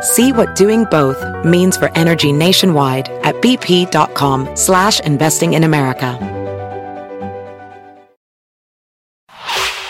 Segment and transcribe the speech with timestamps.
[0.00, 6.18] See what doing both means for energy nationwide at bp.com slash investing in America.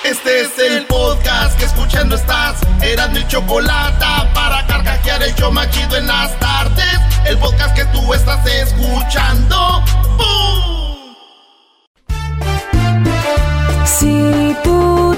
[0.05, 2.57] Este es el podcast que escuchando estás.
[2.83, 6.99] Eran mi chocolate para carcajear el yo machido en las tardes.
[7.27, 9.83] El podcast que tú estás escuchando.
[10.17, 11.15] ¡Bum!
[13.85, 15.18] Si tú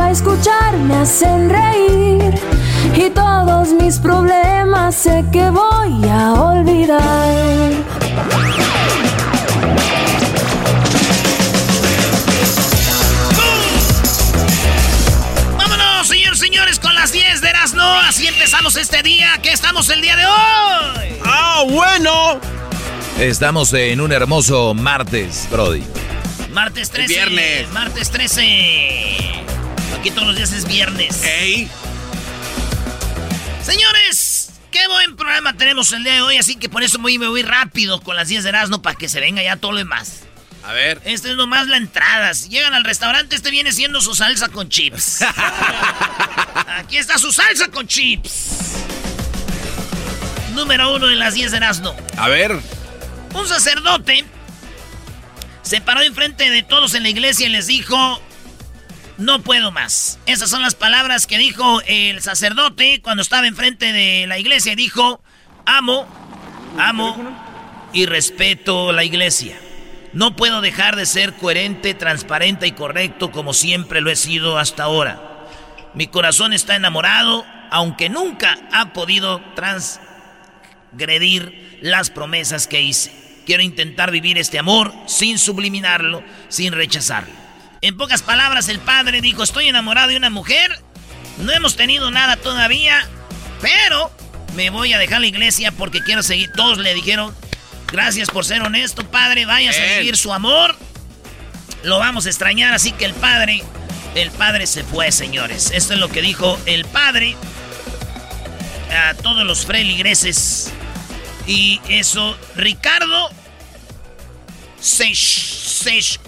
[0.00, 0.76] para escuchar.
[0.78, 2.34] Me hacen reír
[2.96, 7.72] y todos mis problemas sé que voy a olvidar.
[15.58, 17.82] Vámonos, señores, señores, con las 10 de Erasmo.
[18.08, 19.38] Así empezamos este día.
[19.42, 21.20] ¿Qué estamos el día de hoy?
[21.26, 22.40] ¡Ah, bueno!
[23.18, 25.84] Estamos en un hermoso martes, Brody.
[26.52, 27.06] Martes 13.
[27.06, 27.68] viernes.
[27.72, 29.10] Martes 13.
[29.98, 31.22] Aquí todos los días es viernes.
[31.22, 31.68] ¡Ey!
[33.62, 36.36] Señores, qué buen programa tenemos el día de hoy.
[36.36, 39.08] Así que por eso voy, me voy rápido con las 10 de Erasmo para que
[39.08, 40.22] se venga ya todo lo demás.
[40.64, 41.00] A ver.
[41.04, 42.34] Este es nomás la entrada.
[42.34, 45.22] Si llegan al restaurante, este viene siendo su salsa con chips.
[46.78, 48.76] Aquí está su salsa con chips.
[50.54, 51.96] Número uno en las 10 de Erasmo.
[52.16, 52.58] A ver.
[53.34, 54.24] Un sacerdote
[55.62, 58.20] se paró enfrente de todos en la iglesia y les dijo,
[59.20, 60.18] no puedo más.
[60.26, 64.74] Esas son las palabras que dijo el sacerdote cuando estaba enfrente de la iglesia.
[64.74, 65.22] Dijo,
[65.66, 66.06] amo,
[66.78, 67.16] amo
[67.92, 69.58] y respeto la iglesia.
[70.12, 74.84] No puedo dejar de ser coherente, transparente y correcto como siempre lo he sido hasta
[74.84, 75.46] ahora.
[75.94, 83.12] Mi corazón está enamorado, aunque nunca ha podido transgredir las promesas que hice.
[83.46, 87.49] Quiero intentar vivir este amor sin subliminarlo, sin rechazarlo.
[87.82, 90.70] En pocas palabras, el padre dijo, estoy enamorado de una mujer,
[91.38, 93.06] no hemos tenido nada todavía,
[93.62, 94.10] pero
[94.54, 96.52] me voy a dejar la iglesia porque quiero seguir.
[96.54, 97.34] Todos le dijeron,
[97.90, 99.98] gracias por ser honesto, padre, vayas a Bien.
[100.00, 100.76] vivir su amor.
[101.82, 103.62] Lo vamos a extrañar, así que el padre,
[104.14, 105.70] el padre se fue, señores.
[105.72, 107.34] Esto es lo que dijo el padre
[108.92, 110.70] a todos los feligreses.
[111.46, 113.30] Y eso, Ricardo
[114.82, 115.14] Sech-
[115.84, 116.18] Sech-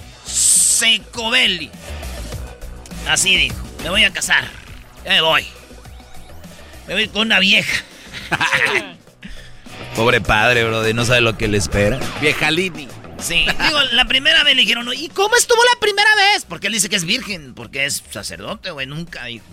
[0.82, 1.70] Secovelli.
[3.08, 3.56] Así dijo.
[3.84, 4.44] Me voy a casar.
[5.04, 5.46] Ya me voy.
[6.88, 7.84] Me voy con una vieja.
[9.94, 12.00] Pobre padre, Brody, no sabe lo que le espera.
[12.20, 12.88] Vieja Lini.
[13.20, 13.46] Sí.
[13.64, 16.44] Digo, la primera vez le dijeron, ¿y cómo estuvo la primera vez?
[16.48, 19.44] Porque él dice que es virgen, porque es sacerdote, güey, nunca dijo.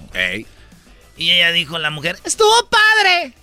[1.16, 3.34] Y ella dijo, la mujer, estuvo padre.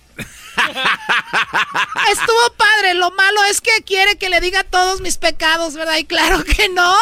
[2.11, 5.97] Estuvo padre, lo malo es que quiere que le diga todos mis pecados, ¿verdad?
[5.97, 6.95] Y claro que no.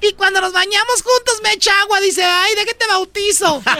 [0.00, 3.62] Y cuando nos bañamos juntos me echa agua, dice, ay, de que te bautizo.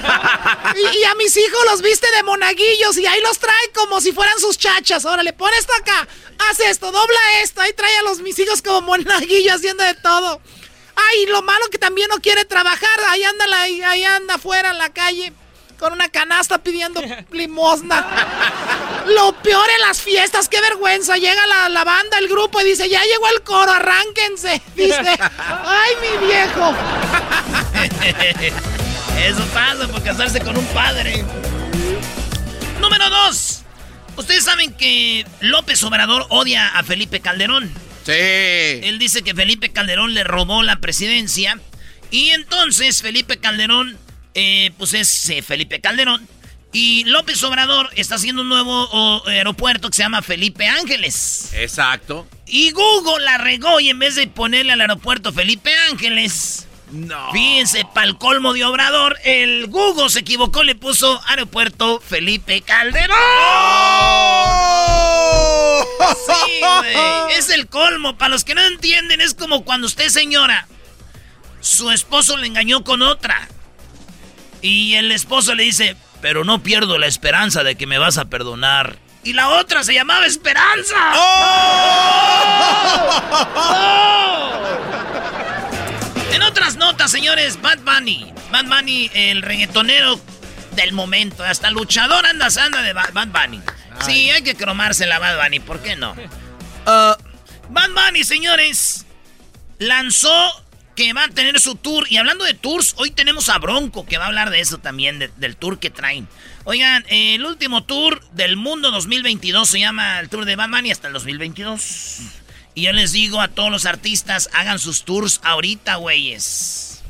[0.74, 4.12] Y, y a mis hijos los viste de monaguillos y ahí los trae como si
[4.12, 5.04] fueran sus chachas.
[5.04, 6.08] Órale, pon esto acá,
[6.38, 10.40] haz esto, dobla esto, ahí trae a los mis hijos como monaguillos haciendo de todo.
[10.96, 14.78] Ay, lo malo que también no quiere trabajar, ahí anda, la, ahí anda afuera en
[14.78, 15.32] la calle
[15.82, 17.02] con una canasta pidiendo
[17.32, 18.06] limosna.
[19.08, 21.16] Lo peor en las fiestas, qué vergüenza.
[21.16, 24.62] Llega la, la banda, el grupo y dice, ya llegó el coro, arránquense.
[24.76, 26.72] Dice, ay, mi viejo.
[29.18, 31.24] Eso pasa por casarse con un padre.
[32.80, 33.62] Número dos.
[34.16, 37.74] Ustedes saben que López Obrador odia a Felipe Calderón.
[38.06, 38.12] Sí.
[38.12, 41.58] Él dice que Felipe Calderón le robó la presidencia.
[42.12, 43.98] Y entonces Felipe Calderón,
[44.34, 46.26] eh, pues es eh, Felipe Calderón.
[46.74, 51.50] Y López Obrador está haciendo un nuevo aeropuerto que se llama Felipe Ángeles.
[51.52, 52.26] Exacto.
[52.46, 57.32] Y Google la regó y en vez de ponerle al aeropuerto Felipe Ángeles, no.
[57.32, 63.16] Fíjense, para Colmo de Obrador, el Google se equivocó, le puso aeropuerto Felipe Calderón.
[63.18, 64.62] ¡Oh!
[66.14, 66.94] Sí, güey.
[67.38, 68.18] Es el colmo.
[68.18, 70.68] Para los que no entienden, es como cuando usted, señora,
[71.60, 73.48] su esposo le engañó con otra.
[74.62, 78.26] Y el esposo le dice, pero no pierdo la esperanza de que me vas a
[78.26, 78.96] perdonar.
[79.24, 81.12] Y la otra se llamaba Esperanza.
[81.14, 82.32] ¡Oh!
[86.32, 88.32] En otras notas, señores, Bad Bunny.
[88.50, 90.20] Bad Bunny, el reggaetonero
[90.74, 91.44] del momento.
[91.44, 93.60] Hasta luchador anda anda de Bad, Bunny.
[94.04, 96.14] Sí, hay que cromarse la Bad Bunny, ¿por qué no?
[96.84, 97.14] Uh,
[97.68, 99.06] Bad Bunny, señores,
[99.78, 100.61] lanzó
[101.02, 102.06] que va a tener su tour.
[102.10, 105.32] Y hablando de tours, hoy tenemos a Bronco, que va a hablar de eso también,
[105.36, 106.28] del tour que traen.
[106.64, 111.08] Oigan, el último tour del mundo 2022 se llama el Tour de Bad Bunny hasta
[111.08, 112.18] el 2022.
[112.74, 117.02] Y yo les digo a todos los artistas, hagan sus tours ahorita, güeyes.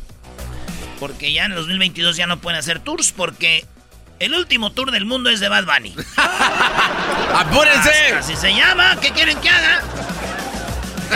[0.98, 3.66] Porque ya en el 2022 ya no pueden hacer tours porque
[4.20, 5.94] el último tour del mundo es de Bad Bunny.
[7.36, 8.14] ¡Apúrense!
[8.14, 8.96] Así se llama.
[9.00, 9.82] ¿Qué quieren que haga?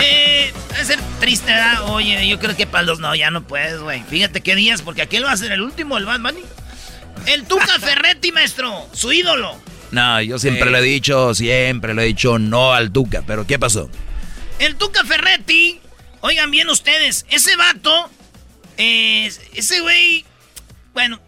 [0.03, 1.91] Eh, a ser triste, ¿verdad?
[1.91, 4.03] Oye, yo creo que para los no, ya no puedes, güey.
[4.09, 6.43] Fíjate qué días, porque aquel va a ser el último, el Bad Bunny.
[7.27, 9.57] El Tuca Ferretti, maestro, su ídolo.
[9.91, 13.59] No, yo siempre lo he dicho, siempre lo he dicho no al Tuca, pero ¿qué
[13.59, 13.89] pasó?
[14.59, 15.81] El Tuca Ferretti,
[16.21, 18.11] oigan bien ustedes, ese vato,
[18.79, 20.25] eh, ese güey,
[20.93, 21.21] bueno,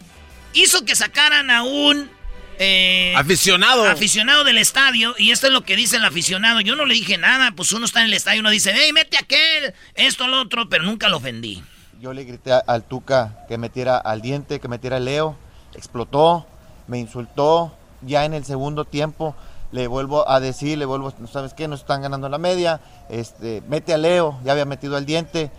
[0.55, 2.11] hizo que sacaran a un...
[2.58, 3.87] Eh, aficionado.
[3.87, 5.14] Aficionado del estadio.
[5.19, 6.60] Y esto es lo que dice el aficionado.
[6.60, 7.52] Yo no le dije nada.
[7.52, 10.69] Pues uno está en el estadio y uno dice, hey, mete aquel, esto, lo otro.
[10.69, 11.62] Pero nunca lo ofendí.
[12.00, 15.37] Yo le grité al Tuca que metiera al diente, que metiera a Leo.
[15.75, 16.46] Explotó,
[16.87, 17.75] me insultó.
[18.02, 19.34] Ya en el segundo tiempo
[19.72, 21.69] le vuelvo a decir, le vuelvo, ¿sabes qué?
[21.69, 25.50] Nos están ganando la media, este, mete a Leo, ya había metido al diente,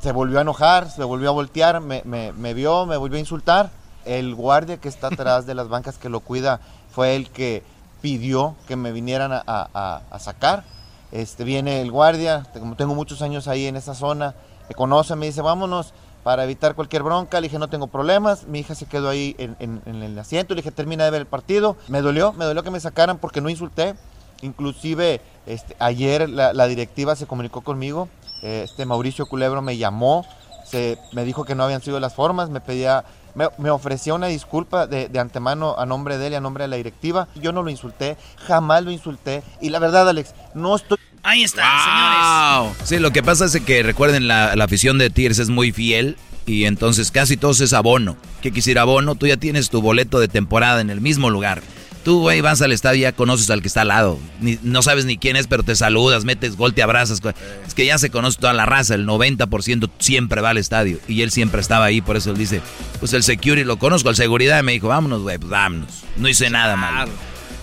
[0.00, 3.70] se volvió a enojar, se volvió a voltear, me, me, vio, me volvió a insultar.
[4.04, 6.60] El guardia que está atrás de las bancas que lo cuida
[6.90, 7.62] fue el que
[8.00, 10.64] pidió que me vinieran a, sacar.
[11.12, 14.34] Este, viene el guardia, como tengo muchos años ahí en esa zona,
[14.68, 15.92] me conoce, me dice, vámonos
[16.22, 17.40] para evitar cualquier bronca.
[17.40, 18.46] Le dije, no tengo problemas.
[18.46, 20.54] Mi hija se quedó ahí en, el asiento.
[20.54, 21.76] Le dije, termina de ver el partido.
[21.88, 23.94] Me dolió, me dolió que me sacaran porque no insulté.
[24.42, 28.08] Inclusive este, ayer la, directiva se comunicó conmigo.
[28.42, 30.24] Este Mauricio Culebro me llamó,
[30.64, 33.04] se, me dijo que no habían sido las formas, me pedía,
[33.34, 36.76] me, ofrecía una disculpa de, antemano a nombre de él y a nombre de la
[36.76, 37.28] directiva.
[37.36, 38.16] Yo no lo insulté,
[38.46, 39.42] jamás lo insulté.
[39.60, 42.88] Y la verdad, Alex, no estoy Ahí está, señores.
[42.88, 46.16] Sí, lo que pasa es que recuerden, la, afición de Tigres es muy fiel
[46.46, 48.16] y entonces casi todos es abono.
[48.40, 49.14] ¿Qué quisiera abono?
[49.14, 51.62] Tú ya tienes tu boleto de temporada en el mismo lugar.
[52.04, 54.18] Tú, güey, vas al estadio y ya conoces al que está al lado.
[54.62, 57.20] no sabes ni quién es, pero te saludas, metes gol, te abrazas.
[57.66, 58.94] Es que ya se conoce toda la raza.
[58.94, 60.98] El 90% siempre va al estadio.
[61.08, 62.62] Y él siempre estaba ahí, por eso él dice,
[63.00, 64.62] pues el security lo conozco, el seguridad.
[64.62, 65.90] me dijo, vámonos, güey, pues vámonos.
[66.16, 67.12] No hice nada malo.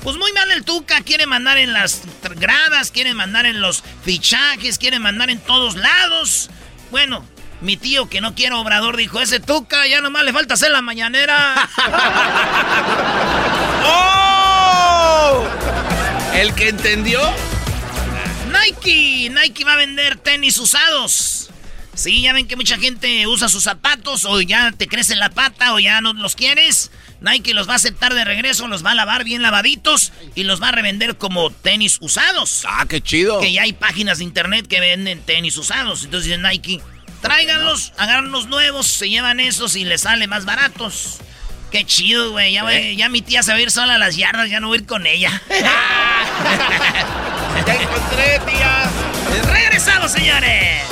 [0.04, 2.04] Pues muy mal el Tuca, quiere mandar en las
[2.40, 6.50] gradas, quiere mandar en los fichajes, quiere mandar en todos lados.
[6.92, 7.26] Bueno,
[7.60, 10.82] mi tío que no quiere obrador dijo, ese Tuca ya nomás le falta hacer la
[10.82, 11.56] mañanera.
[13.86, 14.27] ¡Oh!
[16.38, 17.20] ¿El que entendió?
[18.52, 21.50] Nike, Nike va a vender tenis usados.
[21.96, 25.74] Sí, ya ven que mucha gente usa sus zapatos o ya te crece la pata
[25.74, 26.92] o ya no los quieres.
[27.22, 30.62] Nike los va a aceptar de regreso, los va a lavar bien lavaditos y los
[30.62, 32.66] va a revender como tenis usados.
[32.68, 33.40] Ah, qué chido.
[33.40, 36.04] Que ya hay páginas de internet que venden tenis usados.
[36.04, 36.82] Entonces dice Nike,
[37.20, 41.18] tráiganlos, agarran los nuevos, se llevan esos y les sale más baratos.
[41.72, 42.54] Qué chido, güey.
[42.54, 42.64] Ya,
[42.96, 44.82] ya, mi tía se va a ir sola a las yardas, ya no voy a
[44.82, 45.42] ir con ella.
[47.66, 48.90] ya encontré, tía.
[49.52, 50.84] Regresamos, señores.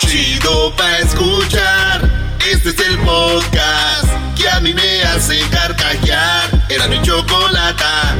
[0.00, 2.10] Chido pa' escuchar.
[2.50, 6.50] Este es el podcast que a mí me hace carcajear.
[6.70, 8.16] Era mi chocolata.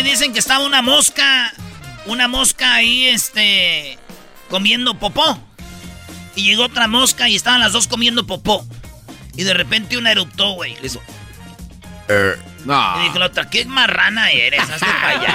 [0.00, 1.52] Oye, dicen que estaba una mosca,
[2.06, 3.98] una mosca ahí, este,
[4.48, 5.38] comiendo popó.
[6.34, 8.66] Y llegó otra mosca y estaban las dos comiendo popó.
[9.36, 10.74] Y de repente una eruptó, güey.
[10.80, 11.02] Le hizo...
[12.08, 12.98] Er, no.
[12.98, 15.34] Y dijo la otra, qué marrana eres, hazte para allá.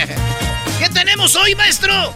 [0.80, 2.12] ¿Qué tenemos hoy, maestro?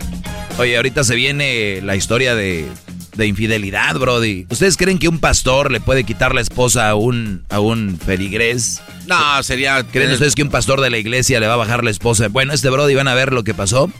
[0.58, 2.68] Oye, ahorita se viene la historia de,
[3.16, 4.46] de infidelidad, Brody.
[4.48, 8.82] ¿Ustedes creen que un pastor le puede quitar la esposa a un, a un feligrés?
[9.06, 9.82] No, sería...
[9.84, 12.28] ¿Creen eh, ustedes que un pastor de la iglesia le va a bajar la esposa?
[12.28, 13.90] Bueno, este Brody van a ver lo que pasó.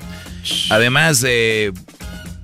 [0.71, 1.73] Además, eh,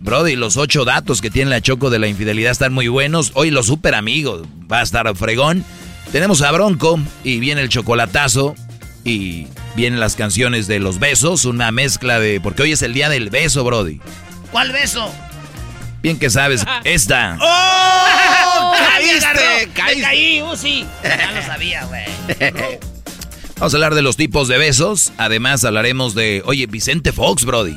[0.00, 3.32] Brody, los ocho datos que tiene la Choco de la infidelidad están muy buenos.
[3.34, 4.46] Hoy los super amigos.
[4.70, 5.64] Va a estar fregón.
[6.12, 8.54] Tenemos a Bronco y viene el chocolatazo
[9.04, 12.40] y vienen las canciones de los besos, una mezcla de...
[12.40, 14.00] Porque hoy es el día del beso, Brody.
[14.50, 15.12] ¿Cuál beso?
[16.02, 17.36] Bien que sabes, esta.
[17.40, 18.74] ¡Oh!
[18.78, 19.68] ¡Caíste!
[19.74, 20.02] ¡Caíste!
[20.02, 20.86] caí, Uzi.
[21.02, 22.04] Ya lo sabía, güey.
[23.58, 25.12] Vamos a hablar de los tipos de besos.
[25.18, 26.42] Además hablaremos de...
[26.44, 27.76] Oye, Vicente Fox, Brody.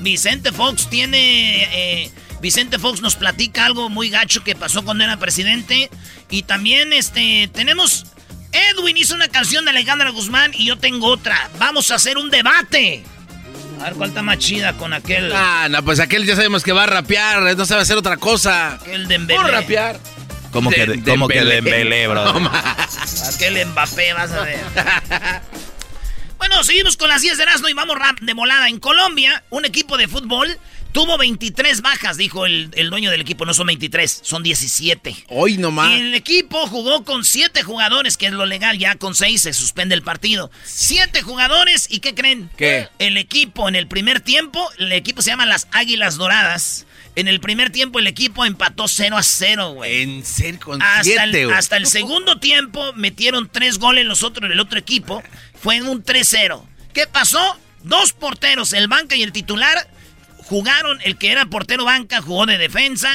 [0.00, 1.62] Vicente Fox tiene...
[2.02, 2.10] eh,
[2.40, 5.90] Vicente Fox nos platica algo muy gacho que pasó cuando era presidente.
[6.28, 8.06] Y también, este, tenemos...
[8.52, 11.50] Edwin hizo una canción de Alejandra Guzmán y yo tengo otra.
[11.58, 13.04] Vamos a hacer un debate.
[13.80, 15.32] A ver cuál está más chida con aquel...
[15.34, 18.74] Ah, no, pues aquel ya sabemos que va a rapear, no sabe hacer otra cosa.
[18.74, 19.38] Aquel Dembélé.
[19.38, 20.00] ¿Cómo rapear?
[20.50, 22.08] Como que, De- como que Dembélé.
[22.08, 22.40] Brody.
[22.40, 22.50] No.
[23.34, 24.60] Aquel Mbappé, vas a ver.
[26.38, 28.68] bueno, seguimos con las 10 de Erasmo y vamos rap de volada.
[28.68, 30.58] En Colombia, un equipo de fútbol
[30.96, 33.44] tuvo 23 bajas, dijo el, el dueño del equipo.
[33.44, 35.14] No son 23, son 17.
[35.28, 35.90] Hoy nomás.
[35.90, 38.78] Y el equipo jugó con 7 jugadores, que es lo legal.
[38.78, 40.50] Ya con 6 se suspende el partido.
[40.64, 42.48] 7 jugadores, ¿y qué creen?
[42.56, 42.88] ¿Qué?
[42.98, 46.86] El equipo en el primer tiempo, el equipo se llama las Águilas Doradas.
[47.14, 50.00] En el primer tiempo el equipo empató 0 a 0, güey.
[50.00, 51.58] En serio, con Hasta siete, el, güey.
[51.58, 55.22] hasta el segundo tiempo metieron tres goles los otros el otro equipo.
[55.60, 56.62] Fue en un 3-0.
[56.94, 57.58] ¿Qué pasó?
[57.82, 59.88] Dos porteros, el banca y el titular,
[60.48, 60.98] jugaron.
[61.04, 63.10] El que era portero banca jugó de defensa.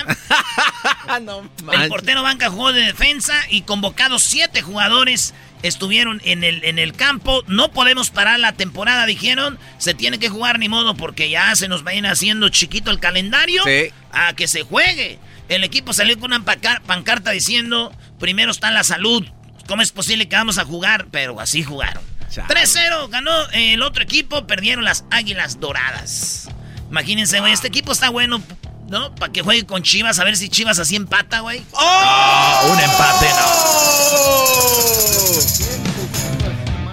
[1.22, 5.34] no El portero banca jugó de defensa y convocados siete jugadores
[5.64, 7.44] estuvieron en el, en el campo.
[7.48, 9.60] No podemos parar la temporada, dijeron.
[9.78, 12.92] Se tiene que jugar ni modo porque ya se nos va a ir haciendo chiquito
[12.92, 13.64] el calendario.
[13.64, 13.92] Sí.
[14.12, 15.20] A que se juegue.
[15.50, 19.26] El equipo salió con una pancar- pancarta diciendo, primero está la salud.
[19.68, 21.08] ¿Cómo es posible que vamos a jugar?
[21.12, 22.04] Pero así jugaron.
[22.30, 22.48] Chale.
[22.48, 26.50] 3-0 ganó el otro equipo, perdieron las Águilas Doradas.
[26.92, 28.42] Imagínense, güey, este equipo está bueno,
[28.90, 29.16] ¿no?
[29.16, 31.64] Para que juegue con Chivas, a ver si Chivas así empata, güey.
[31.74, 33.80] Ah, un empate, no.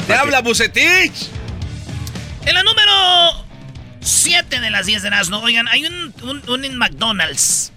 [0.07, 1.29] ¡Te habla Bucetich!
[2.47, 3.45] En la número
[4.01, 7.73] 7 de las 10 de Erasmo, oigan, hay un, un, un en McDonald's,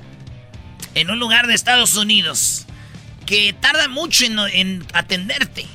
[0.94, 2.68] en un lugar de Estados Unidos,
[3.26, 5.66] que tarda mucho en, en atenderte.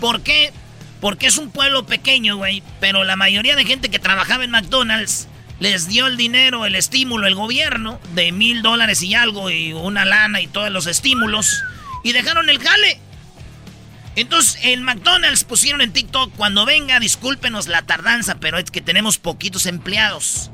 [0.00, 0.52] ¿Por qué?
[1.00, 5.28] Porque es un pueblo pequeño, güey, pero la mayoría de gente que trabajaba en McDonald's
[5.60, 10.04] les dio el dinero, el estímulo, el gobierno, de mil dólares y algo, y una
[10.04, 11.62] lana y todos los estímulos,
[12.04, 13.00] y dejaron el jale.
[14.16, 19.18] Entonces, en McDonald's pusieron en TikTok, cuando venga, discúlpenos la tardanza, pero es que tenemos
[19.18, 20.50] poquitos empleados.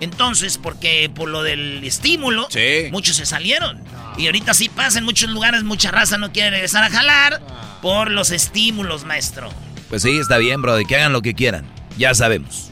[0.00, 2.88] Entonces, porque por lo del estímulo, Sí.
[2.90, 3.80] muchos se salieron.
[4.18, 7.40] Y ahorita sí pasa en muchos lugares, mucha raza no quiere regresar a jalar
[7.80, 9.48] por los estímulos, maestro.
[9.88, 11.64] Pues sí, está bien, Brody, que hagan lo que quieran.
[11.96, 12.70] Ya sabemos.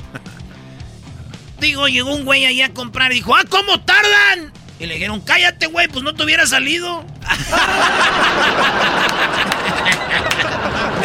[1.63, 4.53] Digo, llegó un güey ahí a comprar y dijo, ¡ah, cómo tardan!
[4.81, 7.07] Y le dijeron, cállate, güey, pues no te hubiera salido.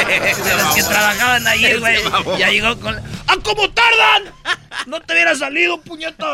[0.08, 2.00] De los que trabajaban ahí, güey.
[2.40, 2.96] Ya llegó con.
[3.28, 4.34] ¡Ah, cómo tardan!
[4.88, 6.26] No te hubiera salido, puñeto.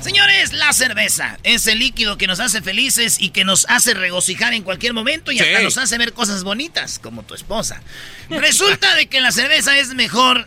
[0.00, 4.54] Señores, la cerveza es el líquido que nos hace felices y que nos hace regocijar
[4.54, 7.82] en cualquier momento y hasta nos hace ver cosas bonitas, como tu esposa.
[8.30, 10.46] Resulta de que la cerveza es mejor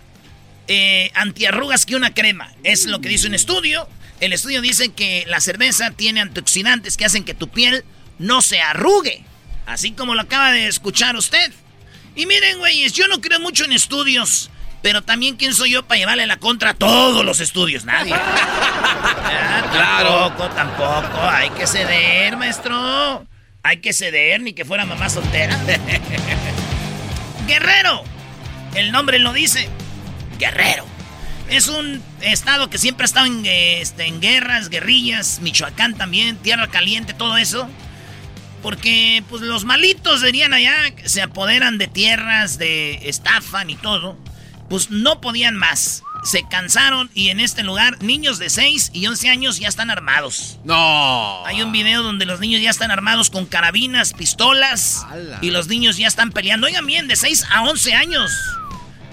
[0.74, 2.50] eh, antiarrugas que una crema.
[2.63, 3.90] Es lo que dice un estudio.
[4.22, 7.84] El estudio dice que la cerveza tiene antioxidantes que hacen que tu piel
[8.20, 9.25] no se arrugue.
[9.66, 11.51] Así como lo acaba de escuchar usted.
[12.16, 14.50] Y miren, güeyes, yo no creo mucho en estudios.
[14.82, 17.84] Pero también, ¿quién soy yo para llevarle la contra a todos los estudios?
[17.84, 18.16] Nadie.
[19.34, 20.30] Ah, Claro.
[20.30, 21.22] Tampoco, tampoco.
[21.30, 23.25] Hay que ceder, maestro.
[23.63, 25.58] Hay que ceder, ni que fuera mamá soltera.
[27.48, 28.04] Guerrero.
[28.75, 29.70] El nombre lo dice.
[30.41, 30.86] Guerrero.
[31.50, 36.67] Es un estado que siempre ha estado en, este, en guerras, guerrillas, Michoacán también, tierra
[36.67, 37.69] caliente, todo eso.
[38.63, 40.74] Porque pues los malitos venían allá,
[41.05, 44.17] se apoderan de tierras, de estafan y todo.
[44.69, 46.03] Pues no podían más.
[46.24, 50.60] Se cansaron y en este lugar niños de 6 y 11 años ya están armados.
[50.63, 51.45] No.
[51.45, 55.05] Hay un video donde los niños ya están armados con carabinas, pistolas
[55.41, 56.67] y los niños ya están peleando.
[56.67, 58.31] Oigan bien, de 6 a 11 años.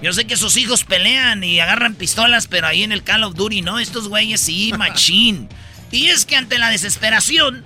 [0.01, 3.35] Yo sé que sus hijos pelean y agarran pistolas, pero ahí en el Call of
[3.35, 5.49] Duty no, estos güeyes sí, machín.
[5.91, 7.63] Y es que ante la desesperación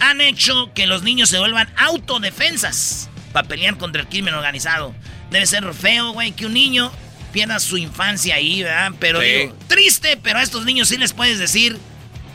[0.00, 4.94] han hecho que los niños se vuelvan autodefensas para pelear contra el crimen organizado.
[5.30, 6.90] Debe ser feo, güey, que un niño
[7.32, 8.92] pierda su infancia ahí, ¿verdad?
[8.98, 11.78] Pero digo, triste, pero a estos niños sí les puedes decir,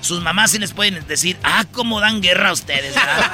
[0.02, 3.32] sus mamás sí les pueden decir, ah, cómo dan guerra a ustedes, ¿verdad?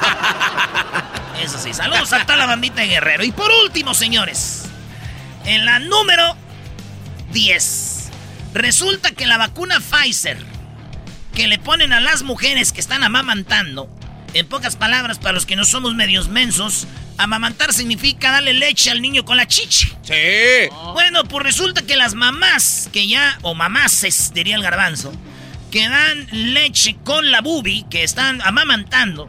[1.42, 3.24] Eso sí, saludos a toda la bandita de Guerrero.
[3.24, 4.69] Y por último, señores,
[5.44, 6.36] en la número
[7.32, 8.10] 10,
[8.54, 10.50] resulta que la vacuna Pfizer
[11.34, 13.88] que le ponen a las mujeres que están amamantando,
[14.34, 16.86] en pocas palabras, para los que no somos medios mensos,
[17.18, 19.88] amamantar significa darle leche al niño con la chichi.
[20.02, 20.74] Sí.
[20.92, 25.12] Bueno, pues resulta que las mamás, que ya, o mamases, diría el garbanzo,
[25.70, 29.26] que dan leche con la bubi, que están amamantando,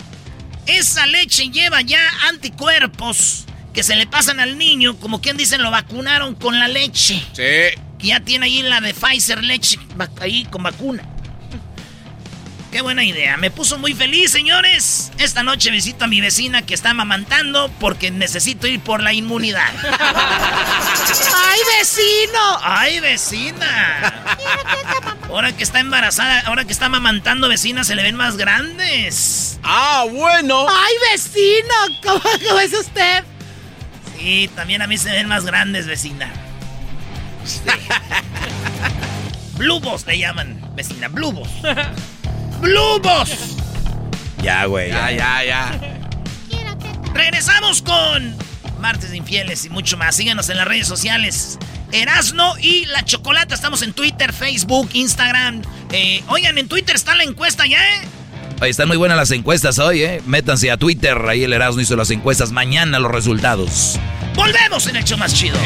[0.65, 5.71] esa leche lleva ya anticuerpos que se le pasan al niño, como quien dicen, lo
[5.71, 7.23] vacunaron con la leche.
[7.33, 7.79] Sí.
[7.99, 9.77] ya tiene ahí la de Pfizer leche,
[10.19, 11.03] ahí con vacuna.
[12.71, 13.35] Qué buena idea.
[13.35, 15.11] Me puso muy feliz, señores.
[15.17, 19.69] Esta noche visito a mi vecina que está amamantando porque necesito ir por la inmunidad.
[21.35, 22.59] ¡Ay, vecino!
[22.63, 24.25] ¡Ay, vecina!
[25.27, 29.59] Ahora que está embarazada, ahora que está amamantando, vecina, se le ven más grandes.
[29.63, 30.65] ¡Ah, bueno!
[30.69, 31.75] ¡Ay, vecino!
[32.03, 33.25] ¿Cómo, es usted?
[34.21, 36.31] Sí, también a mí se ven más grandes, vecina.
[39.57, 41.49] Blubos le llaman, vecina, blubos.
[42.59, 43.31] ¡Blubos!
[44.43, 44.89] Ya, güey.
[44.89, 45.79] Ya, ya, ya.
[47.15, 48.35] Regresamos con
[48.79, 50.17] Martes de Infieles y mucho más.
[50.17, 51.57] Síganos en las redes sociales.
[51.91, 53.55] Erasno y La Chocolata.
[53.55, 55.63] Estamos en Twitter, Facebook, Instagram.
[55.91, 58.01] Eh, oigan, en Twitter está la encuesta ya, ¿eh?
[58.69, 60.21] Están muy buenas las encuestas hoy, ¿eh?
[60.27, 61.17] Métanse a Twitter.
[61.27, 62.51] Ahí el Erasmo hizo las encuestas.
[62.51, 63.99] Mañana los resultados.
[64.35, 65.57] Volvemos en el show más chido.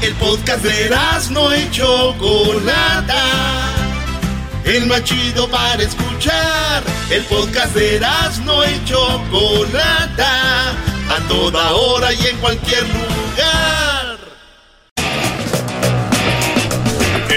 [0.00, 0.90] El podcast de
[1.30, 3.24] no y Chocolata.
[4.64, 6.84] El más chido para escuchar.
[7.10, 8.00] El podcast de
[8.44, 10.70] no y Chocolata.
[10.70, 13.91] A toda hora y en cualquier lugar.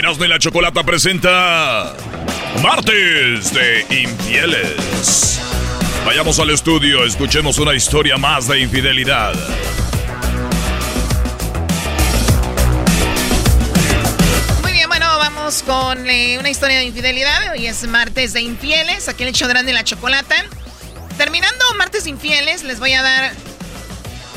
[0.06, 1.96] Erasmo y la Chocolata presenta
[2.62, 5.42] Martes de Infieles.
[6.06, 9.34] Vayamos al estudio, escuchemos una historia más de infidelidad.
[15.66, 17.54] con eh, una historia de infidelidad.
[17.54, 20.36] Hoy es martes de infieles, aquí en el Chodrán de la Chocolata.
[21.18, 23.32] Terminando martes de infieles, les voy a dar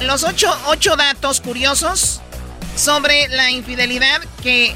[0.01, 2.23] los ocho, ocho datos curiosos
[2.75, 4.75] sobre la infidelidad que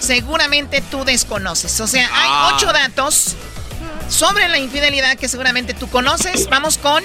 [0.00, 1.80] seguramente tú desconoces.
[1.80, 2.52] O sea, hay ah.
[2.56, 3.36] ocho datos
[4.08, 6.48] sobre la infidelidad que seguramente tú conoces.
[6.50, 7.04] Vamos con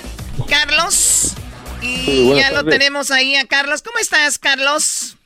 [0.50, 1.36] Carlos.
[1.82, 3.84] Y ya lo tenemos ahí a Carlos.
[3.84, 5.18] ¿Cómo estás, Carlos?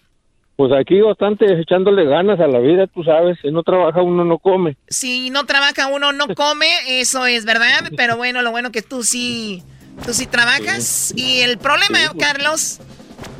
[0.57, 4.39] Pues aquí bastante echándole ganas a la vida, tú sabes, si no trabaja uno no
[4.39, 4.75] come.
[4.89, 9.03] Si no trabaja uno no come, eso es verdad, pero bueno, lo bueno que tú
[9.03, 9.63] sí,
[10.05, 11.13] tú sí trabajas.
[11.15, 12.21] Y el problema, pues.
[12.21, 12.79] Carlos,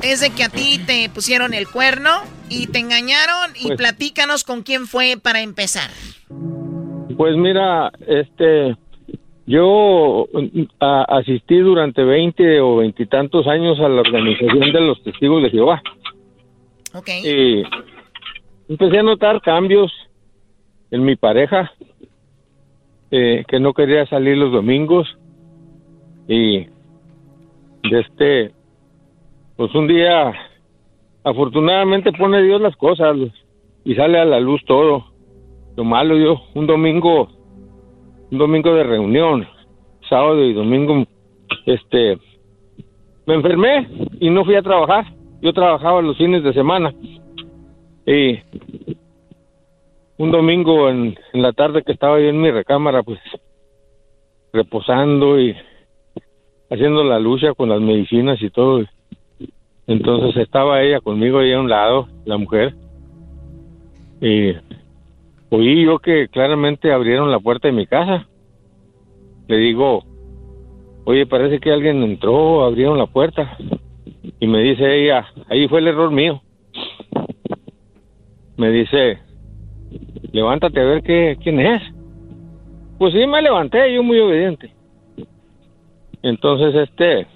[0.00, 2.10] es de que a ti te pusieron el cuerno
[2.50, 3.78] y te engañaron y pues.
[3.78, 5.90] platícanos con quién fue para empezar.
[7.16, 8.76] Pues mira, este,
[9.46, 10.26] yo
[11.08, 15.82] asistí durante 20 o veintitantos años a la organización de los testigos de Jehová.
[17.24, 17.62] Y
[18.68, 19.92] empecé a notar cambios
[20.90, 21.72] en mi pareja,
[23.10, 25.08] eh, que no quería salir los domingos.
[26.28, 26.66] Y
[27.88, 28.52] de este,
[29.56, 30.32] pues un día,
[31.24, 33.16] afortunadamente pone Dios las cosas
[33.84, 35.04] y sale a la luz todo.
[35.76, 37.28] Lo malo yo, un domingo,
[38.30, 39.46] un domingo de reunión,
[40.08, 41.04] sábado y domingo,
[41.66, 42.18] este,
[43.26, 45.06] me enfermé y no fui a trabajar
[45.40, 46.92] yo trabajaba los fines de semana
[48.06, 48.38] y
[50.18, 53.18] un domingo en, la tarde que estaba yo en mi recámara, pues
[54.52, 55.56] reposando y
[56.70, 58.84] haciendo la lucha con las medicinas y todo.
[59.90, 62.76] Entonces estaba ella conmigo ahí a un lado, la mujer,
[64.20, 64.54] y
[65.48, 68.28] oí yo que claramente abrieron la puerta de mi casa.
[69.48, 70.04] Le digo,
[71.06, 73.58] oye, parece que alguien entró, abrieron la puerta.
[74.38, 76.40] Y me dice ella, ahí fue el error mío.
[78.56, 79.18] Me dice,
[80.30, 81.82] levántate a ver qué, quién es.
[82.96, 84.72] Pues sí, me levanté, yo muy obediente.
[86.22, 87.26] Entonces, este,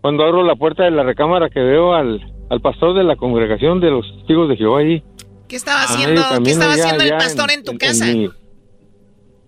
[0.00, 3.80] cuando abro la puerta de la recámara que veo al, al pastor de la congregación
[3.80, 5.02] de los testigos de Jehová allí.
[5.48, 8.08] ¿Qué estaba haciendo, ¿qué estaba haciendo el pastor en, tu casa?
[8.08, 8.30] En mi,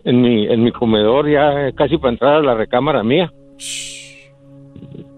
[0.05, 3.33] en mi, en mi comedor, ya casi para entrar a la recámara mía.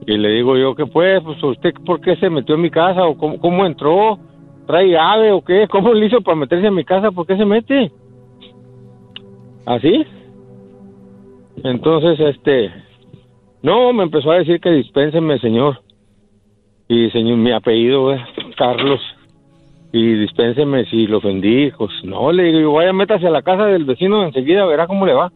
[0.06, 1.22] Y le digo yo, ¿qué pues?
[1.22, 3.04] Pues usted, ¿por qué se metió en mi casa?
[3.06, 4.18] ¿O cómo, entró?
[4.66, 5.66] ¿Trae ave o qué?
[5.70, 7.10] ¿Cómo le hizo para meterse en mi casa?
[7.10, 7.90] ¿Por qué se mete?
[9.64, 10.04] ¿Así?
[11.62, 12.83] Entonces, este...
[13.64, 15.80] No, me empezó a decir que dispénseme, señor.
[16.86, 18.20] Y señor, mi apellido es
[18.58, 19.00] Carlos.
[19.90, 21.70] Y dispénseme si lo ofendí.
[21.70, 25.14] Pues no, le digo, vaya, métase a la casa del vecino enseguida, verá cómo le
[25.14, 25.32] va.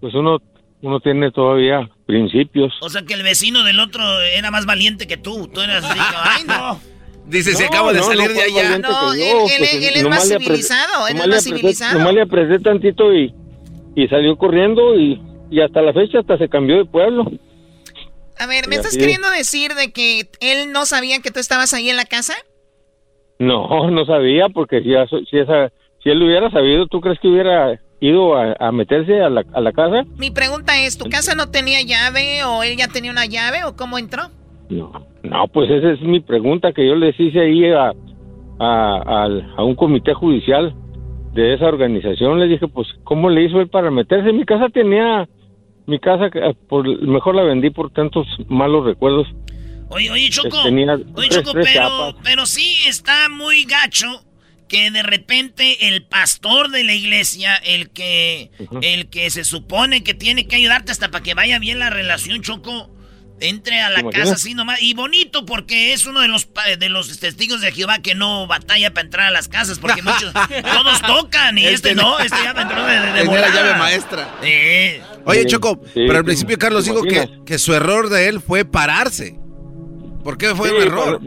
[0.00, 0.38] Pues uno,
[0.80, 2.72] uno tiene todavía principios.
[2.80, 4.02] O sea que el vecino del otro
[4.34, 5.46] era más valiente que tú.
[5.48, 6.80] Tú eras así, ay no.
[7.26, 8.78] Dice, se acaba de salir de allá.
[8.78, 11.98] No, él, él, él, es más civilizado, él es más civilizado.
[11.98, 13.34] Nomás le apreté tantito y,
[13.94, 17.24] y salió corriendo y, y hasta la fecha hasta se cambió de pueblo.
[18.38, 21.90] A ver, ¿me estás queriendo decir de que él no sabía que tú estabas ahí
[21.90, 22.34] en la casa?
[23.38, 24.90] No, no sabía, porque si,
[25.28, 25.70] si, esa,
[26.02, 29.60] si él lo hubiera sabido, ¿tú crees que hubiera ido a, meterse a la, a
[29.60, 30.04] la, casa?
[30.16, 33.74] Mi pregunta es, ¿tu casa no tenía llave o él ya tenía una llave o
[33.74, 34.22] cómo entró?
[34.70, 37.92] No, no, pues esa es mi pregunta que yo les hice ahí a,
[38.60, 40.74] a, a un comité judicial
[41.32, 42.38] de esa organización.
[42.38, 44.32] Le dije, pues, ¿cómo le hizo él para meterse?
[44.32, 45.28] Mi casa tenía
[45.88, 49.26] mi casa, eh, por, mejor la vendí por tantos malos recuerdos.
[49.88, 50.62] Oye, oye, Choco.
[50.62, 54.06] oye, Choco, pero, pero sí está muy gacho
[54.68, 58.50] que de repente el pastor de la iglesia, el que,
[58.82, 62.42] el que se supone que tiene que ayudarte hasta para que vaya bien la relación,
[62.42, 62.90] Choco,
[63.40, 64.82] entre a la casa así nomás.
[64.82, 66.48] Y bonito porque es uno de los
[66.78, 70.32] de los testigos de Jehová que no batalla para entrar a las casas porque muchos,
[70.62, 74.28] todos tocan y este, no, este ya entró de, de, de la llave maestra.
[75.24, 79.38] Oye, Choco, pero al principio Carlos dijo que, que, su error de él fue pararse.
[80.24, 81.20] ¿Por qué fue un error?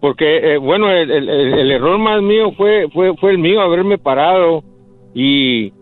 [0.00, 3.98] Porque, eh, bueno, el, el, el, error más mío fue, fue, fue el mío, haberme
[3.98, 4.62] parado
[5.12, 5.72] y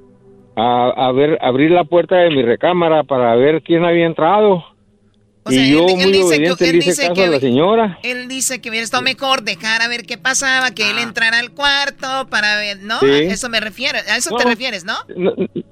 [0.57, 4.65] a, a ver, abrir la puerta de mi recámara para ver quién había entrado
[5.51, 7.99] y yo muy obediente le hice caso a la señora.
[8.03, 11.03] Él dice que hubiera estado mejor dejar a ver qué pasaba, que él ah.
[11.03, 12.97] entrara al cuarto para ver, ¿no?
[13.03, 14.95] A eso me refiero, a eso te refieres, ¿no?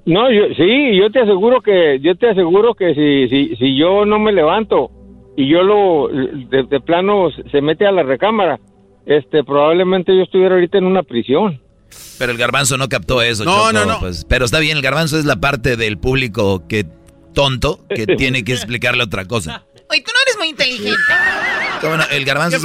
[0.05, 4.05] No, yo, sí, yo te aseguro que, yo te aseguro que si, si, si yo
[4.05, 4.91] no me levanto
[5.35, 8.59] y yo lo, de, plano se mete a la recámara,
[9.05, 11.59] este, probablemente yo estuviera ahorita en una prisión.
[12.17, 13.43] Pero el garbanzo no captó eso.
[13.43, 13.99] No, no, no.
[13.99, 16.85] Pues, pero está bien, el garbanzo es la parte del público que
[17.35, 19.63] tonto que tiene que explicarle otra cosa.
[19.87, 21.13] Oye, tú no eres muy inteligente.
[21.83, 22.57] Bueno, el garbanzo,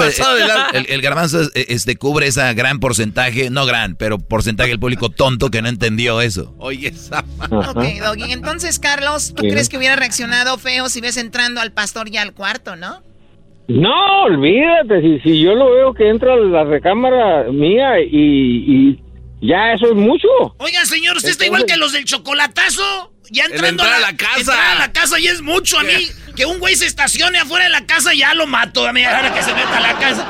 [0.72, 5.50] el, el, garbanzo este, cubre ese gran porcentaje, no gran, pero porcentaje del público tonto
[5.50, 6.54] que no entendió eso.
[6.58, 7.22] Oye, esa.
[7.50, 8.32] Ok, Doggy.
[8.32, 12.32] Entonces, Carlos, ¿tú crees que hubiera reaccionado feo si ves entrando al pastor ya al
[12.32, 13.02] cuarto, no?
[13.68, 15.02] No, olvídate.
[15.02, 19.02] Si, si yo lo veo que entra a la recámara mía y, y
[19.42, 20.28] ya eso es mucho.
[20.58, 23.12] Oiga, señor, usted está igual que los del chocolatazo.
[23.30, 24.38] Ya entrando a la, casa.
[24.38, 26.06] Entrar a la casa ya es mucho a mí.
[26.36, 28.86] Que un güey se estacione afuera de la casa ya lo mato.
[28.86, 30.26] A mí ahora que se meta a la casa.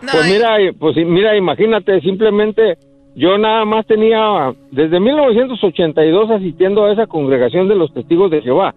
[0.00, 2.78] pues mira, pues mira, imagínate, simplemente
[3.14, 8.74] yo nada más tenía desde 1982 asistiendo a esa congregación de los testigos de Jehová.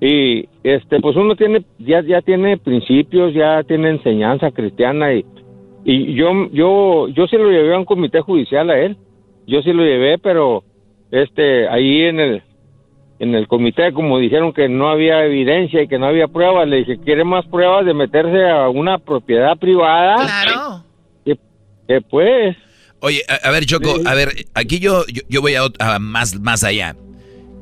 [0.00, 5.24] Y este pues uno tiene ya ya tiene principios, ya tiene enseñanza cristiana y
[5.84, 8.96] y yo yo yo sí lo llevé a un comité judicial a él.
[9.46, 10.64] Yo sí lo llevé, pero
[11.14, 12.42] este ahí en el
[13.20, 16.78] en el comité como dijeron que no había evidencia y que no había pruebas le
[16.78, 20.84] dije quiere más pruebas de meterse a una propiedad privada claro.
[21.86, 22.56] Que, pues.
[23.00, 26.96] Oye a, ver Choco a ver aquí yo yo, voy a, más más allá.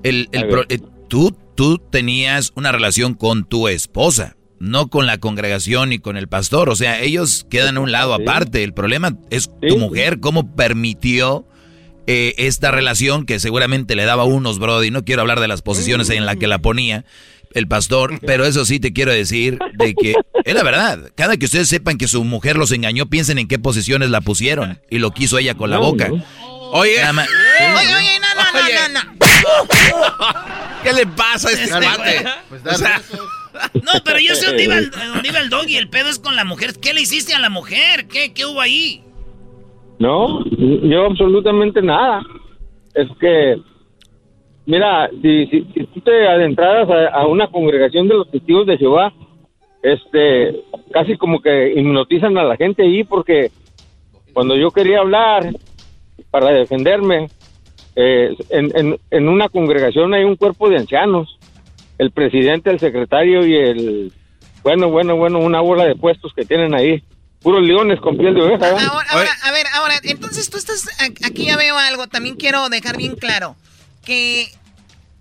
[0.04, 5.92] El, el eh, tú tú tenías una relación con tu esposa no con la congregación
[5.92, 6.68] y con el pastor.
[6.68, 8.62] O sea, ellos quedan a un lado aparte.
[8.62, 11.44] El problema es tu mujer, cómo permitió
[12.06, 14.90] eh, esta relación que seguramente le daba unos, Brody.
[14.90, 17.04] No quiero hablar de las posiciones en las que la ponía
[17.54, 21.10] el pastor, pero eso sí te quiero decir de que es la verdad.
[21.14, 24.80] Cada que ustedes sepan que su mujer los engañó, piensen en qué posiciones la pusieron
[24.90, 26.08] y lo quiso ella con la boca.
[26.10, 26.22] Oye,
[26.72, 29.22] oye, oye, no, no, no, no,
[30.82, 32.24] ¿Qué le pasa a este cuate?
[32.48, 32.62] Pues
[33.82, 36.18] no, pero yo sé dónde iba, el, dónde iba el dog y el pedo es
[36.18, 36.78] con la mujer.
[36.80, 38.06] ¿Qué le hiciste a la mujer?
[38.08, 39.02] ¿Qué, qué hubo ahí?
[39.98, 42.22] No, yo absolutamente nada.
[42.94, 43.56] Es que,
[44.66, 49.12] mira, si, si, tú te adentraras a, una congregación de los testigos de Jehová,
[49.82, 53.50] este, casi como que hipnotizan a la gente ahí porque
[54.32, 55.50] cuando yo quería hablar
[56.30, 57.28] para defenderme,
[57.94, 61.38] eh, en, en, en una congregación hay un cuerpo de ancianos,
[61.98, 64.12] el presidente, el secretario y el,
[64.62, 67.02] bueno, bueno, bueno, una bola de puestos que tienen ahí
[67.42, 68.70] puros leones con piel de oveja.
[68.70, 69.28] Ahora, a ver,
[69.82, 73.56] ahora, entonces tú estás, aquí ya veo algo, también quiero dejar bien claro,
[74.04, 74.52] que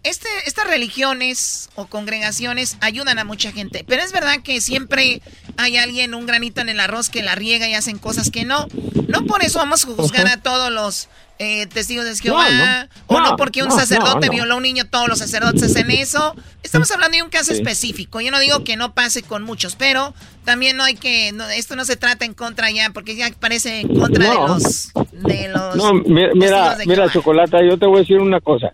[0.03, 5.21] este, estas religiones o congregaciones ayudan a mucha gente, pero es verdad que siempre
[5.57, 8.67] hay alguien, un granito en el arroz que la riega y hacen cosas que no.
[9.07, 13.35] No por eso vamos a juzgar a todos los eh, testigos de Jehová, o no,
[13.35, 16.35] porque un sacerdote violó a un niño, todos los sacerdotes hacen eso.
[16.63, 18.21] Estamos hablando de un caso específico.
[18.21, 20.13] Yo no digo que no pase con muchos, pero
[20.45, 23.99] también no hay que, esto no se trata en contra ya, porque ya parece en
[23.99, 25.75] contra de los, de los.
[25.75, 28.73] No, mira, mira, Chocolata, yo te voy a decir una cosa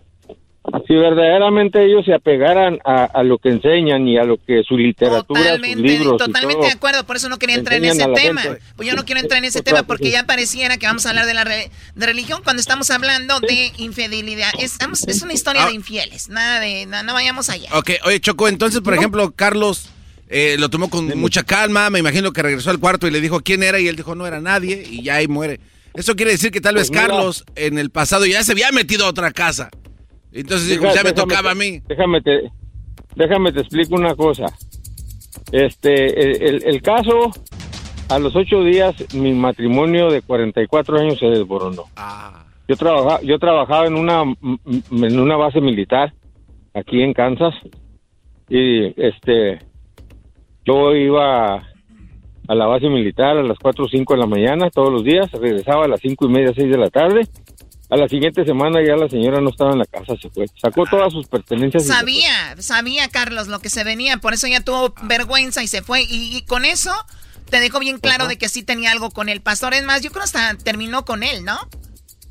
[0.86, 5.40] si verdaderamente ellos se apegaran a, lo que enseñan y a lo que su literatura,
[5.40, 8.42] totalmente, sus libros totalmente de acuerdo, por eso no quería entrar en ese tema.
[8.76, 11.26] Pues yo no quiero entrar en ese tema porque ya pareciera que vamos a hablar
[11.26, 11.70] de la de
[12.06, 14.50] religión cuando estamos hablando de infidelidad.
[14.58, 15.74] Es, es una historia de ah.
[15.74, 17.70] infieles, nada de, no, vayamos allá.
[17.74, 19.90] Ok, oye Choco, entonces por ejemplo Carlos
[20.28, 23.40] eh, lo tomó con mucha calma, me imagino que regresó al cuarto y le dijo
[23.40, 25.60] quién era y él dijo no era nadie y ya ahí muere.
[25.94, 29.06] Eso quiere decir que tal vez pues Carlos en el pasado ya se había metido
[29.06, 29.70] a otra casa.
[30.38, 31.80] Entonces ya me tocaba a mí.
[31.88, 32.50] Déjame te,
[33.16, 34.46] déjame te explico una cosa.
[35.50, 37.32] Este, el, caso,
[38.08, 41.84] a los ocho días, mi matrimonio de 44 años se desboronó.
[41.96, 42.44] Ah.
[42.68, 46.12] Yo trabajaba, yo trabajaba en una, en una base militar
[46.74, 47.54] aquí en Kansas
[48.48, 49.58] y este,
[50.64, 54.92] yo iba a la base militar a las 4 o 5 de la mañana todos
[54.92, 57.22] los días, regresaba a las cinco y media, 6 de la tarde
[57.90, 60.46] a la siguiente semana ya la señora no estaba en la casa, se fue.
[60.60, 61.86] Sacó todas sus pertenencias.
[61.86, 66.02] Sabía, sabía Carlos lo que se venía, por eso ya tuvo vergüenza y se fue.
[66.02, 66.92] Y, con eso
[67.50, 69.72] te dejó bien claro de que sí tenía algo con el pastor.
[69.72, 71.58] Es más, yo creo hasta terminó con él, ¿no?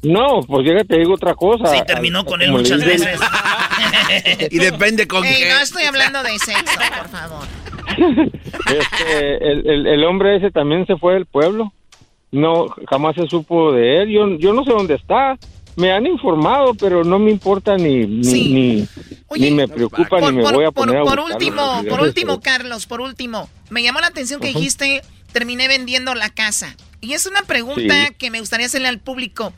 [0.03, 1.73] No, pues llega, te digo otra cosa.
[1.73, 3.19] Sí, terminó con él muchas veces.
[4.51, 5.49] y depende con qué.
[5.49, 7.47] No estoy hablando de sexo, por favor.
[8.67, 11.71] Este, el, el hombre ese también se fue del pueblo
[12.31, 14.09] no jamás se supo de él.
[14.09, 15.37] Yo, yo no sé dónde está.
[15.75, 18.87] Me han informado, pero no me importa ni ni,
[19.37, 23.47] ni, me preocupa ni me voy a poner por, último, por último, Carlos, por último,
[23.69, 26.75] me llamó la atención que dijiste terminé vendiendo la casa.
[26.99, 29.53] Y es una pregunta que me gustaría hacerle al público.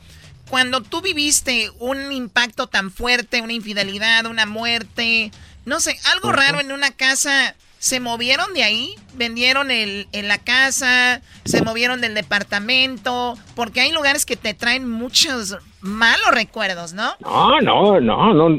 [0.50, 5.30] Cuando tú viviste un impacto tan fuerte, una infidelidad, una muerte,
[5.64, 10.36] no sé, algo raro en una casa, se movieron de ahí, vendieron el, en la
[10.36, 17.12] casa, se movieron del departamento, porque hay lugares que te traen muchos malos recuerdos, ¿no?
[17.20, 18.58] No, no, no, no,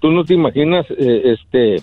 [0.00, 1.82] tú no te imaginas, eh, este,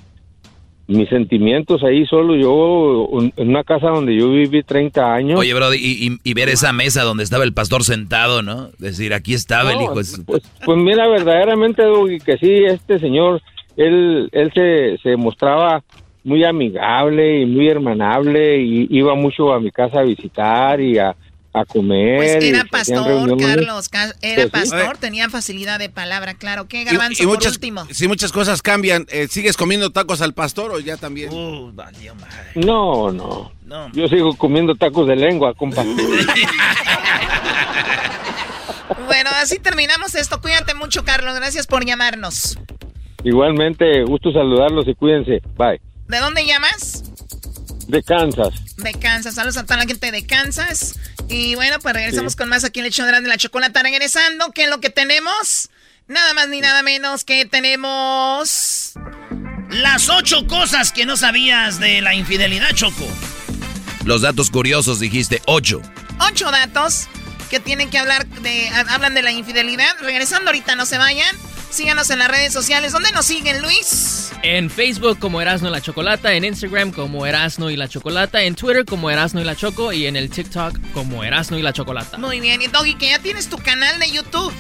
[0.88, 5.40] mis sentimientos ahí solo yo, en una casa donde yo viví 30 años.
[5.40, 8.70] Oye, bro, y, ver esa mesa donde estaba el pastor sentado, ¿no?
[8.80, 9.94] Decir, aquí estaba el hijo.
[9.94, 11.84] Pues, pues, mira, verdaderamente,
[12.26, 13.44] que sí, este señor,
[13.78, 15.84] él, él se, se mostraba
[16.30, 21.16] muy amigable y muy hermanable y iba mucho a mi casa a visitar y a,
[21.68, 22.18] comer.
[22.18, 23.90] Pues era pastor, Carlos,
[24.22, 26.70] era pues pastor, tenía facilidad de palabra, claro.
[26.70, 27.86] ¿Qué garbanzo muchas, último?
[27.92, 31.34] Si muchas cosas cambian, eh, ¿sigues comiendo tacos al pastor o ya también?
[31.34, 31.74] Uh,
[32.56, 35.84] no, no, no, Yo sigo comiendo tacos de lengua, compa.
[39.06, 40.40] bueno, así terminamos esto.
[40.40, 41.36] Cuídate mucho, Carlos.
[41.36, 42.58] Gracias por llamarnos.
[43.26, 45.42] Igualmente, gusto saludarlos y cuídense.
[45.58, 45.82] Bye.
[46.10, 47.04] ¿De dónde llamas?
[47.88, 48.76] De Kansas.
[48.78, 49.36] De Kansas.
[49.36, 50.96] Saludos a toda la gente de Kansas.
[51.28, 53.84] Y bueno, pues regresamos con más aquí en el hecho de la chocolate.
[53.84, 55.70] Regresando, ¿qué es lo que tenemos?
[56.08, 58.94] Nada más ni nada menos que tenemos...
[59.70, 63.08] Las ocho cosas que no sabías de la infidelidad, Choco.
[64.04, 65.80] Los datos curiosos, dijiste ocho.
[66.28, 67.08] Ocho datos
[67.52, 68.68] que tienen que hablar de...
[68.90, 69.96] Hablan de la infidelidad.
[70.02, 71.36] Regresando ahorita, no se vayan.
[71.70, 72.92] Síganos en las redes sociales.
[72.92, 74.32] ¿Dónde nos siguen, Luis?
[74.42, 78.56] En Facebook como Erasno y la Chocolata, en Instagram como Erasno y la Chocolata, en
[78.56, 82.18] Twitter como Erasno y la Choco y en el TikTok como Erasno y la Chocolata.
[82.18, 84.54] Muy bien, y Doggy, que ya tienes tu canal de YouTube.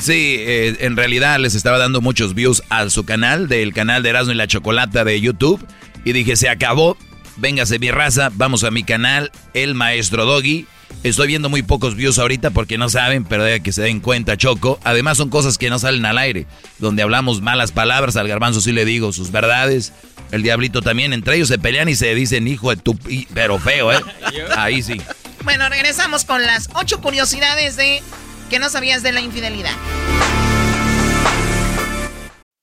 [0.00, 4.10] Sí, eh, en realidad les estaba dando muchos views a su canal, del canal de
[4.10, 5.64] Erasno y la Chocolata de YouTube.
[6.04, 6.96] Y dije, se acabó,
[7.36, 10.66] véngase mi raza, vamos a mi canal, El Maestro Doggy.
[11.02, 14.36] Estoy viendo muy pocos views ahorita porque no saben, pero de que se den cuenta,
[14.36, 14.78] Choco.
[14.84, 16.46] Además son cosas que no salen al aire,
[16.78, 19.92] donde hablamos malas palabras, al garbanzo sí le digo sus verdades,
[20.30, 22.98] el diablito también, entre ellos se pelean y se dicen hijo de tu...
[23.34, 24.00] pero feo, ¿eh?
[24.56, 25.00] Ahí sí.
[25.42, 28.02] Bueno, regresamos con las ocho curiosidades de
[28.50, 29.72] que no sabías de la infidelidad.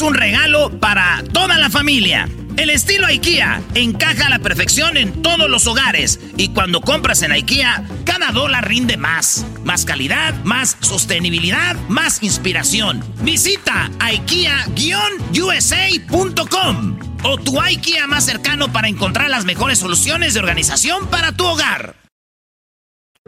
[0.00, 2.28] un regalo para toda la familia.
[2.56, 7.30] El estilo IKEA encaja a la perfección en todos los hogares y cuando compras en
[7.32, 9.46] IKEA, cada dólar rinde más.
[9.64, 13.04] Más calidad, más sostenibilidad, más inspiración.
[13.20, 21.32] Visita IKEA-USA.com o tu IKEA más cercano para encontrar las mejores soluciones de organización para
[21.32, 21.94] tu hogar.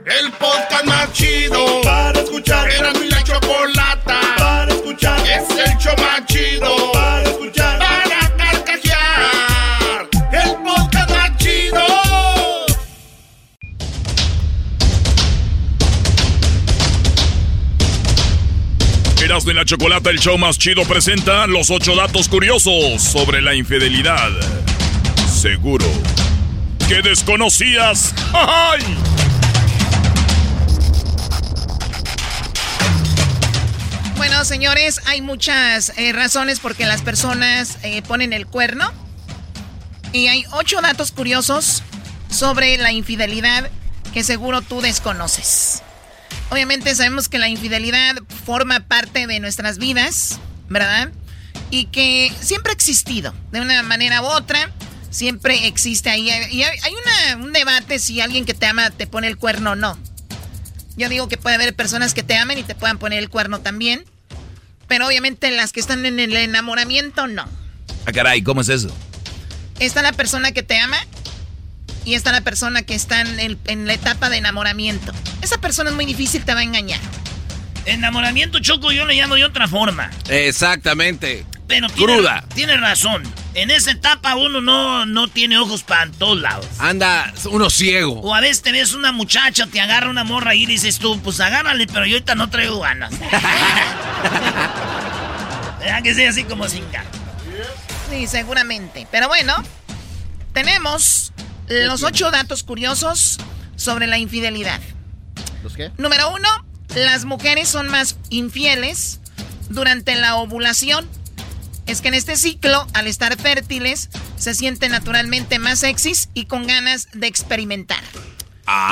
[0.04, 2.68] El podcast más chido para escuchar.
[2.70, 4.39] Era mi la chocolata
[4.90, 5.20] escuchar.
[5.20, 7.78] Es el show más chido para escuchar.
[7.78, 10.08] Para carcajear.
[10.32, 11.80] El podcast más chido.
[19.22, 23.54] Erasmo y la Chocolata, el show más chido, presenta los ocho datos curiosos sobre la
[23.54, 24.30] infidelidad.
[25.28, 25.86] Seguro
[26.88, 28.14] que desconocías.
[28.32, 28.80] ¡Ay!
[34.44, 38.90] Señores, hay muchas eh, razones por que las personas eh, ponen el cuerno.
[40.12, 41.82] Y hay ocho datos curiosos
[42.30, 43.70] sobre la infidelidad
[44.14, 45.82] que seguro tú desconoces.
[46.48, 51.12] Obviamente sabemos que la infidelidad forma parte de nuestras vidas, ¿verdad?
[51.70, 54.72] Y que siempre ha existido, de una manera u otra,
[55.10, 56.28] siempre existe ahí.
[56.50, 59.98] Y hay un debate si alguien que te ama te pone el cuerno o no.
[60.96, 63.60] Yo digo que puede haber personas que te amen y te puedan poner el cuerno
[63.60, 64.04] también.
[64.90, 67.44] Pero obviamente las que están en el enamoramiento, no.
[68.06, 68.92] Ah, caray, ¿cómo es eso?
[69.78, 70.98] Está la persona que te ama
[72.04, 75.12] y está la persona que está en, el- en la etapa de enamoramiento.
[75.42, 76.98] Esa persona es muy difícil, te va a engañar.
[77.86, 80.10] Enamoramiento choco yo le llamo de otra forma.
[80.28, 81.46] Exactamente.
[81.68, 82.44] Pero tiene, Cruda.
[82.56, 83.22] tiene razón.
[83.54, 86.66] En esa etapa uno no, no tiene ojos para todos lados.
[86.80, 88.20] Anda uno ciego.
[88.22, 91.38] O a veces te ves una muchacha, te agarra una morra y dices tú, pues
[91.38, 93.12] agárrale, pero yo ahorita no traigo ganas.
[95.80, 97.10] ¿Verdad que sea así como sin ganas?
[98.10, 99.06] Sí, seguramente.
[99.10, 99.54] Pero bueno,
[100.52, 101.32] tenemos
[101.68, 103.38] los ocho datos curiosos
[103.76, 104.80] sobre la infidelidad.
[105.62, 105.90] ¿Los qué?
[105.96, 106.48] Número uno,
[106.94, 109.20] las mujeres son más infieles
[109.68, 111.08] durante la ovulación.
[111.86, 116.66] Es que en este ciclo, al estar fértiles, se sienten naturalmente más sexys y con
[116.66, 118.02] ganas de experimentar.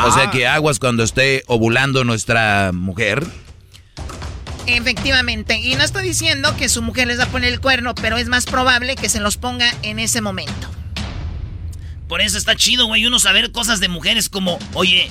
[0.05, 3.25] O sea que aguas cuando esté ovulando nuestra mujer.
[4.69, 5.57] Efectivamente.
[5.59, 8.29] Y no estoy diciendo que su mujer les va a poner el cuerno, pero es
[8.29, 10.69] más probable que se los ponga en ese momento.
[12.07, 15.11] Por eso está chido, güey, uno saber cosas de mujeres como, oye,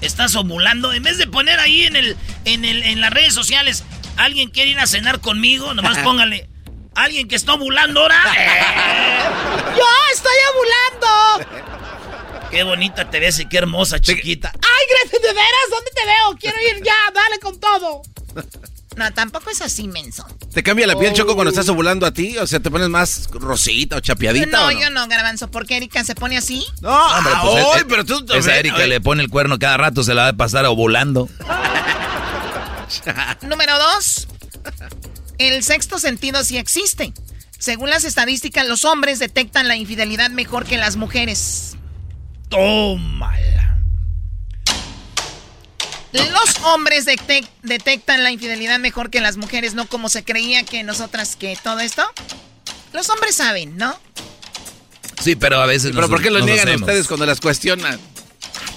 [0.00, 0.92] estás ovulando.
[0.92, 3.84] En vez de poner ahí en el, en el, en las redes sociales,
[4.16, 6.48] alguien quiere ir a cenar conmigo, nomás póngale,
[6.94, 8.22] alguien que está ovulando ahora.
[9.76, 11.68] ¡Yo estoy ovulando!
[12.50, 14.52] Qué bonita te ves y qué hermosa, chiquita.
[14.54, 15.22] ¡Ay, gracias!
[15.22, 15.70] ¿De veras?
[15.70, 16.36] ¿Dónde te veo?
[16.40, 18.02] Quiero ir ya, dale con todo.
[18.96, 20.26] No, tampoco es así, menso.
[20.52, 22.36] ¿Te cambia la piel, Choco, cuando estás ovulando a ti?
[22.38, 24.80] O sea, ¿te pones más rosita o chapeadita No, o no?
[24.80, 26.66] yo no, garbanzo, porque Erika se pone así.
[26.80, 28.24] No, Hombre, ah, pues, hoy, eh, pero tú...
[28.34, 31.28] Esa Erika le pone el cuerno cada rato, se la va a pasar ovulando.
[33.42, 34.26] Número dos,
[35.38, 37.12] el sexto sentido sí existe.
[37.58, 41.76] Según las estadísticas, los hombres detectan la infidelidad mejor que las mujeres.
[42.48, 43.77] Tómala.
[46.12, 50.82] Los hombres detec- detectan la infidelidad mejor que las mujeres, no como se creía que
[50.82, 52.02] nosotras que todo esto.
[52.92, 53.94] Los hombres saben, ¿no?
[55.22, 56.82] Sí, pero a veces ¿Pero nos- por qué lo niegan hacemos.
[56.82, 58.00] ustedes cuando las cuestionan?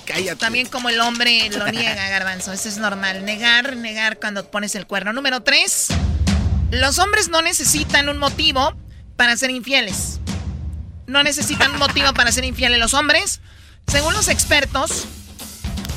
[0.05, 0.35] Cállate.
[0.39, 2.51] También como el hombre lo niega, garbanzo.
[2.51, 3.23] Eso es normal.
[3.23, 5.13] Negar, negar cuando pones el cuerno.
[5.13, 5.87] Número tres.
[6.71, 8.73] Los hombres no necesitan un motivo
[9.15, 10.19] para ser infieles.
[11.07, 13.39] No necesitan un motivo para ser infieles los hombres.
[13.87, 15.05] Según los expertos,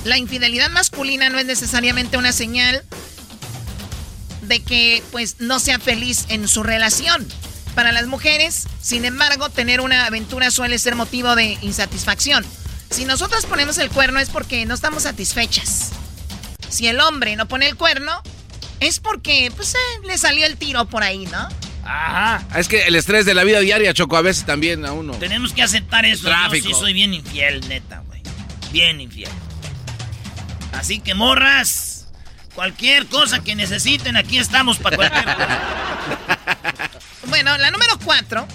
[0.05, 2.84] la infidelidad masculina no es necesariamente una señal
[4.42, 7.26] de que pues no sea feliz en su relación.
[7.74, 12.44] Para las mujeres, sin embargo, tener una aventura suele ser motivo de insatisfacción.
[12.90, 15.90] Si nosotras ponemos el cuerno es porque no estamos satisfechas.
[16.68, 18.12] Si el hombre no pone el cuerno,
[18.80, 21.48] es porque pues, eh, le salió el tiro por ahí, ¿no?
[21.84, 22.46] Ajá.
[22.57, 25.14] Es que el estrés de la vida diaria, Choco, a veces también a uno.
[25.14, 26.28] Tenemos que aceptar eso.
[26.28, 26.68] Tráfico.
[26.68, 28.22] Yo sí soy bien infiel, neta, güey.
[28.70, 29.30] Bien infiel.
[30.77, 32.07] Así que, morras,
[32.55, 35.61] cualquier cosa que necesiten, aquí estamos para cualquier cosa.
[37.27, 38.47] Bueno, la número cuatro.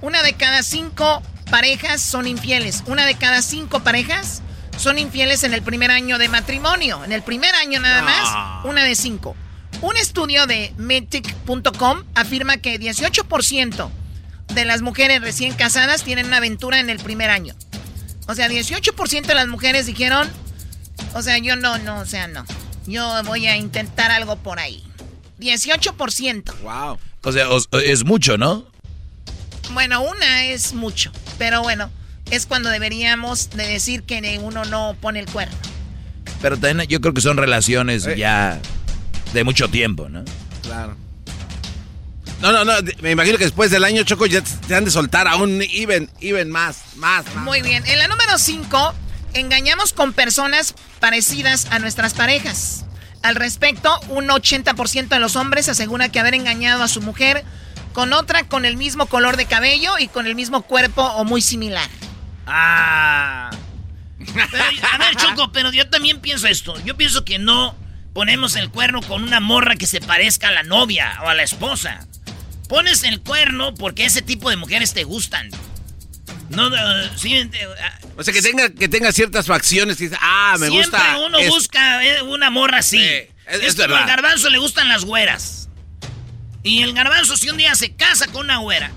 [0.00, 2.82] Una de cada cinco parejas son infieles.
[2.86, 4.42] Una de cada cinco parejas
[4.78, 7.04] son infieles en el primer año de matrimonio.
[7.04, 9.36] En el primer año nada más, una de cinco.
[9.80, 13.90] Un estudio de Metic.com afirma que 18%
[14.54, 17.54] de las mujeres recién casadas tienen una aventura en el primer año.
[18.28, 20.30] O sea, 18% de las mujeres dijeron,
[21.14, 22.44] o sea, yo no, no, o sea, no.
[22.86, 24.82] Yo voy a intentar algo por ahí.
[25.38, 26.52] 18%.
[26.62, 26.98] Wow.
[27.22, 28.64] O sea, os- es mucho, ¿no?
[29.72, 31.90] Bueno, una es mucho, pero bueno,
[32.30, 35.56] es cuando deberíamos de decir que uno no pone el cuerno.
[36.40, 38.16] Pero también yo creo que son relaciones Eh.
[38.18, 38.60] ya
[39.32, 40.24] de mucho tiempo, ¿no?
[40.62, 40.96] Claro.
[42.40, 42.72] No, no, no.
[43.00, 46.50] Me imagino que después del año, Choco, ya te han de soltar aún even, even
[46.50, 47.44] más, más, más.
[47.44, 48.94] Muy bien, en la número 5,
[49.34, 52.84] engañamos con personas parecidas a nuestras parejas.
[53.22, 57.44] Al respecto, un 80% de los hombres asegura que haber engañado a su mujer
[57.92, 61.40] con otra con el mismo color de cabello y con el mismo cuerpo o muy
[61.40, 61.88] similar.
[62.46, 63.50] Ah.
[64.18, 64.46] Pero,
[64.92, 66.78] a ver, Choco, pero yo también pienso esto.
[66.84, 67.76] Yo pienso que no
[68.12, 71.42] ponemos el cuerno con una morra que se parezca a la novia o a la
[71.42, 72.06] esposa.
[72.68, 75.50] Pones el cuerno porque ese tipo de mujeres te gustan.
[76.56, 76.70] No,
[77.16, 77.50] sí, eh,
[77.82, 81.18] ah, O sea, que tenga, que tenga ciertas facciones dice, ah, me siempre gusta.
[81.18, 82.98] uno es- busca eh, una morra así.
[82.98, 83.04] Sí,
[83.46, 85.68] es- es como al garbanzo le gustan las güeras.
[86.62, 88.92] Y el garbanzo, si un día se casa con una güera,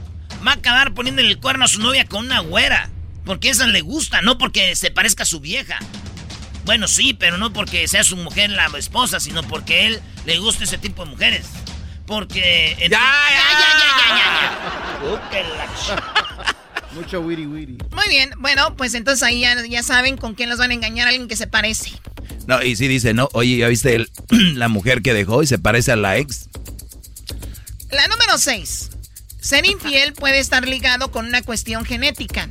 [0.45, 2.89] va a acabar poniéndole el cuerno a su novia con una güera.
[3.25, 5.79] Porque esa le gusta, no porque se parezca a su vieja.
[6.65, 10.63] Bueno, sí, pero no porque sea su mujer la esposa, sino porque él le gusta
[10.65, 11.47] ese tipo de mujeres.
[12.05, 12.75] Porque.
[12.79, 15.29] Ya, ya, ya, ya, ya, ya.
[15.31, 16.55] Que la ch-
[16.95, 17.77] Mucho witty witty.
[17.91, 21.07] Muy bien, bueno, pues entonces ahí ya, ya saben con quién los van a engañar,
[21.07, 21.91] alguien que se parece.
[22.47, 24.09] No, y sí dice, no, oye, ¿ya viste el-
[24.57, 26.47] la mujer que dejó y se parece a la ex?
[27.91, 28.89] La número 6.
[29.41, 32.49] Ser infiel puede estar ligado con una cuestión genética.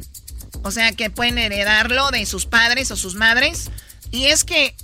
[0.62, 3.70] O sea, que pueden heredarlo de sus padres o sus madres.
[4.10, 4.74] Y es que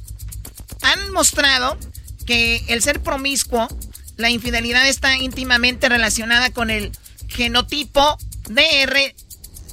[0.83, 1.79] han mostrado
[2.27, 3.69] que el ser promiscuo,
[4.17, 6.91] la infidelidad está íntimamente relacionada con el
[7.29, 8.19] genotipo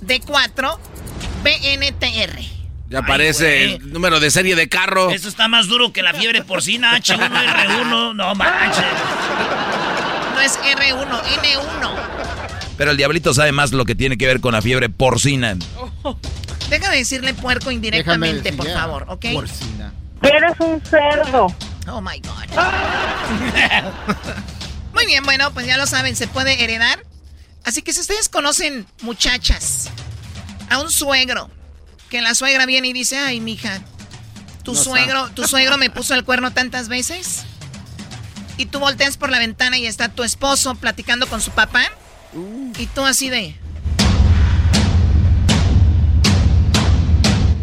[0.02, 0.78] DRD4
[1.44, 2.40] BNTR.
[2.90, 5.10] Ya aparece el número de serie de carro.
[5.10, 8.16] Eso está más duro que la fiebre porcina H1R1.
[8.16, 8.86] No manches.
[10.34, 11.92] No es R1, N1.
[12.78, 15.58] Pero el diablito sabe más lo que tiene que ver con la fiebre porcina.
[16.70, 19.26] Déjame decirle puerco indirectamente, decir, por favor, ¿ok?
[19.34, 19.92] Porcina.
[20.22, 21.48] Eres un cerdo.
[21.90, 22.48] Oh my God.
[24.94, 27.00] Muy bien, bueno, pues ya lo saben, se puede heredar.
[27.68, 29.90] Así que si ustedes conocen muchachas,
[30.70, 31.52] a un suegro,
[32.10, 33.82] que la suegra viene y dice, ay, mija,
[34.64, 37.44] tu No suegro, tu suegro me puso el cuerno tantas veces.
[38.56, 41.84] Y tú volteas por la ventana y está tu esposo platicando con su papá.
[42.78, 43.54] Y tú así de.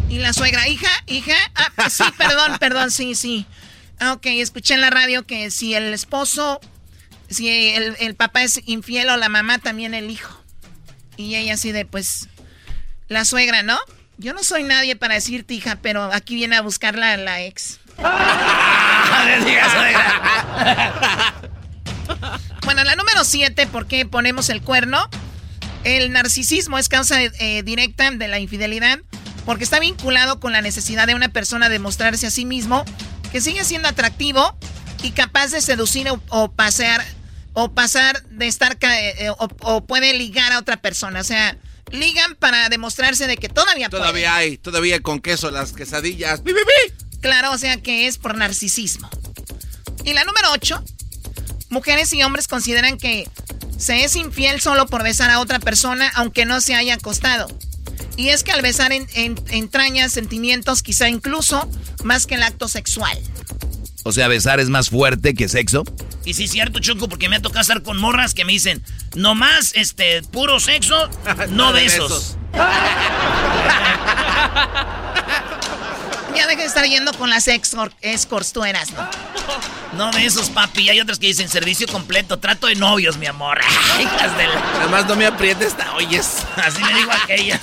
[0.07, 1.35] Y la suegra, hija, hija.
[1.55, 3.47] Ah, sí, perdón, perdón, sí, sí.
[3.99, 6.61] Ah, ok, escuché en la radio que si el esposo,
[7.29, 10.41] si el, el papá es infiel o la mamá, también el hijo.
[11.17, 12.27] Y ella así de, pues,
[13.07, 13.77] la suegra, ¿no?
[14.17, 17.79] Yo no soy nadie para decirte, hija, pero aquí viene a buscarla la ex.
[22.63, 25.07] Bueno, la número siete, ¿por qué ponemos el cuerno?
[25.83, 28.99] El narcisismo es causa eh, directa de la infidelidad
[29.45, 32.83] porque está vinculado con la necesidad de una persona de mostrarse a sí mismo
[33.31, 34.57] que sigue siendo atractivo
[35.03, 37.03] y capaz de seducir o, o pasear
[37.53, 41.57] o pasar de estar ca- eh, o, o puede ligar a otra persona, o sea,
[41.91, 44.03] ligan para demostrarse de que todavía pueden.
[44.03, 46.41] Todavía hay, todavía con queso las quesadillas.
[46.41, 47.17] ¡Pi, pi, pi!
[47.21, 49.09] Claro, o sea que es por narcisismo.
[50.03, 50.83] Y la número 8,
[51.69, 53.27] mujeres y hombres consideran que
[53.77, 57.47] se es infiel solo por besar a otra persona aunque no se haya acostado.
[58.17, 61.69] Y es que al besar en, en- entraña sentimientos quizá incluso
[62.03, 63.17] más que el acto sexual.
[64.07, 65.83] O sea, besar es más fuerte que sexo.
[66.25, 68.83] Y sí es cierto, Choco, porque me ha tocado estar con morras que me dicen,
[69.15, 71.09] nomás, este, puro sexo,
[71.49, 72.37] no, besos.
[76.35, 79.09] Ya deja de estar yendo con las escort- escorts, tú eras, ¿no?
[79.97, 80.81] No besos, papi.
[80.83, 83.57] Y hay otras que dicen servicio completo, trato de novios, mi amor.
[84.01, 86.39] Hijas de la- Nada más no me aprietes, oyes.
[86.57, 87.57] Así me dijo aquella.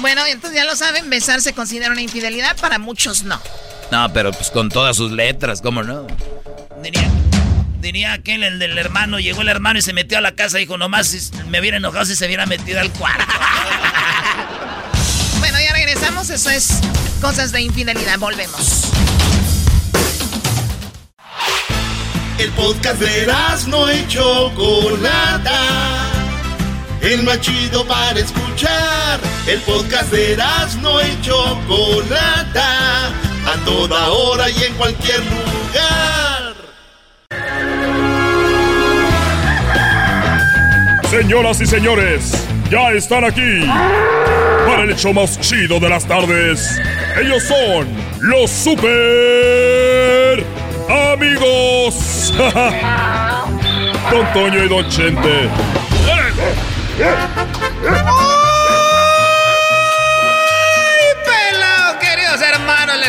[0.00, 3.38] Bueno, entonces ya lo saben, besar se considera una infidelidad, para muchos no.
[3.90, 6.06] No, pero pues con todas sus letras, ¿cómo no?
[6.82, 7.10] Diría,
[7.80, 10.62] diría aquel, el del hermano, llegó el hermano y se metió a la casa y
[10.62, 13.24] dijo, nomás si me hubiera enojado si se hubiera metido al cuarto.
[15.38, 16.80] bueno, ya regresamos, eso es
[17.20, 18.84] cosas de infidelidad, volvemos.
[22.38, 23.26] El podcast de
[23.66, 25.60] no y Chocolata.
[27.00, 29.18] El más chido para escuchar.
[29.46, 30.36] El podcast de
[30.80, 33.12] no y Chocolata.
[33.46, 36.54] A toda hora y en cualquier lugar.
[41.10, 43.64] Señoras y señores, ya están aquí
[44.66, 46.78] para el hecho más chido de las tardes.
[47.18, 47.88] Ellos son
[48.20, 50.44] los super
[51.12, 52.34] amigos.
[54.10, 55.48] Don Toño y Don Chente.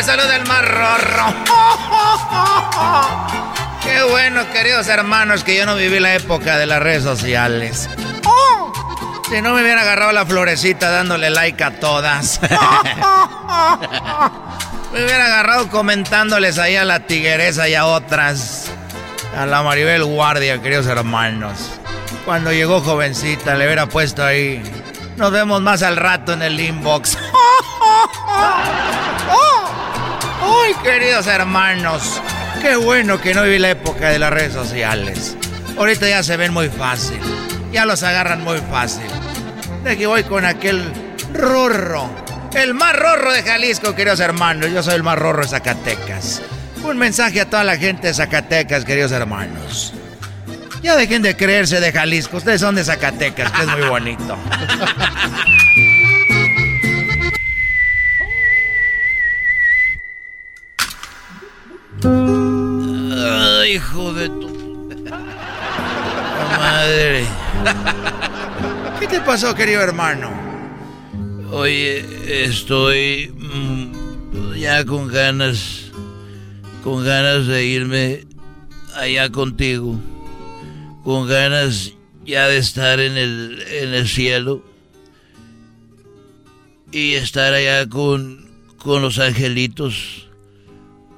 [0.00, 1.34] Les saluda el más rorro.
[3.84, 7.86] Qué bueno, queridos hermanos, que yo no viví la época de las redes sociales.
[9.28, 12.40] Si no me hubiera agarrado la florecita dándole like a todas.
[14.94, 18.70] me hubiera agarrado comentándoles ahí a la tigueresa y a otras.
[19.36, 21.72] A la Maribel Guardia, queridos hermanos.
[22.24, 24.62] Cuando llegó jovencita, le hubiera puesto ahí.
[25.18, 27.18] Nos vemos más al rato en el inbox.
[30.40, 32.20] ¡Ay, queridos hermanos!
[32.62, 35.36] Qué bueno que no viví la época de las redes sociales.
[35.76, 37.18] Ahorita ya se ven muy fácil.
[37.72, 39.06] Ya los agarran muy fácil.
[39.84, 40.82] De que voy con aquel
[41.32, 42.10] rorro.
[42.54, 44.70] El más rorro de Jalisco, queridos hermanos.
[44.70, 46.42] Yo soy el más rorro de Zacatecas.
[46.82, 49.94] Un mensaje a toda la gente de Zacatecas, queridos hermanos.
[50.82, 52.38] Ya dejen de creerse de Jalisco.
[52.38, 54.36] Ustedes son de Zacatecas, que es muy bonito.
[62.02, 64.48] Ay, hijo de tu
[66.58, 67.24] madre.
[68.98, 70.30] ¿Qué te pasó, querido hermano?
[71.52, 75.90] Oye, estoy mm, ya con ganas,
[76.82, 78.24] con ganas de irme
[78.96, 79.98] allá contigo,
[81.04, 81.92] con ganas
[82.24, 84.62] ya de estar en el, en el cielo
[86.92, 88.48] y estar allá con,
[88.78, 90.29] con los angelitos,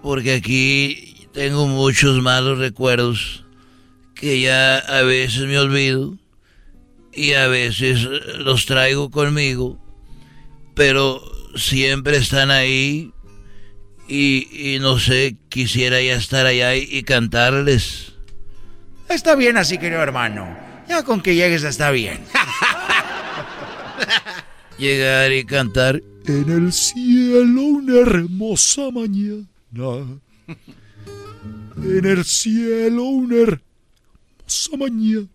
[0.03, 3.45] porque aquí tengo muchos malos recuerdos
[4.15, 6.17] que ya a veces me olvido
[7.13, 8.03] y a veces
[8.39, 9.79] los traigo conmigo,
[10.75, 11.21] pero
[11.57, 13.13] siempre están ahí
[14.09, 18.13] y, no sé, quisiera ya estar allá y, cantarles.
[19.09, 20.57] Está bien así, querido hermano.
[20.89, 22.21] Ya con que llegues está bien.
[24.79, 26.03] Llegar y cantar.
[26.27, 29.52] En el cielo una hermosa mañana.
[29.75, 30.21] En
[32.05, 35.27] el cielo una hermosa mañana.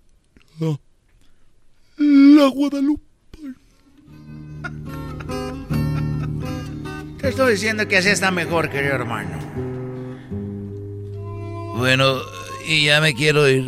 [1.97, 3.03] La Guadalupe.
[7.19, 9.39] Te estoy diciendo que así está mejor, querido hermano.
[11.77, 12.21] Bueno,
[12.67, 13.65] y ya me quiero ir.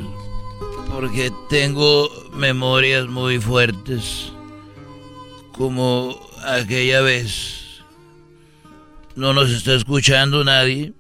[0.91, 4.32] Porque tengo memorias muy fuertes.
[5.51, 7.59] Como aquella vez.
[9.20, 10.93] No nos está escuchando nadie.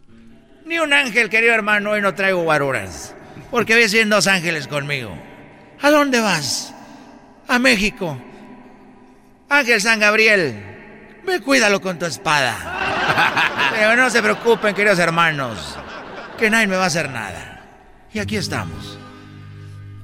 [0.65, 1.91] Ni un ángel, querido hermano.
[1.91, 3.15] Hoy no traigo guaruras.
[3.49, 5.17] Porque voy a dos ángeles conmigo.
[5.81, 6.75] ¿A dónde vas?
[7.47, 8.21] A México.
[9.47, 10.53] Ángel San Gabriel.
[11.25, 13.71] Ve, cuídalo con tu espada.
[13.71, 15.77] Pero no se preocupen, queridos hermanos.
[16.37, 17.63] Que nadie me va a hacer nada.
[18.13, 18.99] Y aquí estamos.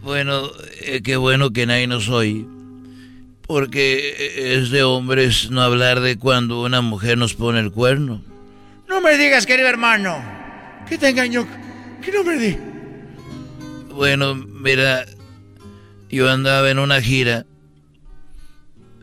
[0.02, 2.46] Bueno, eh, qué bueno que nadie nos oye.
[3.48, 8.22] Porque es de hombres no hablar de cuando una mujer nos pone el cuerno.
[8.88, 10.18] No me digas, querido hermano.
[10.90, 11.48] Que te engañó.
[12.04, 12.58] Que no me di.
[13.94, 15.06] Bueno, mira,
[16.10, 17.46] yo andaba en una gira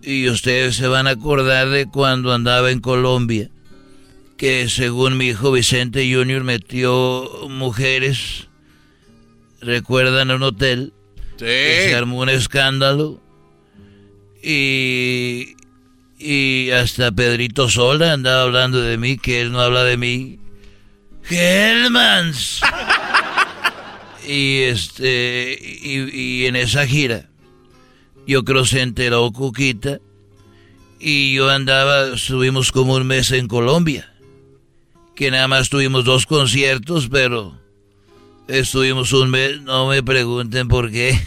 [0.02, 3.48] y ustedes se van a acordar de cuando andaba en Colombia,
[4.36, 8.48] que según mi hijo Vicente Junior metió mujeres,
[9.60, 10.92] recuerdan un hotel,
[11.38, 11.46] sí.
[11.46, 13.21] se armó un escándalo
[14.42, 15.56] y,
[16.18, 20.38] y hasta Pedrito Sola andaba hablando de mí, que él no habla de mí.
[21.30, 22.60] Helmans.
[24.26, 27.28] y este y, y en esa gira
[28.26, 29.98] yo creo se enteró Cuquita
[31.00, 34.14] y yo andaba, estuvimos como un mes en Colombia,
[35.16, 37.58] que nada más tuvimos dos conciertos, pero
[38.46, 41.20] estuvimos un mes, no me pregunten por qué.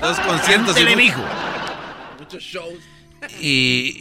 [0.00, 0.78] dos conciertos.
[0.78, 0.84] y
[3.40, 3.96] Y,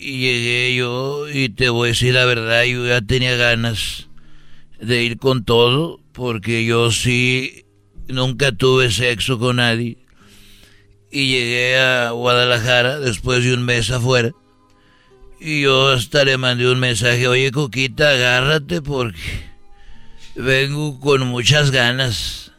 [0.00, 4.08] y llegué yo y te voy a decir la verdad, yo ya tenía ganas
[4.80, 7.64] de ir con todo, porque yo sí
[8.08, 9.98] nunca tuve sexo con nadie.
[11.10, 14.32] Y llegué a Guadalajara después de un mes afuera.
[15.40, 19.20] Y yo hasta le mandé un mensaje, oye Coquita, agárrate porque
[20.34, 22.52] vengo con muchas ganas.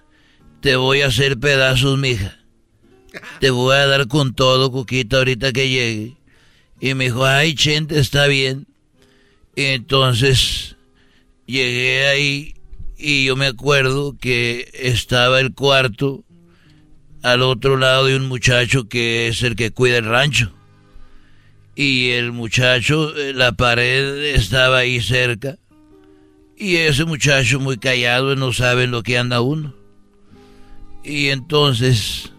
[0.61, 2.37] Te voy a hacer pedazos, mija.
[3.39, 6.17] Te voy a dar con todo, Coquita, ahorita que llegue.
[6.79, 8.67] Y me dijo, ay, Chente, está bien.
[9.55, 10.75] Y entonces
[11.45, 12.55] llegué ahí
[12.97, 16.23] y yo me acuerdo que estaba el cuarto
[17.23, 20.51] al otro lado de un muchacho que es el que cuida el rancho.
[21.75, 25.57] Y el muchacho, eh, la pared estaba ahí cerca.
[26.57, 29.75] Y ese muchacho muy callado no sabe lo que anda uno.
[31.03, 32.31] Y entonces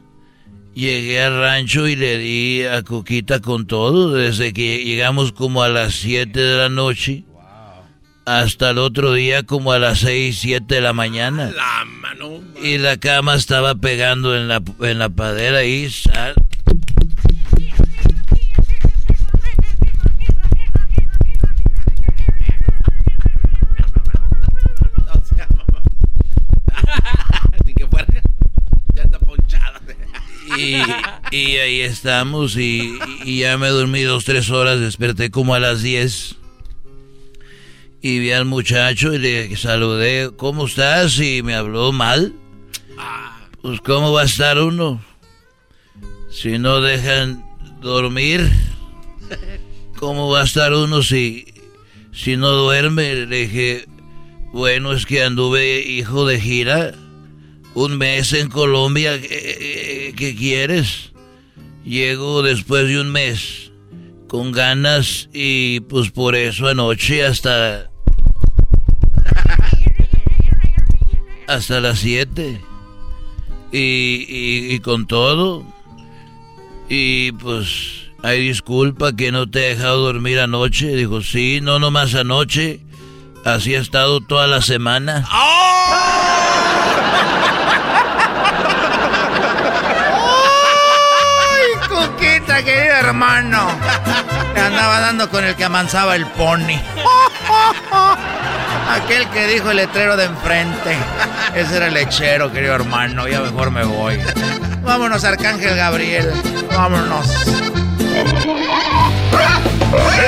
[0.77, 5.69] llegué al rancho y le di a Coquita con todo, desde que llegamos como a
[5.69, 7.25] las 7 de la noche
[8.27, 11.51] hasta el otro día como a las 6, 7 de la mañana.
[12.63, 15.89] y la cama estaba pegando en la, en la padera y...
[15.91, 16.35] Sal...
[30.59, 35.83] Y, ahí estamos y, y, ya me dormí dos, tres horas, desperté como a las
[35.83, 36.37] 10
[38.03, 41.19] y vi al muchacho y le saludé, ¿cómo estás?
[41.19, 42.35] Y me habló mal.
[43.63, 45.03] Pues ¿cómo va a estar uno?
[46.31, 47.45] Si no dejan
[47.81, 48.49] dormir,
[49.99, 51.53] ¿cómo va a estar uno si,
[52.13, 53.27] si no duerme?
[53.27, 53.87] Le dije,
[54.53, 56.95] bueno, es que anduve hijo de gira
[57.77, 61.13] un mes en Colombia, ¿qué, qué quieres?
[61.85, 63.71] Llego después de un mes
[64.29, 67.91] con ganas y pues por eso anoche hasta
[71.47, 72.61] hasta las 7.
[73.73, 75.65] Y, y, con todo.
[76.89, 80.97] Y pues, hay disculpa que no te he dejado dormir anoche.
[80.97, 82.81] Dijo, sí, no nomás anoche.
[83.45, 85.29] Así ha estado toda la semana.
[85.31, 86.16] ¡Ay,
[93.17, 93.69] hermano!
[94.55, 96.79] Te andaba dando con el que amansaba el pony.
[98.91, 100.97] Aquel que dijo el letrero de enfrente.
[101.55, 103.27] Ese era el lechero, querido hermano.
[103.27, 104.21] Ya mejor me voy.
[104.83, 106.31] Vámonos, Arcángel Gabriel.
[106.75, 107.27] Vámonos.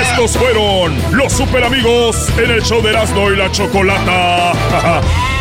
[0.01, 4.53] Estos fueron los super amigos en el show de Erasmo y la Chocolata.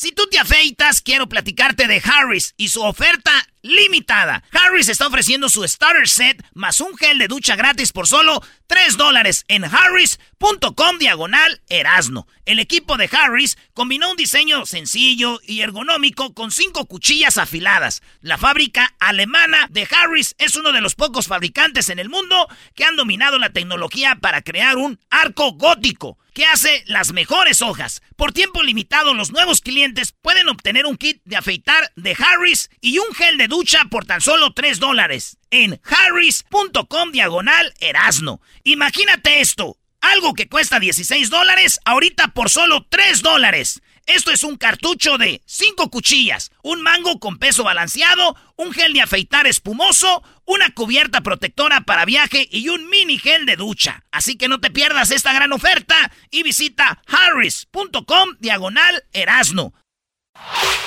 [0.00, 4.42] si tú te afeitas, quiero platicarte de Harris y su oferta limitada.
[4.50, 8.96] Harris está ofreciendo su starter set más un gel de ducha gratis por solo 3
[8.96, 12.26] dólares en harris.com diagonal erasno.
[12.46, 18.00] El equipo de Harris combinó un diseño sencillo y ergonómico con cinco cuchillas afiladas.
[18.22, 22.84] La fábrica alemana de Harris es uno de los pocos fabricantes en el mundo que
[22.84, 28.02] han dominado la tecnología para crear un arco gótico que hace las mejores hojas.
[28.16, 32.98] Por tiempo limitado, los nuevos clientes pueden obtener un kit de afeitar de Harris y
[32.98, 38.40] un gel de ducha por tan solo 3 dólares en harris.com diagonal erasno.
[38.64, 43.82] Imagínate esto, algo que cuesta 16 dólares, ahorita por solo 3 dólares.
[44.06, 49.02] Esto es un cartucho de 5 cuchillas, un mango con peso balanceado, un gel de
[49.02, 54.04] afeitar espumoso, una cubierta protectora para viaje y un mini gel de ducha.
[54.10, 59.72] Así que no te pierdas esta gran oferta y visita harris.com diagonal erasno.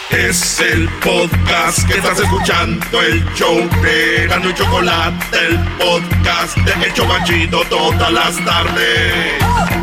[0.10, 6.86] Es el podcast que estás escuchando, el show de Gano y Chocolate, el podcast de
[6.86, 9.83] El Chobachito todas las tardes.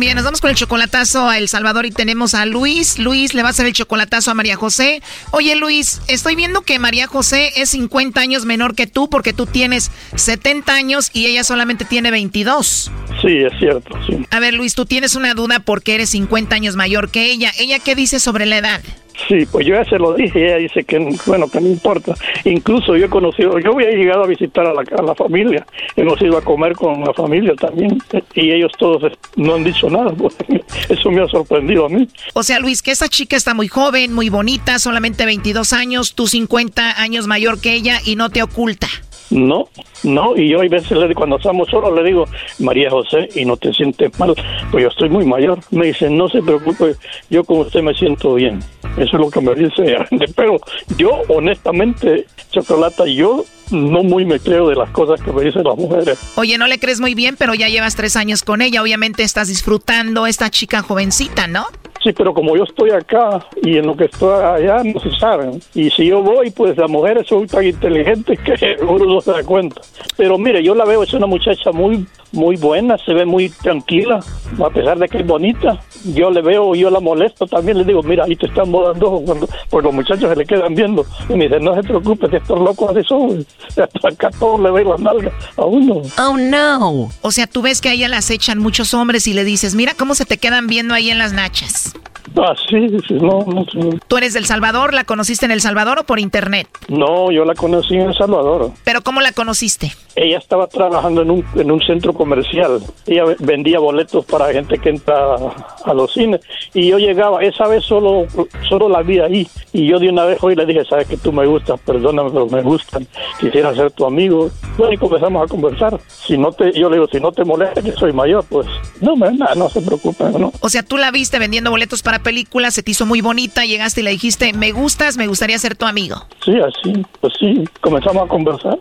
[0.00, 2.98] Bien, nos vamos con el chocolatazo a El Salvador y tenemos a Luis.
[2.98, 5.02] Luis le va a hacer el chocolatazo a María José.
[5.30, 9.44] Oye Luis, estoy viendo que María José es 50 años menor que tú porque tú
[9.44, 12.90] tienes 70 años y ella solamente tiene 22.
[13.20, 14.24] Sí, es cierto, sí.
[14.30, 17.52] A ver Luis, tú tienes una duda porque eres 50 años mayor que ella.
[17.58, 18.80] ¿Ella qué dice sobre la edad?
[19.28, 22.14] Sí, pues yo ya se lo dije ella dice que, bueno, que no importa.
[22.44, 25.66] Incluso yo he conocido, yo había llegado a visitar a la, a la familia,
[25.96, 27.98] hemos ido a comer con la familia también
[28.34, 30.12] y ellos todos no han dicho nada.
[30.12, 30.36] pues,
[30.88, 32.08] eso me ha sorprendido a mí.
[32.34, 36.26] O sea, Luis, que esa chica está muy joven, muy bonita, solamente 22 años, tú
[36.26, 38.88] 50 años mayor que ella y no te oculta.
[39.30, 39.68] No,
[40.02, 42.24] no, y yo hay veces le, cuando estamos solos le digo,
[42.58, 44.34] María José, y no te sientes mal,
[44.70, 45.60] pues yo estoy muy mayor.
[45.70, 46.96] Me dice, no se preocupe,
[47.30, 48.60] yo con usted me siento bien.
[48.96, 49.96] Eso es lo que me dice.
[50.36, 50.58] Pero
[50.96, 55.76] yo, honestamente, Chocolata, yo no muy me creo de las cosas que me dicen las
[55.76, 56.18] mujeres.
[56.36, 58.82] Oye, no le crees muy bien, pero ya llevas tres años con ella.
[58.82, 61.66] Obviamente estás disfrutando esta chica jovencita, ¿no?
[62.02, 65.60] Sí, pero como yo estoy acá y en lo que estoy allá no se saben.
[65.74, 69.44] Y si yo voy, pues las mujeres son tan inteligentes que uno no se da
[69.44, 69.80] cuenta.
[70.16, 74.20] Pero mire, yo la veo, es una muchacha muy muy buena, se ve muy tranquila,
[74.64, 75.80] a pesar de que es bonita.
[76.14, 79.48] Yo le veo, yo la molesto también, le digo, mira, ahí te están dando cuando
[79.68, 81.04] pues los muchachos se le quedan viendo.
[81.28, 83.46] Y me dice, no se preocupe, que estos locos así son.
[84.04, 86.02] Acá todos le ven las nalgas a uno.
[86.18, 87.10] Oh, no.
[87.22, 89.94] O sea, tú ves que a ella las echan muchos hombres y le dices, mira
[89.94, 91.89] cómo se te quedan viendo ahí en las nachas.
[92.36, 93.98] Ah, sí, sí, no, no, sí.
[94.06, 94.94] ¿Tú eres del Salvador?
[94.94, 96.68] ¿La conociste en El Salvador o por internet?
[96.88, 98.70] No, yo la conocí en El Salvador.
[98.84, 99.92] ¿Pero cómo la conociste?
[100.14, 102.80] Ella estaba trabajando en un, en un centro comercial.
[103.06, 105.36] Ella ve- vendía boletos para gente que entra
[105.84, 106.40] a los cines.
[106.74, 108.26] Y yo llegaba, esa vez solo,
[108.68, 109.48] solo la vi ahí.
[109.72, 112.46] Y yo de una vez hoy le dije, sabes que tú me gustas, perdóname, pero
[112.46, 113.06] me gustan.
[113.40, 114.50] Quisiera ser tu amigo.
[114.76, 115.98] Bueno, y comenzamos a conversar.
[116.06, 118.66] Si no te, yo le digo, si no te molesta que soy mayor, pues
[119.00, 120.52] no, me, no, no se preocupe, ¿no?
[120.60, 124.00] O sea, tú la viste vendiendo boletos para películas, se te hizo muy bonita, llegaste
[124.00, 126.16] y le dijiste, me gustas, me gustaría ser tu amigo.
[126.44, 128.78] Sí, así, pues sí, comenzamos a conversar.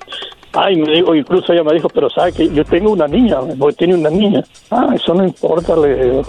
[0.53, 3.77] Ay, me dijo, incluso ella me dijo, pero sabe que yo tengo una niña, porque
[3.77, 4.43] tiene una niña.
[4.71, 6.23] Ah, eso no importa, le digo.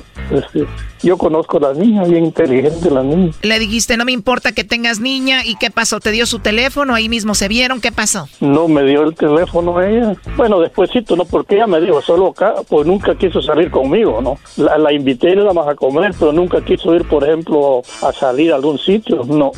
[1.03, 3.33] Yo conozco a la niña, bien inteligente la niña.
[3.43, 6.01] Le dijiste, no me importa que tengas niña, ¿y qué pasó?
[6.01, 6.95] ¿Te dio su teléfono?
[6.95, 8.29] Ahí mismo se vieron, ¿qué pasó?
[8.41, 10.15] No me dio el teléfono ella.
[10.37, 14.39] Bueno, despuésito, no, porque ella me dijo, solo acá, pues nunca quiso salir conmigo, ¿no?
[14.57, 18.53] La, la invité nada más a comer, pero nunca quiso ir, por ejemplo, a salir
[18.53, 19.25] a algún sitio.
[19.25, 19.53] No,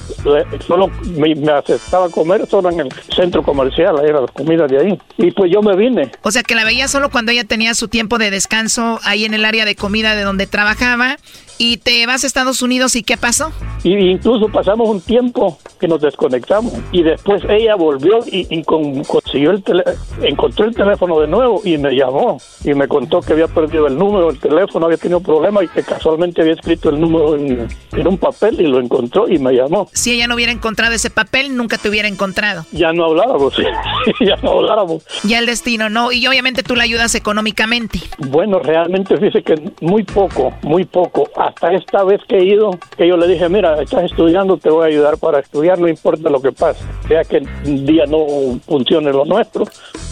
[0.66, 4.78] solo me, me aceptaba comer solo en el centro comercial, ahí era la comida de
[4.78, 4.99] ahí.
[5.18, 6.11] Y pues yo me vine.
[6.22, 9.34] O sea, que la veía solo cuando ella tenía su tiempo de descanso ahí en
[9.34, 11.16] el área de comida de donde trabajaba.
[11.64, 13.52] Y te vas a Estados Unidos y ¿qué pasó?
[13.84, 19.04] Y incluso pasamos un tiempo que nos desconectamos y después ella volvió y, y con-
[19.04, 19.84] consiguió el tele-
[20.22, 23.96] encontró el teléfono de nuevo y me llamó y me contó que había perdido el
[23.96, 28.08] número del teléfono, había tenido problemas y que casualmente había escrito el número en, en
[28.08, 29.88] un papel y lo encontró y me llamó.
[29.92, 32.66] Si ella no hubiera encontrado ese papel, nunca te hubiera encontrado.
[32.72, 33.54] Ya no hablábamos,
[34.20, 35.04] ya no hablábamos.
[35.22, 36.10] Ya el destino, ¿no?
[36.10, 38.00] Y obviamente tú la ayudas económicamente.
[38.18, 41.28] Bueno, realmente fíjese que muy poco, muy poco.
[41.36, 44.84] Hasta esta vez que he ido, que yo le dije, mira, estás estudiando, te voy
[44.84, 46.84] a ayudar para estudiar, no importa lo que pase.
[47.09, 49.64] Sea que un día no funcione lo nuestro,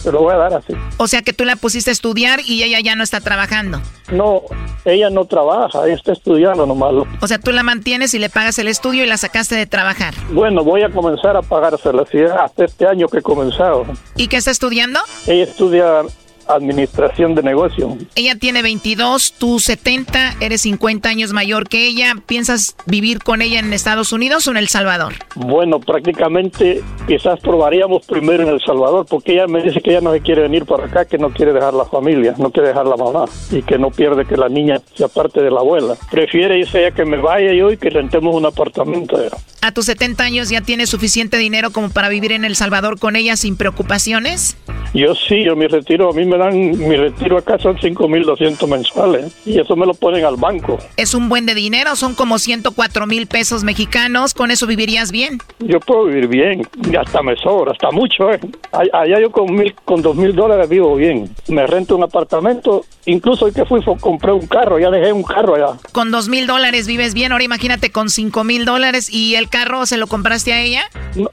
[0.03, 0.73] te lo voy a dar así.
[0.97, 3.81] O sea que tú la pusiste a estudiar y ella ya no está trabajando.
[4.11, 4.41] No,
[4.83, 6.93] ella no trabaja, ella está estudiando nomás.
[7.21, 10.13] O sea, tú la mantienes y le pagas el estudio y la sacaste de trabajar.
[10.31, 13.85] Bueno, voy a comenzar a pagársela, sí, hasta este año que he comenzado.
[14.15, 14.99] ¿Y qué está estudiando?
[15.27, 16.01] Ella estudia
[16.53, 17.97] administración de negocio.
[18.15, 22.15] Ella tiene 22, tú 70, eres 50 años mayor que ella.
[22.25, 25.13] ¿Piensas vivir con ella en Estados Unidos o en El Salvador?
[25.35, 30.13] Bueno, prácticamente quizás probaríamos primero en El Salvador, porque ella me dice que ella no
[30.13, 32.97] se quiere venir para acá, que no quiere dejar la familia, no quiere dejar la
[32.97, 35.95] mamá y que no pierde que la niña sea parte de la abuela.
[36.09, 39.17] Prefiere dice ella que me vaya yo y que rentemos un apartamento.
[39.61, 43.15] ¿A tus 70 años ya tienes suficiente dinero como para vivir en El Salvador con
[43.15, 44.57] ella sin preocupaciones?
[44.93, 49.33] Yo sí, yo mi retiro, a mí me dan, mi retiro acá son 5.200 mensuales
[49.45, 50.77] y eso me lo ponen al banco.
[50.97, 55.37] Es un buen de dinero, son como 104 mil pesos mexicanos, con eso vivirías bien.
[55.59, 56.67] Yo puedo vivir bien,
[56.99, 58.31] hasta me sobra, hasta mucho.
[58.31, 58.39] ¿eh?
[58.71, 61.29] All- Allá yo con mil, con dos mil dólares vivo bien.
[61.47, 65.55] Me rento un apartamento, incluso hoy que fui compré un carro, ya dejé un carro
[65.55, 65.77] allá.
[65.91, 69.85] Con dos mil dólares vives bien, ahora imagínate con cinco mil dólares y el carro
[69.85, 70.83] se lo compraste a ella.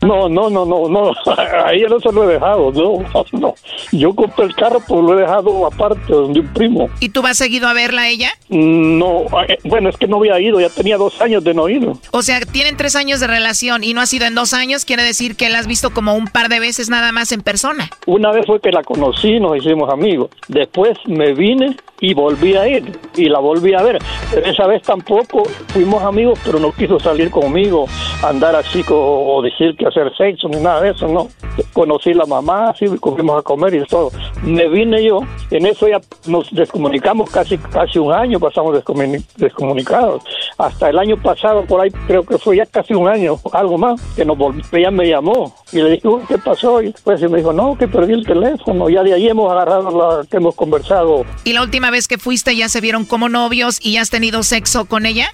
[0.02, 1.12] No, no, no, no, no,
[1.64, 3.54] a ella no se lo he dejado, no, no.
[3.92, 6.90] Yo compré el carro, pues lo he dejado aparte de un primo.
[7.00, 8.30] ¿Y tú vas seguido a verla a ella?
[8.48, 11.88] No, eh, bueno, es que no había ido, ya tenía dos años de no ir.
[12.10, 15.02] O sea, tienen tres años de relación y no ha sido en dos años, quiere
[15.02, 17.88] decir que la has visto como un par de veces nada más en persona.
[18.06, 20.30] Una vez fue que la conocí, nos hicimos amigos.
[20.48, 23.98] Después me vine y volví a ir y la volví a ver.
[24.30, 27.86] Pero esa vez tampoco fuimos amigos, pero no quiso salir conmigo,
[28.22, 31.28] andar así o decir que hacer sexo ni nada de eso, no.
[31.72, 34.10] Conocí la mamá, sí, fuimos a comer y todo.
[34.42, 35.20] me vine yo,
[35.50, 40.22] en eso ya nos descomunicamos casi casi un año, pasamos descomuni- descomunicados.
[40.56, 44.00] Hasta el año pasado, por ahí creo que fue ya casi un año, algo más,
[44.16, 44.38] que nos
[44.72, 46.80] ella me llamó y le dije, "Uy, ¿qué pasó?
[46.82, 48.88] Y después me dijo, no, que perdí el teléfono.
[48.88, 51.24] Ya de ahí hemos agarrado la que hemos conversado.
[51.44, 54.42] ¿Y la última vez que fuiste ya se vieron como novios y ya has tenido
[54.42, 55.28] sexo con ella?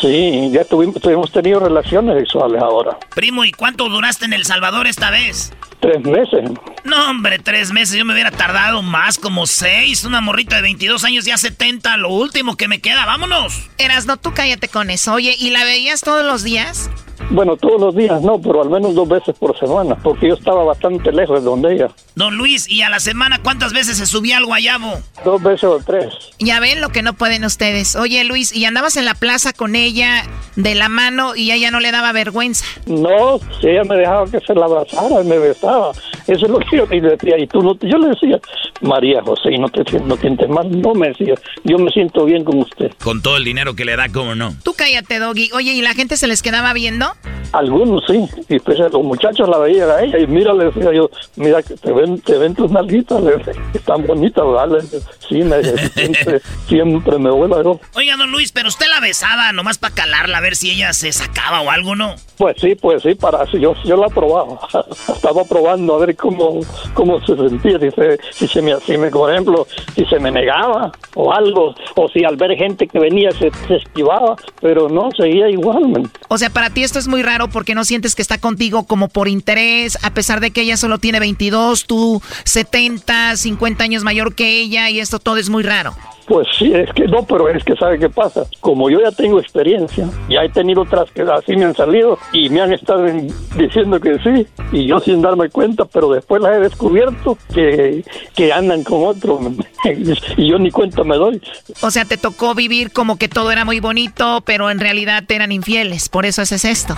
[0.00, 2.98] Sí, ya tuvimos, hemos tenido relaciones sexuales ahora.
[3.14, 5.52] Primo, ¿y cuánto duraste en El Salvador esta vez?
[5.80, 6.50] Tres meses.
[6.84, 7.96] No, hombre, tres meses.
[7.96, 10.04] Yo me hubiera tardado más, como seis.
[10.04, 11.96] Una morrita de 22 años, ya 70.
[11.96, 13.68] Lo último que me queda, vámonos.
[13.78, 15.12] Erasno, tú cállate con eso.
[15.12, 16.90] Oye, ¿y la veías todos los días?
[17.32, 20.64] Bueno, todos los días no, pero al menos dos veces por semana, porque yo estaba
[20.64, 21.88] bastante lejos de donde ella.
[22.14, 25.00] Don Luis, ¿y a la semana cuántas veces se subía al guayabo?
[25.24, 26.12] Dos veces o tres.
[26.38, 27.96] Ya ven lo que no pueden ustedes.
[27.96, 30.24] Oye, Luis, ¿y andabas en la plaza con ella
[30.56, 32.66] de la mano y a ella no le daba vergüenza?
[32.86, 35.92] No, si ella me dejaba que se la abrazara y me besaba.
[36.26, 37.38] Eso es lo que yo le decía.
[37.38, 38.38] Y tú no, yo le decía,
[38.82, 40.68] María José, no te no sientes mal.
[40.82, 42.92] No me decía, yo me siento bien con usted.
[43.02, 44.54] Con todo el dinero que le da, ¿cómo no?
[44.62, 45.50] Tú cállate, Doggy.
[45.54, 47.06] Oye, ¿y la gente se les quedaba viendo?
[47.52, 51.10] Algunos sí, y pues los muchachos la veían a ella y mira, le decía yo,
[51.36, 54.80] mira que te ven, te ven tus nalguitas, le decía, están bonitas, ¿vale?
[55.28, 55.62] Sí, me,
[55.94, 57.80] siempre, siempre me vuelvo yo.
[57.94, 61.12] Oiga, don Luis, pero usted la besaba nomás para calarla, a ver si ella se
[61.12, 62.14] sacaba o algo, ¿no?
[62.38, 64.58] Pues sí, pues sí, para yo, yo la probaba,
[65.14, 66.60] estaba probando a ver cómo,
[66.94, 70.30] cómo se sentía, si se, si se me, si me, por ejemplo, si se me
[70.30, 75.10] negaba o algo, o si al ver gente que venía se, se esquivaba, pero no,
[75.16, 76.10] seguía igual, man.
[76.28, 79.08] O sea, para ti esto es muy raro porque no sientes que está contigo como
[79.08, 84.34] por interés, a pesar de que ella solo tiene 22, tú 70, 50 años mayor
[84.34, 85.94] que ella y esto todo es muy raro.
[86.26, 88.44] Pues sí, es que no, pero es que ¿sabe qué pasa?
[88.60, 92.48] Como yo ya tengo experiencia, ya he tenido otras que así me han salido y
[92.48, 93.26] me han estado en-
[93.58, 98.04] diciendo que sí, y yo sin darme cuenta, pero después las he descubierto que,
[98.36, 99.40] que andan con otro,
[100.36, 101.42] y yo ni cuenta me doy.
[101.80, 105.34] O sea, te tocó vivir como que todo era muy bonito, pero en realidad te
[105.34, 106.91] eran infieles, por eso haces esto.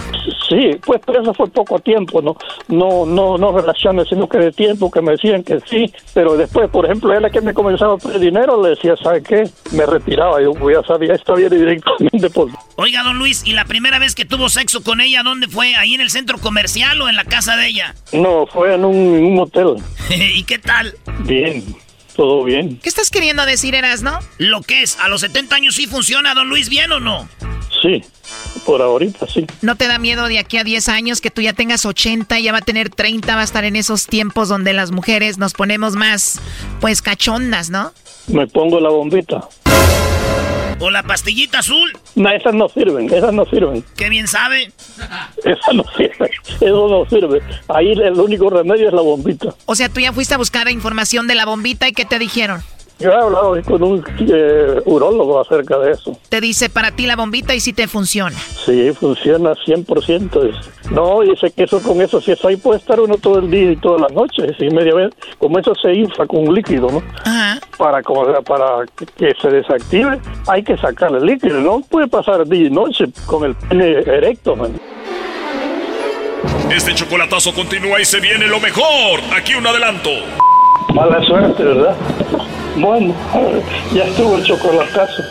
[0.48, 2.36] Sí, pues pero eso fue poco tiempo, no,
[2.68, 6.68] no, no, no relaciones, sino que de tiempo que me decían que sí, pero después,
[6.70, 9.48] por ejemplo, él que me comenzaba a pedir dinero, le decía, ¿sabe qué?
[9.72, 12.50] Me retiraba, yo pues, ya sabía, esto viene directamente por...
[12.76, 15.74] Oiga, don Luis, ¿y la primera vez que tuvo sexo con ella, dónde fue?
[15.76, 17.94] ¿Ahí en el centro comercial o en la casa de ella?
[18.12, 19.76] No, fue en un, en un motel.
[20.10, 20.94] ¿Y qué tal?
[21.20, 21.64] Bien,
[22.14, 22.78] todo bien.
[22.82, 24.18] ¿Qué estás queriendo decir, Erasno?
[24.38, 27.28] Lo que es, ¿a los 70 años sí funciona, don Luis, bien o no?
[27.82, 28.02] Sí,
[28.64, 29.46] por ahorita sí.
[29.60, 32.52] ¿No te da miedo de aquí a 10 años que tú ya tengas 80, ya
[32.52, 35.94] va a tener 30, va a estar en esos tiempos donde las mujeres nos ponemos
[35.96, 36.40] más,
[36.80, 37.92] pues, cachondas, ¿no?
[38.28, 39.48] Me pongo la bombita.
[40.84, 41.96] ¿O la pastillita azul?
[42.14, 43.82] No, esas no sirven, esas no sirven.
[43.96, 44.70] ¿Qué bien sabe?
[45.38, 46.30] Esas no sirven,
[46.60, 47.40] eso no sirve.
[47.68, 49.54] Ahí el único remedio es la bombita.
[49.64, 52.62] O sea, tú ya fuiste a buscar información de la bombita y ¿qué te dijeron?
[53.00, 56.16] Yo he hablado hoy con un eh, urólogo acerca de eso.
[56.28, 58.36] Te dice para ti la bombita y si te funciona.
[58.64, 60.42] Sí, funciona 100%.
[60.48, 63.50] es- No, dice que eso con eso, si eso ahí puede estar uno todo el
[63.50, 66.88] día y toda la noche, si media vez, como eso se infla con un líquido,
[66.90, 67.02] ¿no?
[67.78, 72.46] Para, como- para que- que se desactive, hay que sacar el líquido, no puede pasar
[72.46, 74.78] día y noche con el pene erecto, man.
[76.70, 79.20] Este chocolatazo continúa y se viene lo mejor.
[79.36, 80.10] Aquí un adelanto.
[80.94, 81.96] Mala suerte, ¿verdad?
[82.76, 83.14] Bueno,
[83.92, 85.24] ya estuvo el chocolatazo.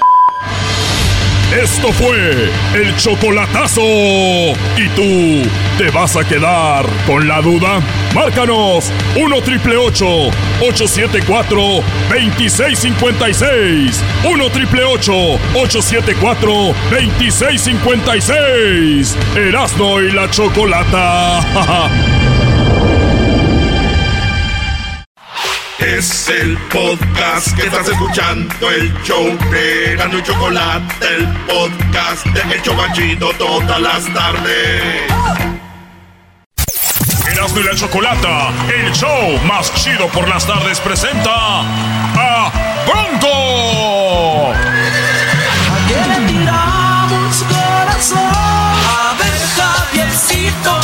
[1.61, 3.83] Esto fue el chocolatazo.
[3.83, 7.79] ¿Y tú te vas a quedar con la duda?
[8.15, 11.61] Márcanos 1 triple 874
[12.09, 14.03] 2656.
[14.23, 16.51] 1 triple 874
[16.89, 19.15] 2656.
[19.35, 21.99] Erasno y la chocolata.
[25.85, 32.55] Es el podcast que estás escuchando, el show de Gano y Chocolate, el podcast de
[32.55, 35.11] El Chobachito todas las tardes.
[37.33, 42.51] Erasmo y la Chocolata, el show más chido por las tardes, presenta a
[42.87, 44.53] Bronco.
[44.53, 48.19] ¿A quién le tiramos corazón?
[48.19, 50.79] A ver, Javiercito,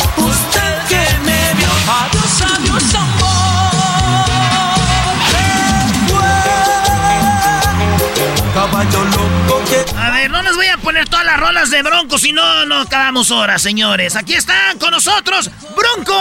[10.80, 14.16] poner todas las rolas de Bronco, si no, no acabamos horas, señores.
[14.16, 16.16] Aquí están con nosotros, Bronco.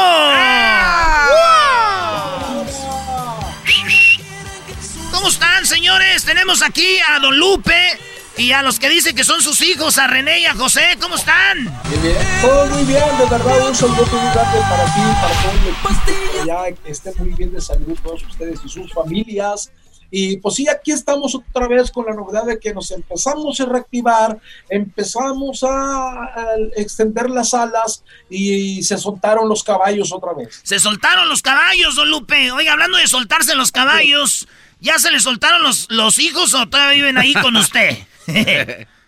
[5.12, 6.24] ¿Cómo están, señores?
[6.24, 8.00] Tenemos aquí a Don Lupe
[8.38, 10.98] y a los que dicen que son sus hijos, a René y a José.
[11.02, 11.66] ¿Cómo están?
[11.66, 15.52] Muy bien, todo muy bien, de verdad un saludo muy grande para ti, para todo
[15.52, 19.72] el equipo allá, que estén muy bien de salud todos ustedes y sus familias.
[20.12, 23.66] Y pues sí, aquí estamos otra vez con la novedad de que nos empezamos a
[23.66, 24.40] reactivar,
[24.70, 26.46] empezamos a, a
[26.76, 30.60] extender las alas y se soltaron los caballos otra vez.
[30.64, 32.52] Se soltaron los caballos, don Lupe.
[32.52, 34.48] Oiga, hablando de soltarse los caballos,
[34.80, 37.98] ¿ya se le soltaron los, los hijos o todavía viven ahí con usted?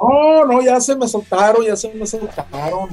[0.00, 2.90] No, no, ya se me soltaron, ya se me soltaron.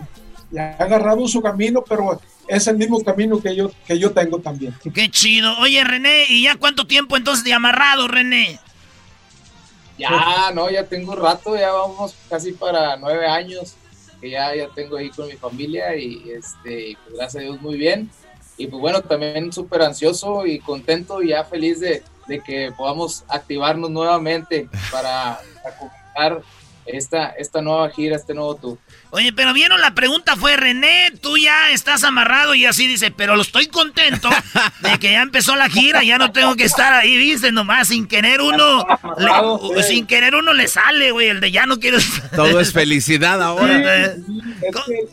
[0.51, 4.39] Ya ha agarrado su camino, pero es el mismo camino que yo, que yo tengo
[4.39, 4.75] también.
[4.93, 5.57] Qué chido.
[5.59, 8.59] Oye, René, ¿y ya cuánto tiempo entonces de amarrado, René?
[9.97, 13.75] Ya, no, ya tengo rato, ya vamos casi para nueve años
[14.19, 17.77] que ya, ya tengo ahí con mi familia y este, pues, gracias a Dios muy
[17.77, 18.09] bien.
[18.57, 23.23] Y pues bueno, también súper ansioso y contento y ya feliz de, de que podamos
[23.29, 26.41] activarnos nuevamente para, para comenzar
[26.85, 28.77] esta, esta nueva gira, este nuevo tour.
[29.13, 33.35] Oye, pero vieron, la pregunta fue, René, tú ya estás amarrado y así dice, pero
[33.35, 34.29] lo estoy contento
[34.79, 38.07] de que ya empezó la gira, ya no tengo que estar ahí, dice, nomás, sin
[38.07, 38.85] querer uno,
[39.75, 42.29] le- sin querer uno le sale, güey, el de ya no quiero estar.
[42.35, 44.05] Todo es felicidad ahora.
[44.13, 45.07] Es que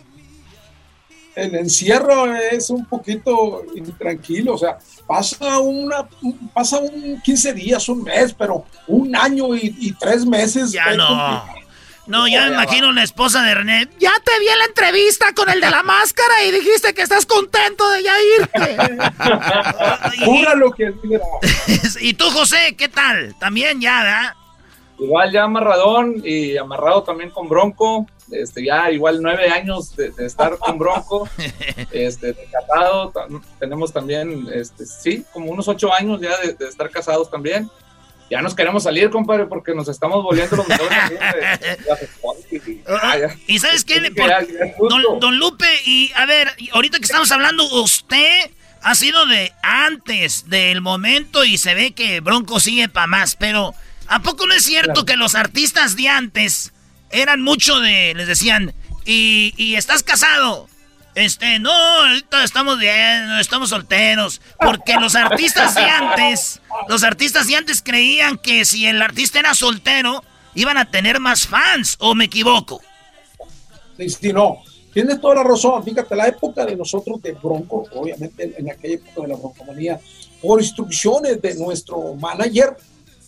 [1.34, 6.08] el encierro es un poquito intranquilo, o sea, pasa una,
[6.52, 10.72] pasa un 15 días, un mes, pero un año y, y tres meses.
[10.72, 11.06] Ya es no.
[11.06, 11.67] complicado.
[12.08, 13.86] No, ya me imagino la esposa de René.
[13.98, 17.26] Ya te vi en la entrevista con el de la máscara y dijiste que estás
[17.26, 18.76] contento de ya irte.
[20.24, 21.20] Jura lo que diga.
[22.00, 23.34] ¿Y tú, José, qué tal?
[23.38, 24.34] También ya, ¿verdad?
[24.98, 28.06] Igual ya amarradón y amarrado también con Bronco.
[28.32, 31.28] Este, ya igual nueve años de, de estar con Bronco.
[31.90, 33.12] Este, de casado,
[33.58, 37.70] tenemos también, este, sí, como unos ocho años ya de, de estar casados también.
[38.30, 42.44] Ya nos queremos salir, compadre, porque nos estamos volviendo los mejores de- de las esposas
[42.52, 43.36] y- ya, ya.
[43.46, 43.94] ¿Y sabes qué?
[44.00, 44.96] Sí, Por- ya- ya es justo.
[45.00, 48.50] don, don Lupe, y a ver, ahorita que estamos hablando, usted
[48.82, 53.74] ha sido de antes del momento y se ve que Bronco sigue para más, pero
[54.08, 55.06] ¿a poco no es cierto Claro.
[55.06, 56.72] que los artistas de antes
[57.10, 58.74] eran mucho de, les decían,
[59.06, 60.68] y, y estás casado?
[61.18, 64.40] Este, no, ahorita estamos bien, estamos solteros.
[64.60, 69.52] Porque los artistas de antes, los artistas de antes creían que si el artista era
[69.54, 70.22] soltero,
[70.54, 72.80] iban a tener más fans, ¿o me equivoco?
[73.96, 74.58] Sí, sí, no.
[74.94, 75.82] Tienes toda la razón.
[75.84, 79.98] Fíjate, la época de nosotros de Bronco, obviamente en aquella época de la broncomanía,
[80.40, 82.76] por instrucciones de nuestro manager,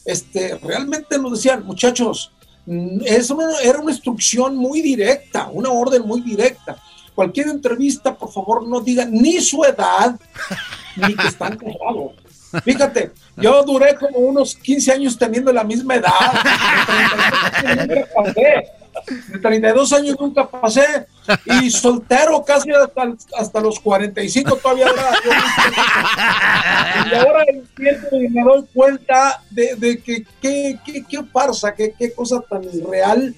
[0.05, 2.31] este, realmente nos decían, muchachos,
[2.67, 6.81] mm, es una- era una instrucción muy directa, una orden muy directa.
[7.21, 10.19] Cualquier entrevista, por favor, no diga ni su edad,
[10.97, 12.13] ni que están casados.
[12.65, 16.11] Fíjate, yo duré como unos 15 años teniendo la misma edad.
[17.63, 18.67] De 32 años nunca pasé.
[19.29, 21.07] De 32 años nunca pasé.
[21.61, 24.87] Y soltero casi hasta, hasta los 45 todavía
[27.05, 32.65] Y ahora entiendo y me doy cuenta de, que qué farsa, qué, qué cosa tan
[32.65, 33.35] irreal.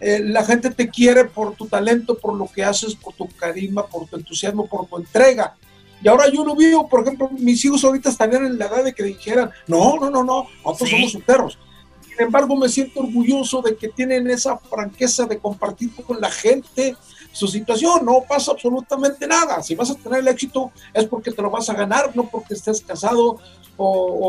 [0.00, 3.86] Eh, la gente te quiere por tu talento, por lo que haces, por tu carisma,
[3.86, 5.56] por tu entusiasmo, por tu entrega.
[6.02, 8.92] Y ahora yo lo vivo, por ejemplo, mis hijos ahorita estarían en la edad de
[8.92, 11.58] que dijeran, no, no, no, no, nosotros somos solteros.
[12.06, 16.94] Sin embargo, me siento orgulloso de que tienen esa franqueza de compartir con la gente
[17.36, 18.04] su situación.
[18.04, 19.62] No pasa absolutamente nada.
[19.62, 22.54] Si vas a tener el éxito es porque te lo vas a ganar, no porque
[22.54, 23.38] estés casado
[23.78, 23.86] o,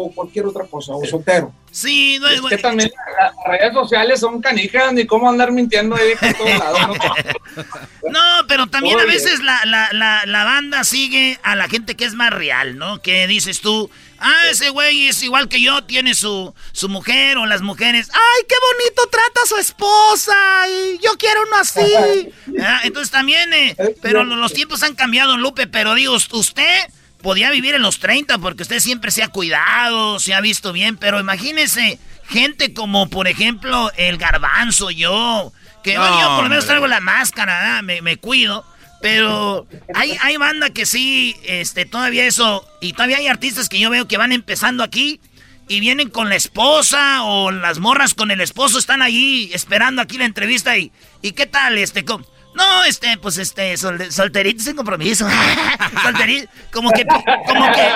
[0.08, 1.53] o cualquier otra cosa, o soltero.
[1.72, 5.95] Sí, no es que también la- las redes sociales son canijas, ni cómo andar mintiendo
[5.95, 6.97] ahí por todos lados.
[6.97, 7.64] ¿no?
[8.10, 12.05] No, pero también a veces la, la, la, la banda sigue a la gente que
[12.05, 13.01] es más real, ¿no?
[13.01, 13.89] Que dices tú,
[14.20, 18.09] ah, ese güey es igual que yo, tiene su, su mujer o las mujeres.
[18.13, 20.36] ¡Ay, qué bonito trata a su esposa!
[20.70, 22.30] Y yo quiero uno así.
[22.59, 26.88] Ah, entonces también, eh, pero lo- los tiempos han cambiado, Lupe, pero digo, usted
[27.22, 30.97] podía vivir en los 30 porque usted siempre se ha cuidado, se ha visto bien,
[30.97, 31.99] pero imagínese
[32.30, 35.51] gente como, por ejemplo, el garbanzo, yo,
[35.84, 38.65] que No, bueno, yo por lo menos traigo la máscara, me, me cuido.
[39.02, 43.89] Pero hay, hay banda que sí, este, todavía eso, y todavía hay artistas que yo
[43.89, 45.20] veo que van empezando aquí
[45.68, 50.18] y vienen con la esposa o las morras con el esposo están allí esperando aquí
[50.18, 50.91] la entrevista y,
[51.22, 51.78] ¿y qué tal?
[51.78, 52.24] Este, com-
[52.56, 55.28] no, este, pues este, sol- solterito sin compromiso.
[56.02, 57.89] solterito, como que, como que,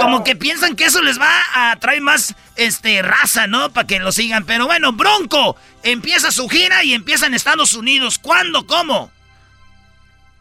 [0.00, 3.72] como que piensan que eso les va a traer más, este, raza, ¿no?
[3.72, 4.44] Para que lo sigan.
[4.44, 8.18] Pero bueno, Bronco empieza su gira y empieza en Estados Unidos.
[8.18, 8.66] ¿Cuándo?
[8.66, 9.10] ¿Cómo?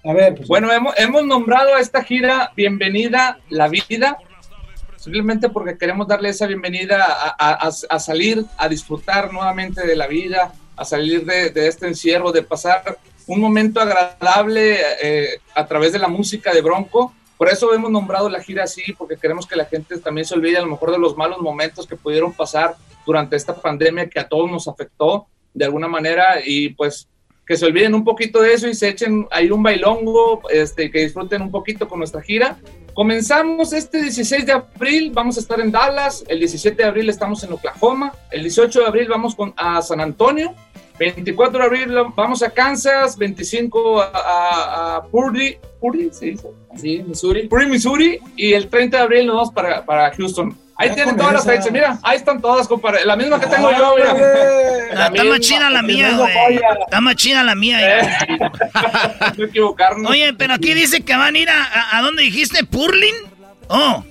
[0.03, 4.17] A ver, pues, Bueno, hemos, hemos nombrado a esta gira Bienvenida la Vida,
[4.97, 7.05] simplemente porque queremos darle esa bienvenida
[7.37, 12.31] a, a- salir, a disfrutar nuevamente de la vida, a salir de, de este encierro,
[12.31, 12.97] de pasar
[13.27, 18.29] un momento agradable eh, a través de la música de Bronco, Por eso hemos nombrado
[18.29, 20.99] la gira así, porque queremos que la gente también se olvide a lo mejor de
[20.99, 22.75] los malos momentos que pudieron pasar
[23.05, 26.39] durante esta pandemia que a todos nos afectó de alguna manera.
[26.45, 27.07] Y pues
[27.51, 31.01] que se olviden un poquito de eso y se echen ahí un bailongo, este, que
[31.01, 32.57] disfruten un poquito con nuestra gira.
[32.93, 37.43] Comenzamos este 16 de abril, vamos a estar en Dallas, el 17 de abril estamos
[37.43, 40.55] en Oklahoma, el 18 de abril vamos con, a San Antonio,
[41.09, 46.47] 24 de abril vamos a Kansas, 25 a, a, a Purdy, Purdy, ¿se dice?
[46.77, 47.47] Sí, Missouri.
[47.47, 50.55] Purdy, Missouri, y el 30 de abril nos vamos para, para Houston.
[50.75, 53.03] Ahí Ya tienen todas las fechas, mira, ahí están todas, compadre.
[53.05, 54.15] La misma que tengo yo, mira.
[54.95, 56.59] Ah, está más chida la mía, güey.
[56.85, 57.79] Está más chida la mía.
[57.81, 59.33] ya.
[59.37, 60.09] No equivocarnos.
[60.11, 62.63] Oye, pero aquí dice que van a ir a, a, ¿a dónde dijiste?
[62.63, 63.15] ¿Purlin?
[63.67, 64.03] Oh.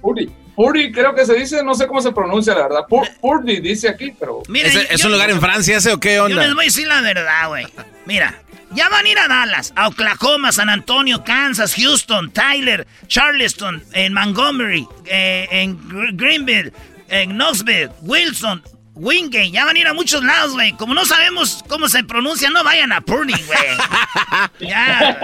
[0.00, 0.28] Purdy.
[0.58, 2.80] Purdy, creo que se dice, no sé cómo se pronuncia, la verdad.
[2.88, 4.42] Pur- Purdy dice aquí, pero.
[4.48, 6.42] Mira, ¿Es, es yo- un lugar en Francia ese o qué Yo onda?
[6.42, 7.64] les voy a decir la verdad, güey.
[8.06, 8.34] Mira,
[8.72, 14.12] ya van a ir a Dallas, a Oklahoma, San Antonio, Kansas, Houston, Tyler, Charleston, en
[14.14, 16.72] Montgomery, eh, en Gr- Greenville,
[17.08, 18.60] en Knoxville, Wilson,
[18.94, 19.52] Wingate.
[19.52, 20.72] Ya van a ir a muchos lados, güey.
[20.72, 24.58] Como no sabemos cómo se pronuncia, no vayan a Purdy, güey.
[24.68, 25.16] ya.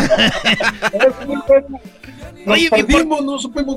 [2.50, 3.76] Nos Oye, ¿y por- perdimos, no supimos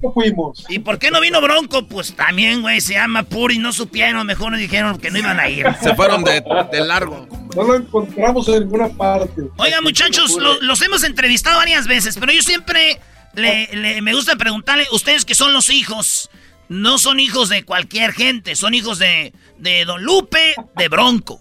[0.00, 0.64] que fuimos.
[0.68, 1.86] ¿Y por qué no vino Bronco?
[1.86, 5.48] Pues también, güey, se llama Puri, no supieron, mejor nos dijeron que no iban a
[5.48, 5.66] ir.
[5.82, 7.26] Se fueron de, de largo.
[7.54, 9.42] No lo encontramos en ninguna parte.
[9.56, 13.00] Oigan, muchachos, lo- los hemos entrevistado varias veces, pero yo siempre
[13.34, 16.30] le, le- me gusta preguntarle, ustedes que son los hijos,
[16.68, 21.40] no son hijos de cualquier gente, son hijos de, de Don Lupe, de Bronco.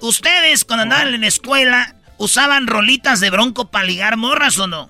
[0.00, 4.88] ¿Ustedes cuando andaban en la escuela usaban rolitas de Bronco para ligar morras o no?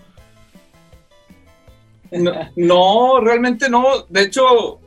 [2.12, 4.02] No, no, realmente no.
[4.08, 4.80] De hecho,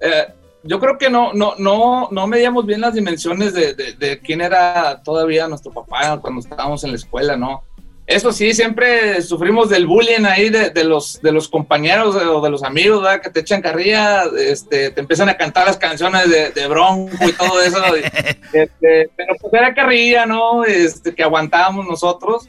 [0.00, 0.26] eh,
[0.64, 4.40] yo creo que no, no, no, no medíamos bien las dimensiones de, de- de quién
[4.40, 7.62] era todavía nuestro papá cuando estábamos en la escuela, ¿no?
[8.06, 12.40] Eso sí, siempre sufrimos del bullying ahí de, de los, de los compañeros de- o
[12.40, 13.20] de los amigos, ¿verdad?
[13.20, 16.22] Que te echan carrilla, este, te empiezan a cantar las canciones
[16.54, 17.78] de, Bronco y todo eso.
[18.52, 20.64] este, pero pues era carrilla, ¿no?
[20.64, 22.48] Este, que aguantábamos nosotros.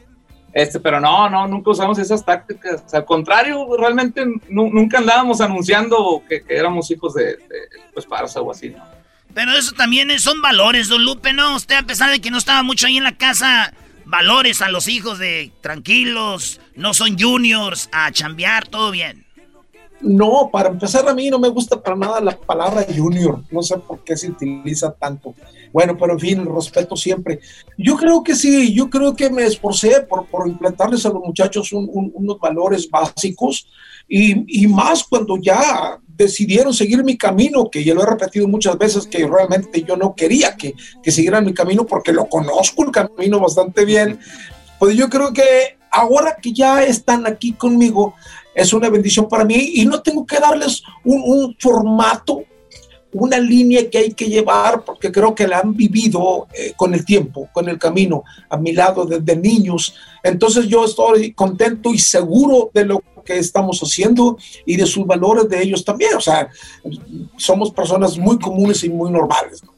[0.52, 2.82] Este, pero no, no, nunca usamos esas tácticas.
[2.92, 8.06] Al contrario, realmente nu- nunca andábamos anunciando que, éramos hijos de, de, pues,
[8.42, 8.84] o así, ¿no?
[9.32, 11.54] Pero eso también es- son valores, Don Lupe, ¿no?
[11.54, 13.72] Usted, a pesar de que no estaba mucho ahí en la casa,
[14.04, 19.24] valores a los hijos de tranquilos, no son juniors, a chambear, todo bien.
[20.02, 23.76] No, para empezar a mí no me gusta para nada la palabra junior, no sé
[23.78, 25.34] por qué se utiliza tanto.
[25.72, 27.38] Bueno, pero en fin, respeto siempre.
[27.76, 31.72] Yo creo que sí, yo creo que me esforcé por, por implantarles a los muchachos
[31.72, 33.66] un- un- unos valores básicos
[34.08, 38.76] y, y más cuando ya decidieron seguir mi camino, que ya lo he repetido muchas
[38.78, 42.90] veces, que realmente yo no quería que, que siguieran mi camino porque lo conozco el
[42.90, 44.18] camino bastante bien.
[44.78, 48.14] Pues yo creo que ahora que ya están aquí conmigo,
[48.54, 52.44] es una bendición para mí y no tengo que darles un, un formato,
[53.12, 57.04] una línea que hay que llevar, porque creo que la han vivido eh, con el
[57.04, 59.94] tiempo, con el camino, a mi lado desde niños.
[60.22, 65.48] Entonces yo estoy contento y seguro de lo que estamos haciendo y de sus valores
[65.48, 66.14] de ellos también.
[66.16, 66.48] O sea,
[67.36, 69.62] somos personas muy comunes y muy normales.
[69.64, 69.74] ¿no?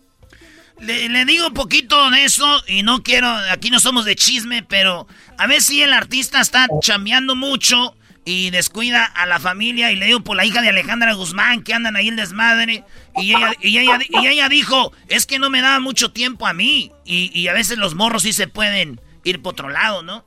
[0.81, 4.62] Le, le digo un poquito de eso y no quiero, aquí no somos de chisme,
[4.62, 5.07] pero
[5.39, 7.95] a ver si el artista está chambeando mucho
[8.25, 11.75] y descuida a la familia y le digo por la hija de Alejandra Guzmán que
[11.75, 12.85] andan ahí el desmadre
[13.16, 16.53] y ella, y ella, y ella dijo, es que no me da mucho tiempo a
[16.53, 20.25] mí y, y a veces los morros sí se pueden ir por otro lado, ¿no?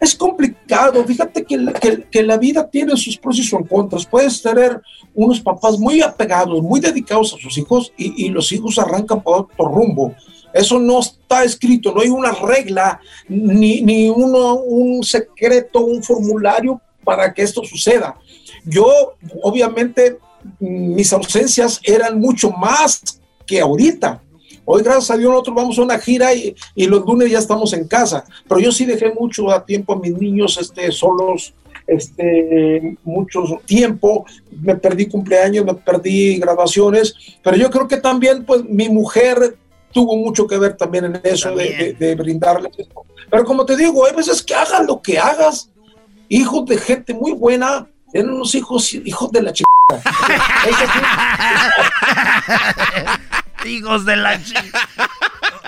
[0.00, 1.04] es complicado.
[1.04, 4.06] Fíjate que la, que, que la vida tiene sus pros y sus contras.
[4.06, 4.80] Puedes tener
[5.14, 9.42] unos papás muy apegados, muy dedicados a sus hijos y, y los hijos arrancan por
[9.42, 10.14] otro rumbo.
[10.52, 16.80] Eso no está escrito, no hay una regla, ni, ni uno, un secreto, un formulario
[17.04, 18.16] para que esto suceda.
[18.64, 20.18] Yo, obviamente,
[20.58, 24.22] mis ausencias eran mucho más que ahorita.
[24.64, 27.88] Hoy, gracias a Dios, nosotros vamos a una gira y, los lunes ya estamos en
[27.88, 28.24] casa.
[28.48, 31.54] Pero yo sí dejé mucho tiempo a mis niños este, solos,
[31.86, 34.24] este, mucho tiempo.
[34.62, 37.14] Me perdí cumpleaños, me perdí graduaciones.
[37.42, 39.56] Pero yo creo que también, pues, mi mujer
[39.92, 43.04] tuvo mucho que ver también en eso de, de, de, brindarles esto.
[43.30, 45.70] Pero como te digo, hay veces que hagas lo que hagas.
[46.28, 49.68] Hijos de gente muy buena, eran unos hijos, hijos de la chica.
[53.64, 54.88] Hijos de la chica.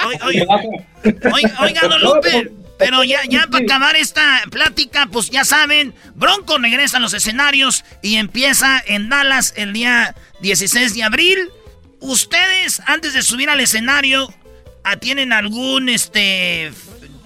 [1.60, 2.52] Oiga, don Lupe.
[2.78, 7.84] Pero ya, ya para acabar esta plática, pues ya saben, Bronco regresa a los escenarios
[8.02, 11.50] y empieza en Dallas el día 16 de abril.
[12.02, 14.28] Ustedes, antes de subir al escenario,
[15.00, 16.72] ¿tienen algún, este,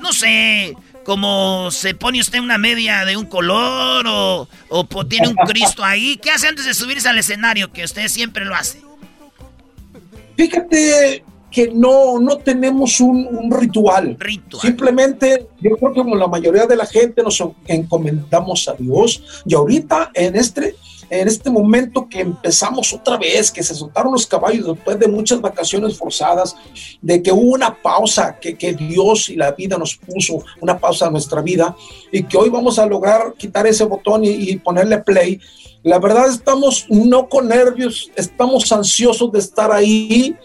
[0.01, 5.35] no sé, como se pone usted una media de un color o, o tiene un
[5.35, 6.19] Cristo ahí.
[6.19, 7.73] ¿Qué hace antes de subirse al escenario?
[7.73, 8.83] Que usted siempre lo hace.
[10.37, 14.19] Fíjate que no, no tenemos un, ritual.
[14.61, 19.43] Simplemente, yo creo que como la mayoría de la gente nos encomendamos a Dios.
[19.47, 20.77] Y ahorita en este,
[21.11, 25.41] en este momento que empezamos otra vez, que se soltaron los caballos después de muchas
[25.41, 26.57] vacaciones forzadas,
[27.01, 31.11] de que hubo una pausa que, Dios y la vida nos puso, una pausa a
[31.11, 31.77] nuestra vida,
[32.11, 35.41] y que hoy vamos a lograr quitar ese botón y, y ponerle play.
[35.83, 40.37] La verdad estamos no con nervios, estamos ansiosos de estar ahí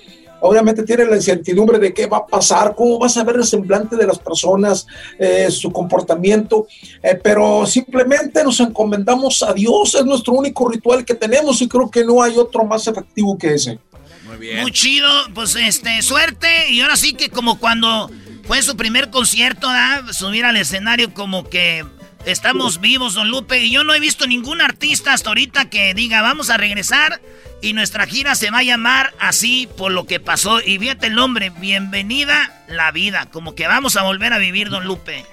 [0.42, 3.96] obviamente tiene la incertidumbre de qué va a pasar, cómo vas a ver el semblante
[3.96, 4.86] de las personas,
[5.18, 6.68] eh, su comportamiento,
[7.02, 11.90] eh, pero simplemente nos encomendamos a Dios, es nuestro único ritual que tenemos y creo
[11.90, 13.80] que no hay otro más efectivo que ese.
[14.28, 14.62] Muy bien.
[14.62, 18.10] Muy chido, pues este, suerte y ahora sí que como cuando
[18.44, 19.68] fue su primer concierto,
[20.12, 21.86] subir al escenario como que
[22.26, 26.22] estamos vivos, don Lupe, y yo no he visto ningún artista hasta ahorita que diga
[26.22, 27.22] vamos a regresar
[27.62, 30.60] y nuestra gira se va a llamar así por lo que pasó.
[30.62, 33.28] Y fíjate el nombre, Bienvenida la vida.
[33.32, 35.26] Como que vamos a volver a vivir, don Lupe.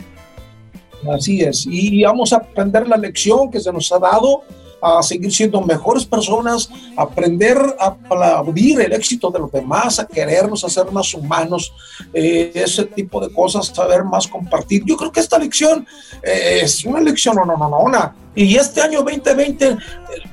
[1.13, 1.67] Así es.
[1.71, 4.43] Y vamos a aprender la lección que se nos ha dado
[4.81, 10.65] a seguir siendo mejores personas, aprender a aplaudir el éxito de los demás, a querernos,
[10.65, 11.73] a ser más humanos,
[12.13, 14.83] eh, ese tipo de cosas, saber más compartir.
[14.85, 15.87] Yo creo que esta lección
[16.23, 19.77] eh, es una lección no, no, no, no, Y este año 2020 eh,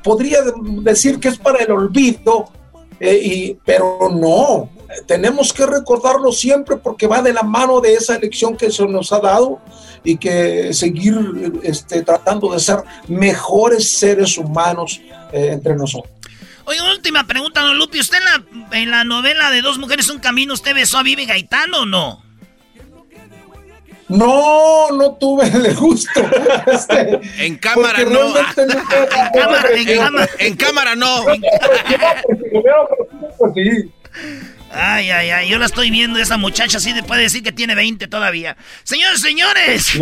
[0.04, 0.40] podría
[0.82, 2.46] decir que es para el olvido,
[3.00, 4.70] y, pero no,
[5.06, 9.12] tenemos que recordarlo siempre porque va de la mano de esa elección que se nos
[9.12, 9.60] ha dado
[10.06, 11.16] y que seguir
[11.64, 12.78] este, tratando de ser
[13.08, 15.02] mejores seres humanos
[15.34, 16.14] eh, entre nosotros.
[16.66, 18.00] Oye, última pregunta, don Lupi.
[18.00, 21.26] ¿Usted en la, en la novela de Dos Mujeres Un Camino, usted besó a Vivi
[21.26, 22.24] Gaitán o no?
[24.08, 26.22] No, no tuve el gusto.
[26.68, 28.38] Este, en cámara no.
[28.38, 28.46] en,
[29.34, 31.26] cámara, en, cámara, en cámara no.
[34.76, 38.08] Ay, ay, ay, yo la estoy viendo, esa muchacha sí puede decir que tiene 20
[38.08, 38.58] todavía.
[38.84, 40.00] Señores, señores.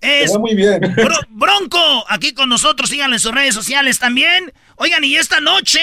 [0.00, 0.80] Es muy bien.
[1.28, 4.52] Bronco, aquí con nosotros, síganlo en sus redes sociales también.
[4.76, 5.80] Oigan, y esta noche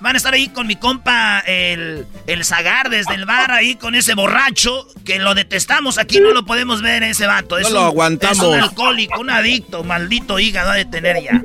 [0.00, 3.94] van a estar ahí con mi compa, el, el Zagar, desde el bar, ahí con
[3.94, 7.58] ese borracho, que lo detestamos aquí, no lo podemos ver ese vato.
[7.58, 8.38] no lo aguantamos.
[8.38, 11.40] Es un alcohólico, un adicto, maldito hígado de tener ya.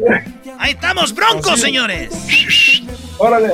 [0.58, 2.12] Ahí estamos, Bronco, señores.
[3.18, 3.54] Órale.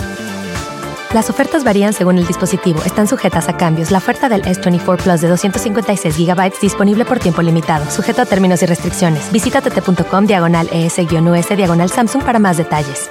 [1.13, 2.81] Las ofertas varían según el dispositivo.
[2.85, 3.91] Están sujetas a cambios.
[3.91, 8.63] La oferta del S24 Plus de 256 GB disponible por tiempo limitado, sujeto a términos
[8.63, 9.29] y restricciones.
[9.29, 13.09] Visita tt.com diagonal ES-US diagonal Samsung para más detalles.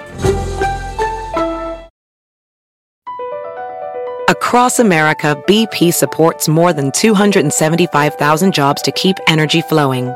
[4.28, 10.10] Across America, BP supports more than 275,000 jobs to keep energy flowing.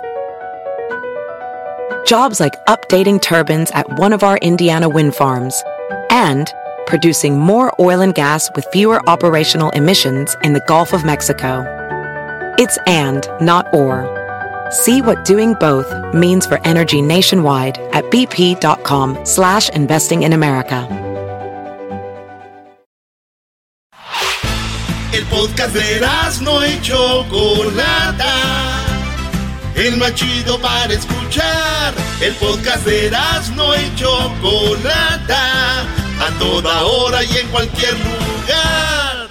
[2.06, 5.62] Jobs like updating turbines at one of our Indiana wind farms
[6.10, 6.48] and
[6.86, 11.64] producing more oil and gas with fewer operational emissions in the Gulf of Mexico.
[12.58, 14.10] It's and, not or.
[14.70, 20.88] See what doing both means for energy nationwide at bp.com slash investing in America.
[25.12, 26.00] El podcast de
[26.42, 28.34] no y Chocolata.
[29.76, 31.94] El más chido para escuchar.
[32.20, 33.10] El podcast de
[33.56, 39.28] no y Chocolata a toda hora y en cualquier lugar.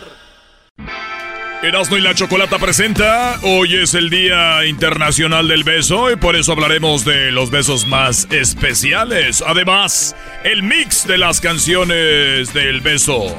[1.63, 6.51] Erasmo y la Chocolata presenta, hoy es el Día Internacional del Beso y por eso
[6.51, 9.41] hablaremos de los besos más especiales.
[9.47, 13.35] Además, el mix de las canciones del beso.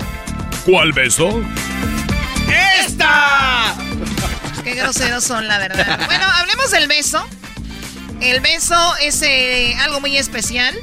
[0.64, 1.42] ¿Cuál beso?
[2.82, 3.76] ¡Esta!
[4.64, 6.00] Qué groseros son, la verdad.
[6.06, 7.24] Bueno, hablemos del beso.
[8.20, 10.74] El beso es eh, algo muy especial.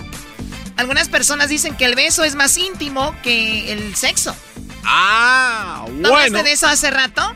[0.78, 4.36] Algunas personas dicen que el beso es más íntimo que el sexo.
[4.84, 7.34] Ah, ¿No hablaste de eso hace rato?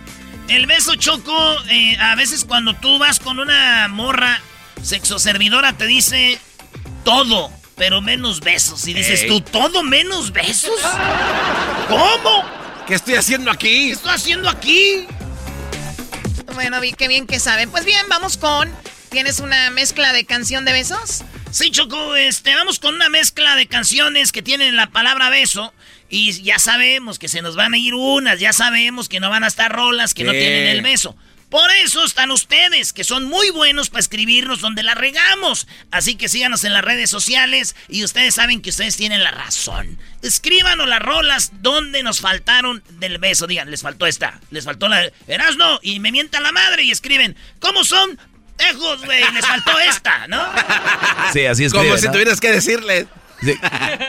[0.47, 1.33] El beso choco,
[1.69, 4.39] eh, a veces cuando tú vas con una morra
[4.81, 6.39] sexoservidora te dice
[7.03, 8.87] todo, pero menos besos.
[8.87, 9.27] Y dices Ey.
[9.27, 10.79] tú, ¿todo menos besos?
[11.89, 12.43] ¿Cómo?
[12.87, 13.87] ¿Qué estoy haciendo aquí?
[13.87, 15.07] ¿Qué estoy haciendo aquí?
[16.53, 17.69] Bueno, vi qué bien que saben.
[17.69, 18.71] Pues bien, vamos con.
[19.09, 21.23] ¿Tienes una mezcla de canción de besos?
[21.55, 25.73] Sí, Choco, este, vamos con una mezcla de canciones que tienen la palabra beso.
[26.09, 29.45] Y ya sabemos que se nos van a ir unas, ya sabemos que no van
[29.45, 31.15] a estar rolas, que no tienen el beso.
[31.49, 35.65] Por eso están ustedes, que son muy buenos para escribirnos donde la regamos.
[35.91, 39.97] Así que síganos en las redes sociales y ustedes saben que ustedes tienen la razón.
[40.23, 43.47] Escríbanos las rolas donde nos faltaron del beso.
[43.47, 46.91] Digan, les faltó esta, les faltó la de Erasno y me mienta la madre y
[46.91, 48.19] escriben, ¿cómo son?
[48.57, 50.41] Tejos, güey, les faltó esta, ¿no?
[51.33, 51.73] Sí, así es.
[51.73, 53.07] Como si tuvieras que decirle.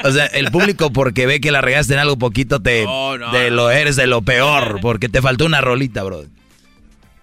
[0.05, 3.33] O sea, el público porque ve que la regaste en algo poquito te, No, no,
[3.33, 6.25] te lo eres de lo peor, porque te faltó una rolita, bro.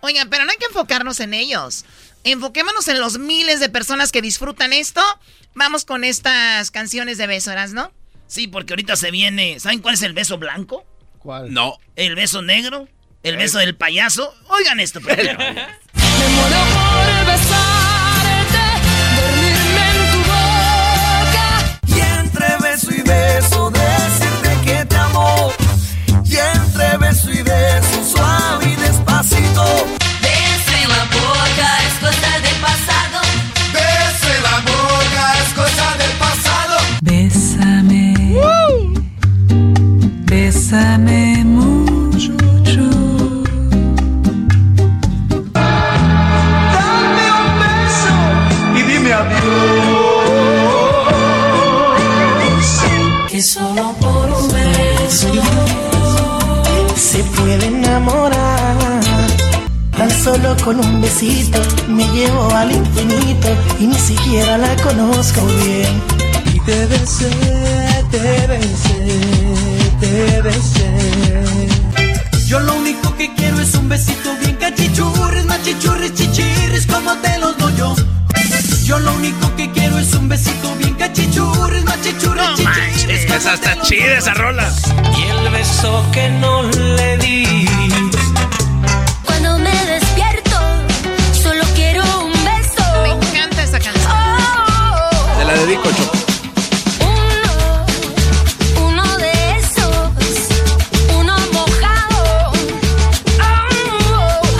[0.01, 1.85] Oigan, pero no hay que enfocarnos en ellos.
[2.25, 5.01] Enfoquémonos en los miles de personas que disfrutan esto.
[5.55, 7.91] Vamos con estas canciones de beso, ¿no?
[8.27, 9.59] Sí, porque ahorita se viene.
[9.59, 10.85] ¿Saben cuál es el beso blanco?
[11.19, 11.53] ¿Cuál?
[11.53, 11.77] No.
[11.95, 12.87] ¿El beso negro?
[13.23, 14.35] ¿El beso del payaso?
[14.49, 15.37] Oigan esto primero.
[15.93, 16.82] Me
[17.23, 18.65] besarte,
[19.17, 21.47] dormirme en tu boca.
[21.87, 25.51] Y entre beso y beso decirte que te amo.
[26.25, 29.63] Y entre beso y beso suave y despacito.
[30.21, 33.19] Beso en la boca es cosa del pasado.
[33.73, 36.75] Beso en la boca es cosa del pasado.
[40.25, 41.32] Bésame.
[60.23, 61.59] Solo con un besito
[61.89, 66.01] me llevo al infinito y ni siquiera la conozco bien.
[66.53, 67.29] Y te besé,
[68.09, 69.19] te besé,
[69.99, 71.43] te besé.
[72.47, 77.57] Yo lo único que quiero es un besito bien cachichurris, machichurris, chichirris, como te los
[77.57, 77.93] doy yo.
[78.85, 83.25] Yo lo único que quiero es un besito bien cachichurris, machichurris, chichirris.
[83.29, 84.71] Esa está chida esa rola.
[85.17, 88.22] Y el beso que no le di.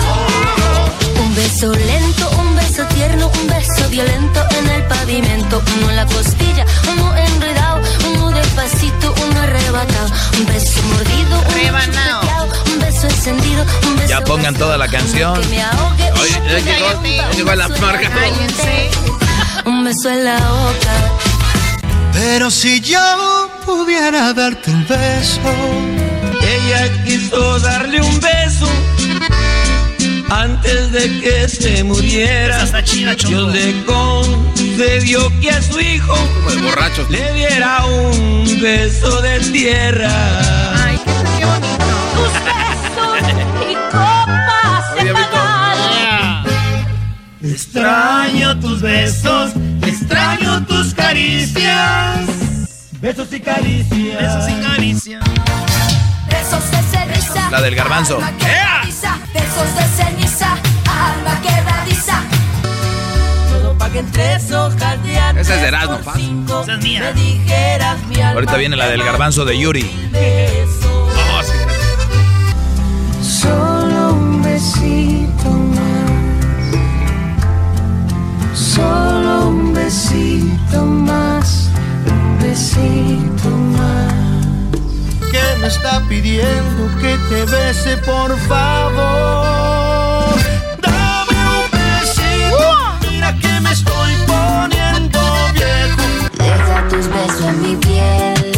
[0.00, 5.96] Oh, un beso lento, un beso tierno, un beso violento en el pavimento, uno en
[5.96, 7.80] la costilla, uno enredado,
[8.14, 11.42] uno despacito, uno arrebatado, un beso mordido,
[12.72, 15.40] un beso encendido, un beso Ya pongan toda la canción.
[15.40, 17.02] que me ahogue, Oye, ya llegó,
[17.34, 18.10] llegó la marca.
[19.66, 20.94] Un beso en la boca.
[22.12, 23.00] Pero si yo
[23.64, 25.40] pudiera darte un beso,
[26.40, 28.68] ella quiso darle un beso
[30.30, 32.64] antes de que se muriera.
[33.16, 33.28] Choco.
[33.28, 37.10] Dios le concedió que a su hijo Como de borrachos.
[37.10, 40.10] le diera un beso de tierra.
[40.84, 40.98] Ay,
[41.38, 41.84] qué bonito.
[42.14, 43.53] Tus besos
[47.44, 49.52] Extraño tus besos,
[49.82, 52.20] extraño tus caricias.
[53.02, 54.22] Besos y caricias.
[54.22, 55.24] Besos y caricias.
[56.26, 57.50] Besos de ceniza.
[57.50, 58.18] La del garbanzo.
[58.18, 60.56] Besos de ceniza.
[60.88, 62.22] Alma quebradiza.
[63.50, 67.00] Todo pa' que en tres hojas de Esa es de Erasmo, cinco Esa es mía.
[67.00, 69.82] Me dijeras mi alma Ahorita viene la del garbanzo de Yuri.
[79.84, 81.68] Besito más.
[82.06, 84.12] Un besito más.
[85.30, 90.34] que me está pidiendo que te bese, por favor.
[90.80, 92.66] Dame un besito,
[93.10, 95.20] mira que me estoy poniendo
[95.52, 96.06] viejo.
[96.38, 98.52] Deja tus besos en mi piel.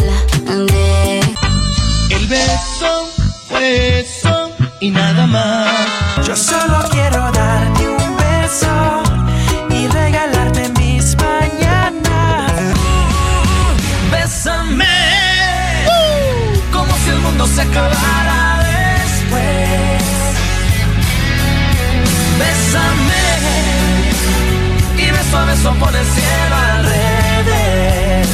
[0.71, 1.19] De
[2.09, 3.09] El beso
[3.49, 6.25] fue eso y nada más.
[6.25, 9.06] Yo solo quiero darte un beso
[17.37, 20.03] mundo se acabara después.
[22.39, 23.25] Bésame
[24.97, 28.27] y beso a beso por el cielo al revés.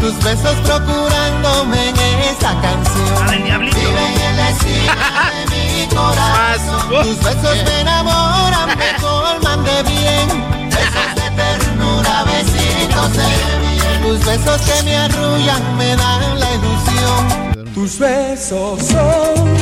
[0.00, 1.96] Tus besos procurándome en
[2.30, 3.44] esa la canción.
[3.44, 3.76] diablito.
[3.76, 6.88] Viven en la esquina de mi corazón.
[7.04, 10.28] Tus besos me enamoran, me colman de bien.
[10.68, 13.71] Besos de ternura, besitos de bien.
[14.12, 17.72] Tus besos que me arrullan, me dan la ilusión.
[17.72, 19.54] Tus besos son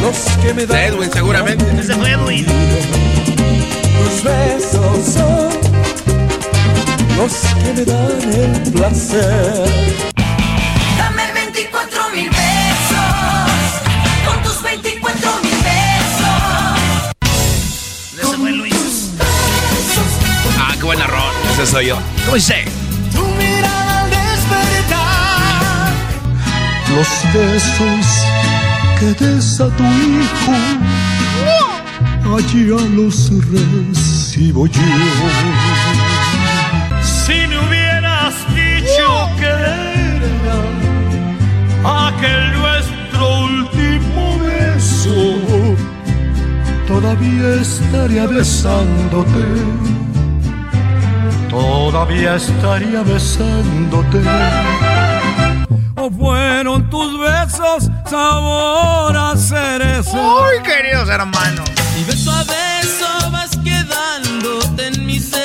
[0.00, 0.78] los que me dan.
[0.84, 1.64] Edwin, seguramente.
[1.76, 2.46] Ese fue Edwin.
[3.98, 5.48] Tus besos son
[7.16, 7.32] los
[7.64, 9.98] que me dan el placer.
[10.96, 13.02] Dame 24 mil besos.
[14.24, 16.30] Con tus 24 mil besos.
[18.22, 19.10] Ese fue Luis.
[20.60, 21.34] Ah, qué buen arroz.
[21.54, 21.98] Ese soy yo.
[22.24, 22.85] ¿Cómo dice?
[26.96, 28.06] Los besos
[28.98, 30.54] que des a tu hijo,
[32.24, 34.80] allá los recibo yo.
[37.02, 40.58] Si me hubieras dicho que era
[42.08, 45.18] aquel nuestro último beso,
[46.88, 49.44] todavía estaría besándote.
[51.50, 54.22] Todavía estaría besándote.
[56.10, 60.12] Fueron tus besos sabor a cerezo.
[60.40, 61.68] Uy, queridos hermanos.
[61.98, 65.40] Y beso a beso vas quedándote en mi ser.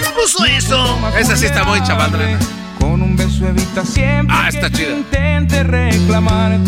[0.00, 0.98] ¿Quién puso eso?
[1.18, 2.38] Esa sí está muy chavandrena.
[2.80, 4.90] Con un beso evita siempre Ah, está que chida.
[4.92, 6.58] intente reclamar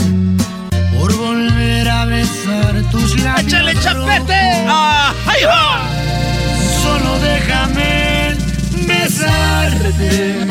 [0.99, 3.47] por volver a besar tus labios.
[3.47, 4.67] ¡Échale chapete!
[4.69, 5.13] ¡Ah!
[5.27, 5.81] ¡Ay, va!
[6.83, 8.37] Solo déjame
[8.87, 10.47] besarte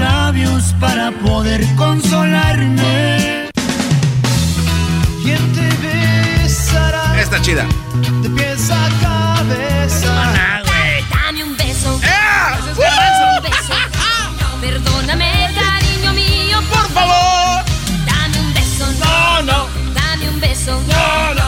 [0.00, 3.48] labios para poder consolarme.
[5.22, 7.64] ¿Quién te besará Está chida.
[8.22, 10.62] de pies a cabeza?
[10.66, 11.04] Güey.
[11.10, 12.00] Dame un beso.
[12.04, 12.56] ¡Ah!
[12.58, 13.74] Dame un beso.
[14.60, 17.64] Perdóname, cariño mío, por favor.
[18.06, 18.86] Dame un beso.
[19.00, 19.66] No, no.
[19.94, 20.72] Dame un beso.
[20.88, 21.46] No, no.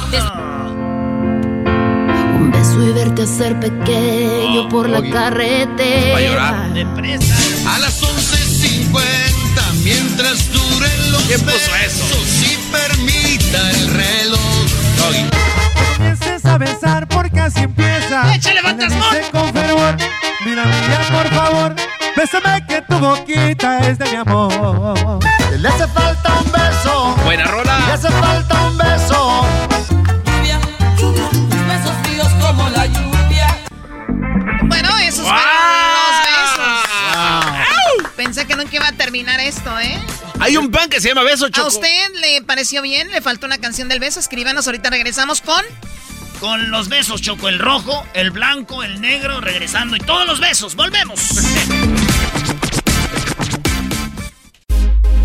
[2.40, 6.66] Un beso y verte hacer pequeño por la Va a carretera.
[7.66, 8.02] A las
[8.72, 12.04] 11.50 mientras duren los ¿Quién puso eso?
[12.42, 14.40] y permita el reloj.
[15.96, 18.34] Comiences a besar porque así empieza.
[18.34, 19.02] ¡Échale, le fantasmón!
[19.30, 19.96] con fervor,
[20.44, 21.74] mira, mira, por favor,
[22.16, 25.18] bésame que tu boquita es de mi amor.
[25.58, 27.92] Le hace falta un beso, Buena le rola.
[27.94, 29.31] hace falta un beso.
[39.52, 40.00] Esto, ¿eh?
[40.40, 41.68] Hay un pan que se llama Beso ¿A Choco.
[41.68, 43.10] usted le pareció bien?
[43.10, 44.18] ¿Le faltó una canción del beso?
[44.18, 45.62] Escríbanos, ahorita regresamos con...
[46.40, 47.48] Con los besos, Choco.
[47.48, 49.94] El rojo, el blanco, el negro, regresando.
[49.94, 50.74] Y todos los besos.
[50.74, 51.20] ¡Volvemos!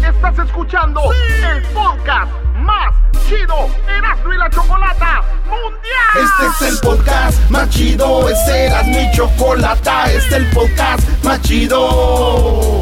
[0.03, 2.93] Estás escuchando el podcast más
[3.27, 6.29] chido Erasmo y la Chocolata Mundial.
[6.49, 11.41] Este es el podcast más chido, este era mi chocolata, este es el podcast más
[11.41, 12.81] chido.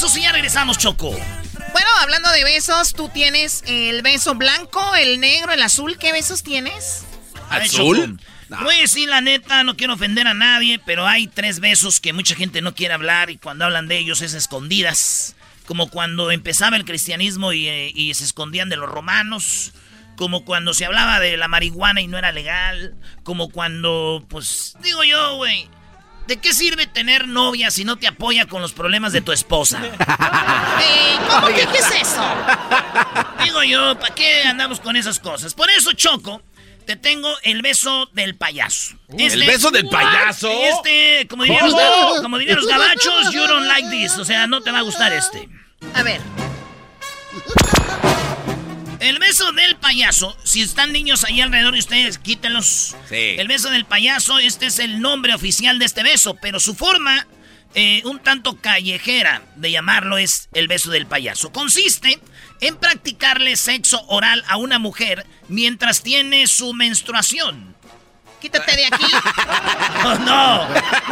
[0.00, 1.10] Besos y ya regresamos, Choco.
[1.10, 5.98] Bueno, hablando de besos, tú tienes el beso blanco, el negro, el azul.
[5.98, 7.04] ¿Qué besos tienes?
[7.50, 8.18] Ay, ¿Azul?
[8.48, 12.00] Choco, Voy a decir la neta, no quiero ofender a nadie, pero hay tres besos
[12.00, 15.36] que mucha gente no quiere hablar y cuando hablan de ellos es escondidas.
[15.66, 19.74] Como cuando empezaba el cristianismo y, eh, y se escondían de los romanos.
[20.16, 22.94] Como cuando se hablaba de la marihuana y no era legal.
[23.22, 25.68] Como cuando, pues, digo yo, güey.
[26.30, 29.80] ¿De qué sirve tener novia si no te apoya con los problemas de tu esposa?
[31.28, 32.22] ¿Cómo que qué es eso?
[33.42, 35.54] Digo yo, ¿para qué andamos con esas cosas?
[35.54, 36.40] Por eso, Choco,
[36.86, 38.94] te tengo el beso del payaso.
[39.08, 40.48] ¿El beso del payaso?
[40.52, 41.68] Este, como dirían,
[42.22, 44.16] como dirían los gabachos, you don't like this.
[44.16, 45.48] O sea, no te va a gustar este.
[45.94, 46.20] A ver.
[49.00, 52.94] El beso del payaso, si están niños ahí alrededor de ustedes, quítenlos.
[53.08, 53.34] Sí.
[53.38, 57.26] El beso del payaso, este es el nombre oficial de este beso, pero su forma
[57.74, 61.50] eh, un tanto callejera de llamarlo es el beso del payaso.
[61.50, 62.20] Consiste
[62.60, 67.74] en practicarle sexo oral a una mujer mientras tiene su menstruación.
[68.40, 69.04] Quítate de aquí.
[70.02, 70.66] Oh, no.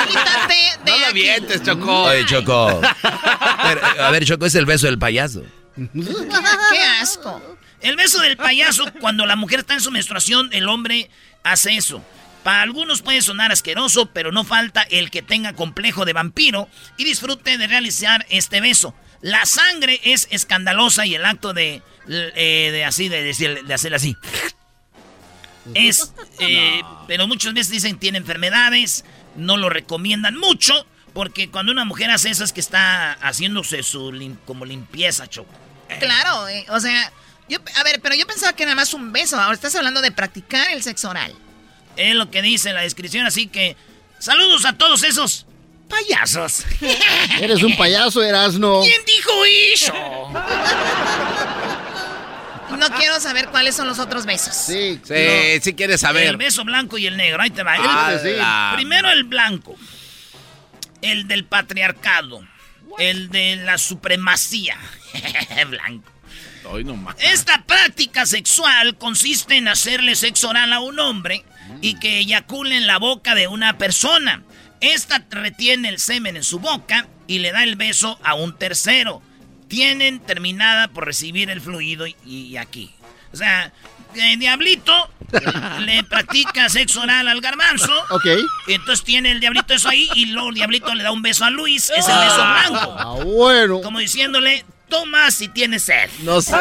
[0.07, 0.55] Quítate
[0.85, 1.29] de No lo aquí.
[1.29, 2.03] avientes, Choco.
[2.05, 2.81] Oye, Choco.
[3.63, 5.43] Pero, a ver, Choco, es el beso del payaso.
[5.77, 7.59] Qué asco.
[7.81, 11.11] El beso del payaso, cuando la mujer está en su menstruación, el hombre
[11.45, 12.05] hace eso.
[12.45, 17.05] Para algunos puede sonar asqueroso, pero no falta el que tenga complejo de vampiro y
[17.05, 18.95] disfrute de realizar este beso.
[19.21, 23.93] La sangre es escandalosa y el acto de, eh, de así, de, decir- de hacer
[23.95, 24.17] así.
[25.75, 29.05] Es, eh, pero muchas veces dicen tiene enfermedades,
[29.37, 34.13] no lo recomiendan mucho, porque cuando una mujer hace eso es que está haciéndose su
[34.13, 35.53] lim- como limpieza, choco.
[36.01, 37.13] Claro, eh, o sea,
[37.49, 39.39] yo, a ver, pero yo pensaba que era más un beso.
[39.41, 41.35] Ahora estás hablando de practicar el sexo oral.
[41.97, 43.77] Es lo que dice la descripción, así que
[44.19, 45.47] saludos a todos esos
[45.89, 46.65] payasos.
[47.41, 48.83] Eres un payaso, Erasno.
[48.83, 49.31] ¿Quién dijo
[49.75, 49.95] eso?
[52.77, 54.55] No quiero saber cuáles son los otros besos.
[54.55, 55.15] Sí, Sí,
[55.63, 56.27] sí quieres saber.
[56.29, 57.77] El beso blanco y el negro, ahí te va.
[57.77, 58.77] El- Ah, sí.
[58.77, 59.75] Primero el blanco,
[61.01, 62.43] el del patriarcado,
[62.99, 64.77] el de la supremacía.
[65.69, 66.13] blanco.
[66.71, 67.17] Hoy nomás.
[67.19, 71.45] Esta práctica sexual consiste en hacerle sexo oral a un hombre
[71.81, 74.43] y que eyacule en la boca de una persona.
[74.81, 79.23] Esta retiene el semen en su boca y le da el beso a un tercero.
[79.69, 82.95] Tienen terminada por recibir el fluido y, y aquí.
[83.33, 83.73] O sea,
[84.15, 85.11] el diablito
[85.81, 87.93] le practica sexo oral al garbanzo.
[88.11, 88.27] Ok.
[88.67, 91.45] Y entonces tiene el diablito eso ahí y luego el diablito le da un beso
[91.45, 91.91] a Luis.
[91.91, 92.97] Es el beso blanco.
[92.99, 93.81] Ah, bueno.
[93.83, 96.09] Como diciéndole, toma si tienes sed.
[96.21, 96.55] No sé.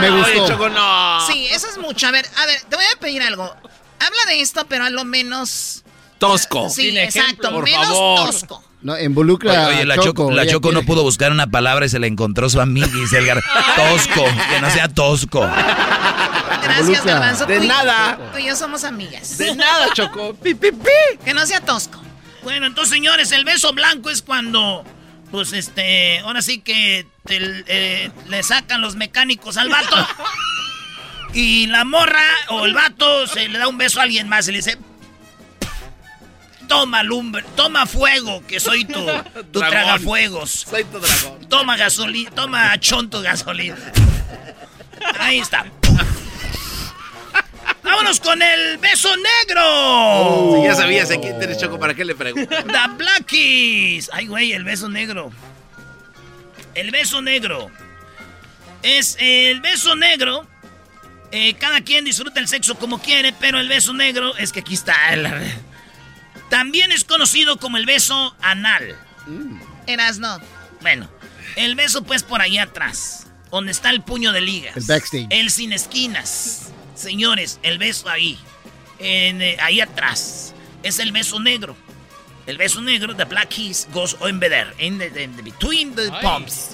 [0.00, 0.42] Me gustó.
[0.42, 1.26] Oye, Choco, no.
[1.26, 2.06] Sí, eso es mucho.
[2.06, 3.44] A ver, a ver, te voy a pedir algo.
[3.44, 5.84] Habla de esto, pero a lo menos.
[6.18, 6.68] Tosco.
[6.70, 7.26] Sí, Sin exacto.
[7.28, 7.50] ejemplo.
[7.52, 8.26] Por menos favor.
[8.30, 8.64] tosco.
[8.80, 11.98] No, involucra Oye, la a Choco, la Choco no pudo buscar una palabra y se
[11.98, 13.42] la encontró su amiguis, el gar...
[13.74, 15.40] Tosco, que no sea tosco.
[16.62, 17.04] Gracias.
[17.04, 17.46] Garbanzo.
[17.46, 18.18] De Tú y- nada.
[18.32, 19.36] Tú y yo somos amigas.
[19.38, 20.34] De nada, Choco.
[20.34, 21.18] Pi, pi, pi.
[21.24, 22.00] Que no sea tosco.
[22.42, 24.84] Bueno, entonces, señores, el beso blanco es cuando,
[25.30, 29.96] pues, este, ahora sí que te- eh, le sacan los mecánicos al vato.
[31.34, 34.52] Y la morra o el vato se le da un beso a alguien más y
[34.52, 34.78] le dice,
[36.66, 38.94] toma lumbre, toma fuego, que soy tu,
[39.52, 39.70] tu Dragón.
[39.70, 40.50] tragafuegos.
[40.68, 41.46] Soy tu dragón.
[41.50, 43.76] Toma gasolina, toma chonto gasolina.
[45.20, 45.66] Ahí está.
[47.88, 50.56] Vámonos con el beso negro.
[50.56, 52.54] Si ya sabías a quién eres, Choco, ¿para qué le pregunto?
[52.66, 54.10] The Blackies.
[54.12, 55.32] Ay, güey, el beso negro.
[56.74, 57.70] El beso negro.
[58.82, 60.46] Es el beso negro.
[61.32, 64.74] eh, cada quien disfruta el sexo como quiere, pero el beso negro es que aquí
[64.74, 65.16] está.
[65.16, 65.40] la-
[66.50, 68.96] También es conocido como el beso anal.
[69.86, 70.38] Eras no.
[70.80, 71.08] Bueno,
[71.56, 74.76] el beso pues por ahí atrás, donde está el puño de ligas.
[74.76, 75.26] El backstage.
[75.30, 76.70] El sin esquinas.
[76.98, 78.38] Señores, el beso ahí,
[78.98, 81.76] en, eh, ahí atrás, es el beso negro.
[82.46, 86.10] El beso negro, the black kiss, goes in there, in the, in the- between the
[86.12, 86.22] Ay.
[86.22, 86.70] pumps.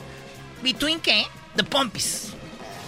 [0.62, 1.26] ¿Between qué?
[1.56, 2.28] The pumpis.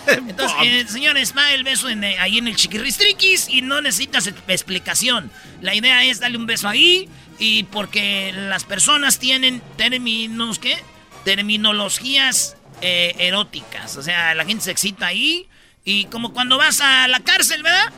[0.06, 4.28] Entonces, eh, señores, va el beso en, eh, ahí en el chiquirristriquis y no necesitas
[4.28, 5.30] exp- explicación.
[5.60, 7.08] La idea es darle un beso ahí
[7.40, 10.76] y porque las personas tienen términos, ¿qué?
[11.24, 13.96] Terminologías eh, eróticas.
[13.96, 15.48] O sea, la gente se excita ahí
[15.86, 17.92] y como cuando vas a la cárcel, ¿verdad?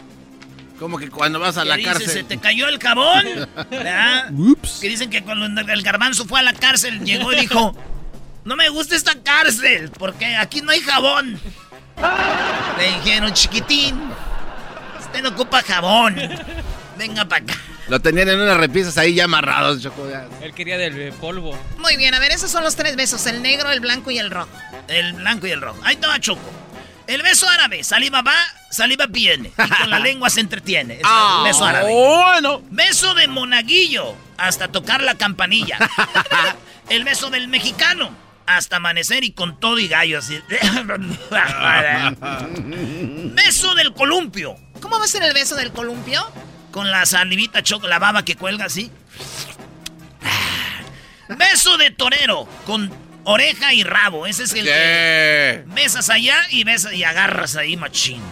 [0.79, 2.11] Como que cuando vas a Que la dices, cárcel.
[2.13, 3.25] se te cayó el jabón.
[3.71, 4.31] ¿verdad?
[4.31, 4.79] Ups.
[4.81, 7.75] Que dicen que cuando el garbanzo fue a la cárcel, llegó y dijo,
[8.45, 11.41] no me gusta esta cárcel, porque aquí no hay jabón.
[12.79, 13.99] Le dijeron, chiquitín,
[15.01, 16.15] usted no ocupa jabón.
[16.99, 17.55] Venga para acá.
[17.89, 20.07] Lo tenían en unas repisas ahí ya amarrados, Choco.
[20.43, 21.59] Él quería del eh, polvo.
[21.79, 24.31] Muy bien, a ver, esos son los tres besos: el negro, el blanco y el
[24.31, 24.51] rojo.
[24.89, 25.81] El blanco y el rojo.
[25.85, 26.51] Ahí estaba Choco.
[27.09, 28.37] El beso árabe, saliva va,
[28.71, 29.49] saliva viene.
[29.49, 30.95] Y con la lengua se entretiene.
[30.95, 31.91] Es el beso árabe.
[31.91, 32.63] Bueno.
[32.71, 35.79] Beso de monaguillo, hasta tocar la campanilla.
[36.91, 38.11] El beso del mexicano,
[38.47, 40.41] hasta amanecer y con todo y gallo así.
[43.35, 46.31] Beso del columpio, ¿Cómo va a ser el beso del columpio?
[46.71, 48.91] con la salivita choco, la baba que cuelga así.
[51.29, 52.91] Beso de torero, con
[53.29, 54.27] oreja y rabo.
[54.27, 58.23] Ese es el que besas allá y besas y agarras ahí, machín.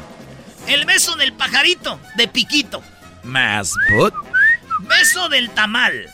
[0.66, 2.82] El beso del pajarito, de piquito.
[3.22, 4.14] Más put.
[4.80, 6.08] Beso del tamal.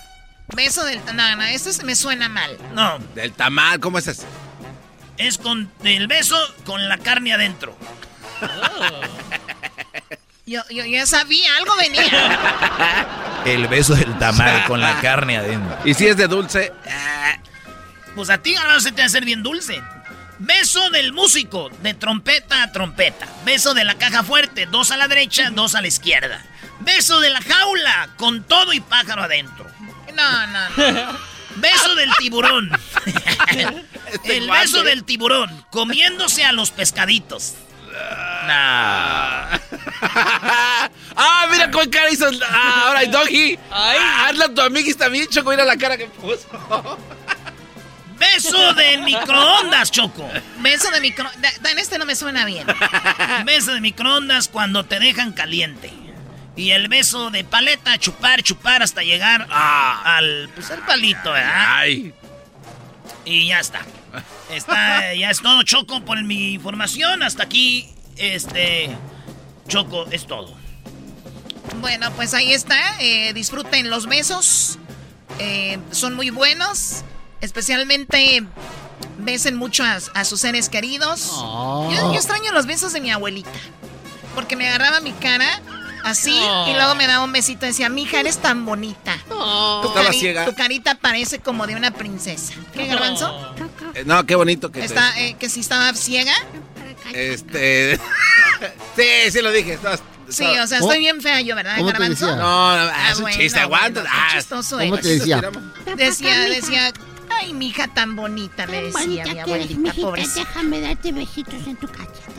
[0.54, 1.00] Beso del.
[1.14, 2.58] No, no, esto se me suena mal.
[2.74, 4.24] No, Del tamal, ¿cómo es eso?
[5.18, 7.76] es con el beso con la carne adentro.
[10.44, 12.38] Yo, yo ya sabía, algo venía.
[13.44, 15.78] El beso del tamal con la carne adentro.
[15.84, 16.72] Y si es de dulce,
[18.14, 19.82] Pues a ti ahora se te va a hacer bien dulce.
[20.38, 23.28] Beso del músico, de trompeta a trompeta.
[23.44, 26.44] Beso de la caja fuerte, dos a la derecha, dos a la izquierda.
[26.80, 29.66] Beso de la jaula, con todo y pájaro adentro.
[30.14, 31.18] No, no, no.
[31.56, 32.70] Beso del tiburón.
[34.24, 37.54] El beso del tiburón, comiéndose a los pescaditos.
[38.46, 39.58] Nah.
[41.16, 42.28] ah, mira con cara hizo.
[42.48, 43.58] Ah, ahora, Doggy.
[43.70, 43.98] Ay.
[44.26, 45.50] Hazla a tu amiguis también, Choco.
[45.50, 46.48] Mira la cara que puso.
[48.34, 50.28] Beso de microondas, Choco.
[50.58, 51.60] Beso de microondas.
[51.70, 52.66] En este no me suena bien.
[53.44, 55.90] Beso de microondas cuando te dejan caliente.
[56.54, 61.76] Y el beso de paleta, chupar, chupar hasta llegar a- al, pues, al palito, ¿verdad?
[61.78, 62.12] Ay.
[63.24, 63.80] Y ya está.
[64.50, 67.22] Está, ya es todo, Choco, por mi información.
[67.22, 68.90] Hasta aquí, este,
[69.66, 70.54] Choco, es todo.
[71.80, 73.00] Bueno, pues ahí está.
[73.00, 74.78] eh, disfruten los besos.
[75.38, 77.02] Eh, son muy buenos.
[77.42, 78.42] Especialmente
[79.18, 81.28] besen mucho a, a sus seres queridos.
[81.34, 81.90] Oh.
[81.94, 83.50] Yo, yo extraño los besos de mi abuelita.
[84.34, 85.60] Porque me agarraba mi cara
[86.04, 86.66] así Oh.
[86.70, 89.18] y luego me daba un besito y decía, mija, eres tan bonita.
[89.28, 89.34] Tu,
[89.88, 90.44] Estaba cari- ciega.
[90.46, 92.54] tu carita parece como de una princesa.
[92.72, 93.54] ¿Qué, garbanzo?
[93.94, 96.32] Eh, no, qué bonito que te- Está, eh, que si estaba ciega.
[97.12, 97.98] Este.
[98.96, 99.78] sí, sí lo dije.
[100.28, 102.26] Sí, o sea, estoy bien fea yo, ¿verdad, ¿Cómo te garbanzo?
[102.26, 102.40] decía?
[102.40, 104.00] No, no, Ah, es un bueno, chiste, aguanta.
[104.00, 105.02] bueno, Ah, chistoso ¿Cómo eres.
[105.02, 105.42] te decía?
[105.96, 106.92] Decía, decía,
[107.40, 110.40] ay, mi hija tan bonita, me decía mi Bonita abuelita, mijita, pobrecita.
[110.40, 112.32] déjame darte besitos en tu cachete.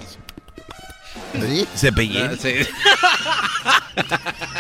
[1.75, 2.31] Cepillín.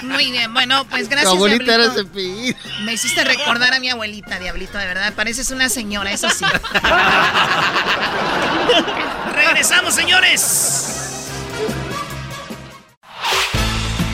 [0.03, 2.09] Muy bien, bueno, pues Tu gracias, abuelita era Diablito.
[2.09, 2.55] cepillín.
[2.83, 5.13] Me hiciste recordar a mi abuelita, Diablito, de verdad.
[5.13, 6.45] Pareces una señora, eso sí.
[9.35, 10.89] Regresamos, señores.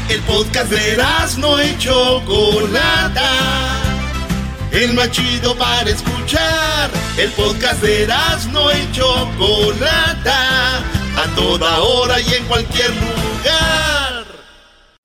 [0.09, 0.97] El podcast de
[1.37, 3.88] no y Chocolata.
[4.71, 6.91] El más chido para escuchar.
[7.17, 8.07] El podcast de
[8.51, 10.77] no y Chocolata.
[11.17, 14.25] A toda hora y en cualquier lugar.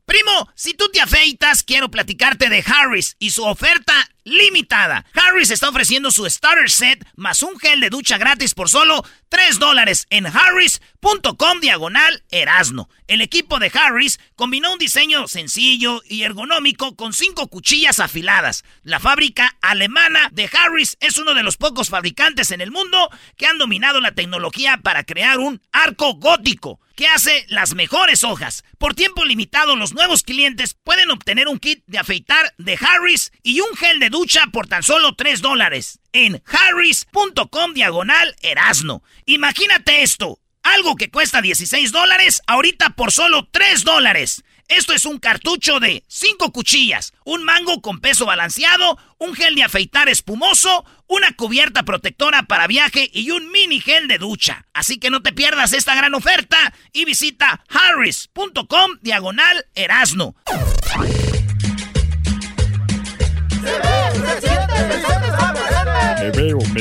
[0.05, 3.95] Primo, si tú te afeitas, quiero platicarte de Harris y su oferta
[4.25, 5.05] limitada.
[5.15, 9.59] Harris está ofreciendo su starter set más un gel de ducha gratis por solo 3
[9.59, 12.89] dólares en harris.com diagonal erasno.
[13.07, 18.65] El equipo de Harris combinó un diseño sencillo y ergonómico con cinco cuchillas afiladas.
[18.83, 23.47] La fábrica alemana de Harris es uno de los pocos fabricantes en el mundo que
[23.47, 28.65] han dominado la tecnología para crear un arco gótico que hace las mejores hojas.
[28.79, 33.61] Por tiempo limitado, los nuevos clientes pueden obtener un kit de afeitar de Harris y
[33.61, 39.03] un gel de ducha por tan solo 3 dólares en harris.com diagonal erasno.
[39.27, 44.45] Imagínate esto, algo que cuesta 16 dólares, ahorita por solo 3 dólares.
[44.69, 49.65] Esto es un cartucho de 5 cuchillas, un mango con peso balanceado, un gel de
[49.65, 54.65] afeitar espumoso, una cubierta protectora para viaje y un mini gel de ducha.
[54.73, 60.37] Así que no te pierdas esta gran oferta y visita harris.com diagonal erasno.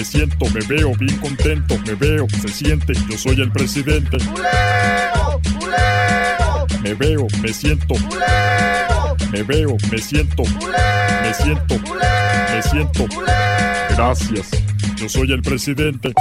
[0.04, 4.18] Me siento, me veo bien contento, me veo, se siente, yo soy el presidente.
[6.82, 7.96] Me veo, me siento.
[9.32, 10.44] Me veo, me siento.
[10.44, 11.80] Me siento.
[12.52, 13.06] Me siento.
[13.92, 14.50] Gracias.
[14.98, 16.12] Yo soy el presidente.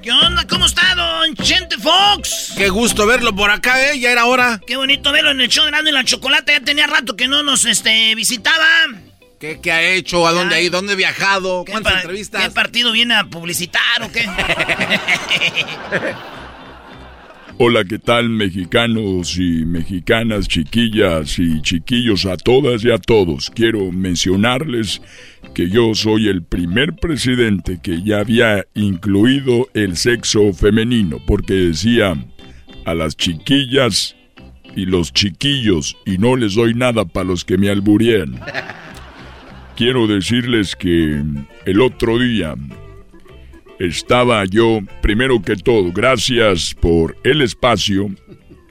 [0.00, 0.46] ¿Qué onda?
[0.46, 2.52] ¿Cómo está, don Chente Fox?
[2.56, 3.98] Qué gusto verlo por acá, ¿eh?
[3.98, 4.60] Ya era hora.
[4.64, 6.52] Qué bonito verlo en el show de Grande y la Chocolate.
[6.52, 8.66] Ya tenía rato que no nos este, visitaba.
[9.42, 10.24] ¿Qué, qué ha hecho?
[10.24, 10.78] ¿A dónde ha ido?
[10.78, 11.64] ¿Dónde ha viajado?
[11.68, 12.44] ¿Cuántas entrevistas?
[12.44, 14.24] ¿Qué partido viene a publicitar o qué?
[17.58, 23.50] Hola, ¿qué tal mexicanos y mexicanas, chiquillas y chiquillos a todas y a todos?
[23.50, 25.02] Quiero mencionarles
[25.56, 32.14] que yo soy el primer presidente que ya había incluido el sexo femenino, porque decía
[32.84, 34.14] a las chiquillas
[34.76, 38.40] y los chiquillos y no les doy nada para los que me alburían.
[39.76, 41.22] Quiero decirles que
[41.64, 42.54] el otro día
[43.78, 48.10] estaba yo, primero que todo, gracias por el espacio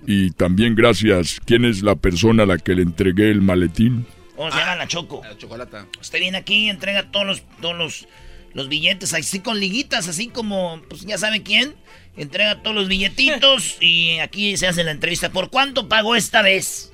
[0.05, 4.05] y también gracias, ¿quién es la persona a la que le entregué el maletín?
[4.35, 5.21] ¿Cómo se llama la Choco?
[5.23, 5.87] La chocolata.
[5.99, 8.07] Usted viene aquí entrega todos los, todos los,
[8.53, 11.75] los billetes, así con liguitas, así como, pues ya sabe quién.
[12.17, 15.31] Entrega todos los billetitos y aquí se hace la entrevista.
[15.31, 16.90] ¿Por cuánto pagó esta vez?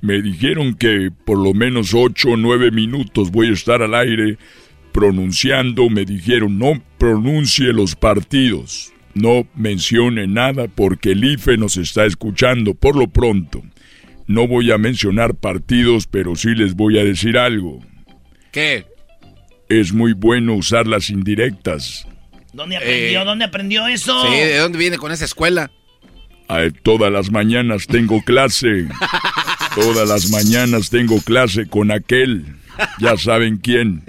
[0.00, 4.38] Me dijeron que por lo menos ocho o nueve minutos voy a estar al aire
[4.92, 5.90] pronunciando.
[5.90, 12.74] Me dijeron no pronuncie los partidos, no mencione nada porque el IFE nos está escuchando
[12.74, 13.62] por lo pronto.
[14.26, 17.80] No voy a mencionar partidos, pero sí les voy a decir algo.
[18.52, 18.84] ¿Qué?
[19.68, 22.06] Es muy bueno usar las indirectas.
[22.52, 23.22] ¿Dónde aprendió?
[23.22, 24.26] Eh, ¿Dónde aprendió eso?
[24.26, 25.70] Sí, ¿de dónde viene con esa escuela?
[26.48, 28.86] Ay, todas las mañanas tengo clase.
[29.80, 32.44] Todas las mañanas tengo clase con aquel.
[33.00, 34.02] Ya saben quién.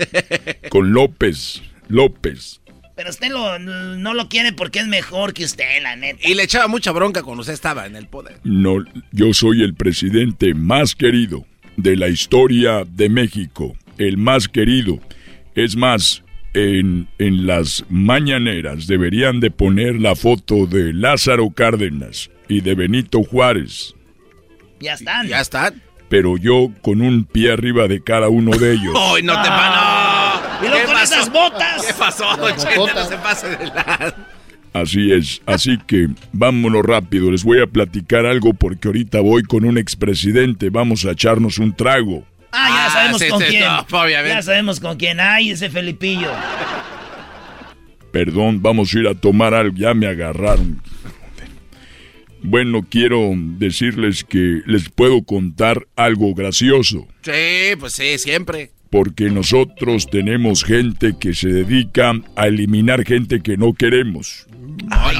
[0.69, 1.61] Con López.
[1.87, 2.61] López.
[2.95, 6.19] Pero usted lo- no lo quiere porque es mejor que usted, la neta.
[6.27, 8.39] Y le echaba mucha bronca cuando usted estaba en el poder.
[8.43, 11.45] No, yo soy el presidente más querido
[11.77, 13.75] de la historia de México.
[13.97, 14.99] El más querido.
[15.55, 16.23] Es más,
[16.53, 23.23] en, en las mañaneras deberían de poner la foto de Lázaro Cárdenas y de Benito
[23.23, 23.95] Juárez.
[24.79, 25.27] Ya están.
[25.27, 25.81] Ya están.
[26.09, 28.93] Pero yo con un pie arriba de cada uno de ellos.
[29.15, 30.41] ¡Ay, no te Ah.
[30.59, 30.65] van!
[30.65, 31.85] Y luego con esas botas.
[31.85, 32.25] ¿Qué pasó,
[32.57, 32.93] Chente?
[32.95, 34.15] No se pase de la...
[34.71, 39.65] Así es, así que vámonos rápido, les voy a platicar algo porque ahorita voy con
[39.65, 42.23] un expresidente, vamos a echarnos un trago.
[42.51, 43.63] Ah, ya sabemos sí, con sí, quién.
[43.65, 44.29] no, obviamente.
[44.29, 45.19] ya sabemos con quién.
[45.19, 46.29] Ay, ese Felipillo.
[48.11, 50.81] Perdón, vamos a ir a tomar algo, ya me agarraron.
[52.41, 58.71] Bueno, quiero decirles que les puedo contar algo gracioso, Sí, pues sí, siempre.
[58.89, 64.47] porque nosotros tenemos gente que se dedica a eliminar gente que no queremos.
[64.89, 65.17] Ay,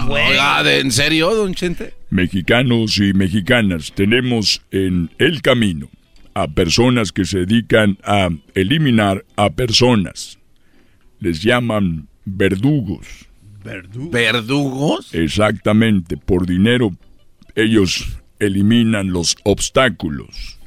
[0.63, 1.93] ¿de- ¿en serio, don Chente?
[2.09, 5.89] Mexicanos y mexicanas, tenemos en el camino
[6.33, 10.39] a personas que se dedican a eliminar a personas.
[11.19, 13.05] Les llaman verdugos.
[13.63, 15.13] ¿Verdugos?
[15.13, 16.95] Exactamente, por dinero
[17.63, 20.57] ellos eliminan los obstáculos.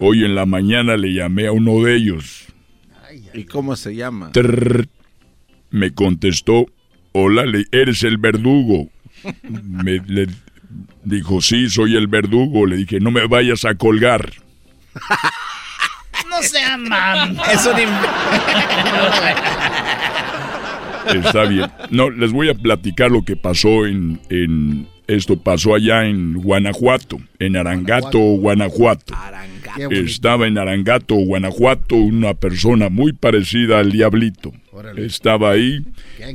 [0.00, 2.46] Hoy en la mañana le llamé a uno de ellos.
[3.32, 4.32] ¿Y cómo se llama?
[4.32, 4.88] Trrr.
[5.70, 6.66] me contestó,
[7.12, 8.88] hola, le- eres el verdugo.
[9.62, 10.26] Me le
[11.04, 12.66] dijo, sí, soy el verdugo.
[12.66, 14.32] Le dije, no me vayas a colgar.
[16.28, 17.36] No sea mam.
[17.52, 17.74] Es un
[21.24, 21.70] Está bien.
[21.90, 27.18] No, les voy a platicar lo que pasó en, en esto pasó allá en Guanajuato,
[27.38, 29.14] en Arangato, Guanajuato.
[29.76, 29.94] Bonito.
[29.94, 34.52] Estaba en Arangato, Guanajuato, una persona muy parecida al Diablito.
[34.72, 35.04] Órale.
[35.04, 35.84] Estaba ahí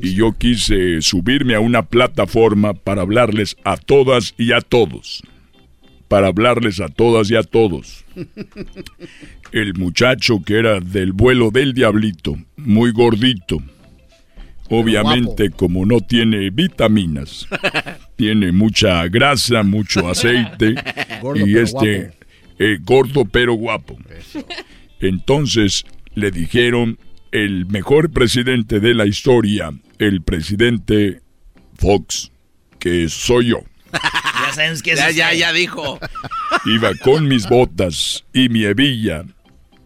[0.02, 5.24] y yo quise subirme a una plataforma para hablarles a todas y a todos.
[6.08, 8.06] Para hablarles a todas y a todos.
[9.52, 13.58] El muchacho que era del vuelo del Diablito, muy gordito.
[14.70, 17.48] Obviamente, como no tiene vitaminas,
[18.20, 20.76] tiene mucha grasa, mucho aceite
[21.22, 22.12] Gordo, y este
[22.60, 23.98] eh, gordo pero guapo.
[25.00, 25.86] Entonces
[26.16, 27.00] le dijeron
[27.32, 31.22] el mejor presidente de la historia, el presidente
[31.78, 32.34] Fox,
[32.78, 33.64] que soy yo.
[34.50, 36.00] Ya sabemos que es Ya, ya, ya dijo.
[36.66, 39.24] Iba con mis botas y mi hebilla,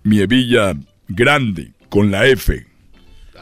[0.04, 0.74] mi hebilla
[1.10, 2.66] grande con la F,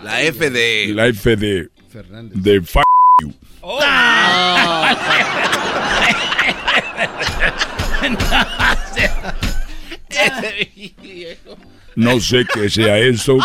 [0.04, 0.92] La F de...
[0.96, 2.42] la F de Fernández.
[2.42, 2.62] de
[3.62, 4.02] you.
[11.96, 13.38] No sé qué sea eso,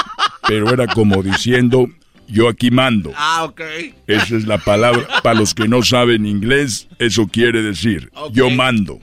[0.47, 1.89] pero era como diciendo,
[2.29, 3.13] yo aquí mando.
[3.17, 3.61] Ah, ok.
[4.07, 5.07] Esa es la palabra.
[5.23, 9.01] Para los que no saben inglés, eso quiere decir, yo mando.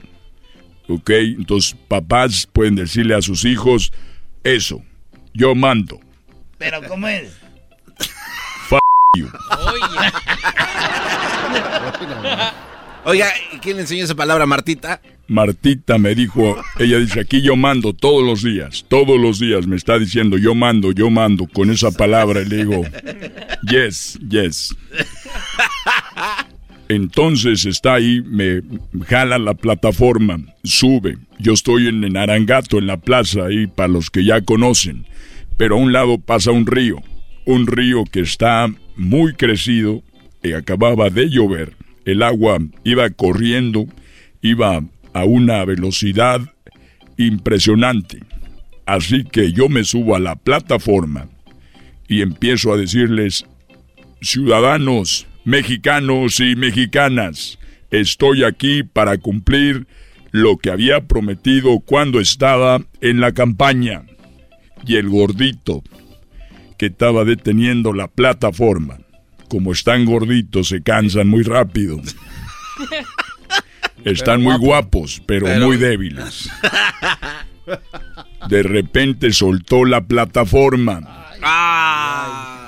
[0.88, 1.10] ¿Ok?
[1.10, 3.92] Entonces, papás pueden decirle a sus hijos
[4.42, 4.82] eso,
[5.32, 6.00] yo mando.
[6.58, 7.43] Pero ¿cómo es?
[13.06, 13.28] Oiga,
[13.60, 15.02] ¿quién le enseñó esa palabra, Martita?
[15.28, 19.76] Martita me dijo, ella dice, aquí yo mando todos los días, todos los días me
[19.76, 22.82] está diciendo, yo mando, yo mando, con esa palabra y le digo,
[23.62, 24.74] yes, yes.
[26.88, 28.62] Entonces está ahí, me
[29.06, 31.18] jala la plataforma, sube.
[31.38, 35.06] Yo estoy en, en Arangato, en la plaza, ahí para los que ya conocen.
[35.56, 37.02] Pero a un lado pasa un río,
[37.46, 40.02] un río que está muy crecido
[40.42, 41.76] y acababa de llover.
[42.04, 43.86] El agua iba corriendo,
[44.42, 46.40] iba a una velocidad
[47.16, 48.20] impresionante.
[48.86, 51.28] Así que yo me subo a la plataforma
[52.08, 53.46] y empiezo a decirles,
[54.20, 57.58] ciudadanos mexicanos y mexicanas,
[57.90, 59.86] estoy aquí para cumplir
[60.30, 64.04] lo que había prometido cuando estaba en la campaña.
[64.86, 65.82] Y el gordito
[66.84, 68.98] que estaba deteniendo la plataforma,
[69.48, 71.98] como están gorditos, se cansan muy rápido.
[74.04, 76.50] Están muy guapos, pero, Pero- muy débiles.
[78.50, 81.00] De repente soltó la plataforma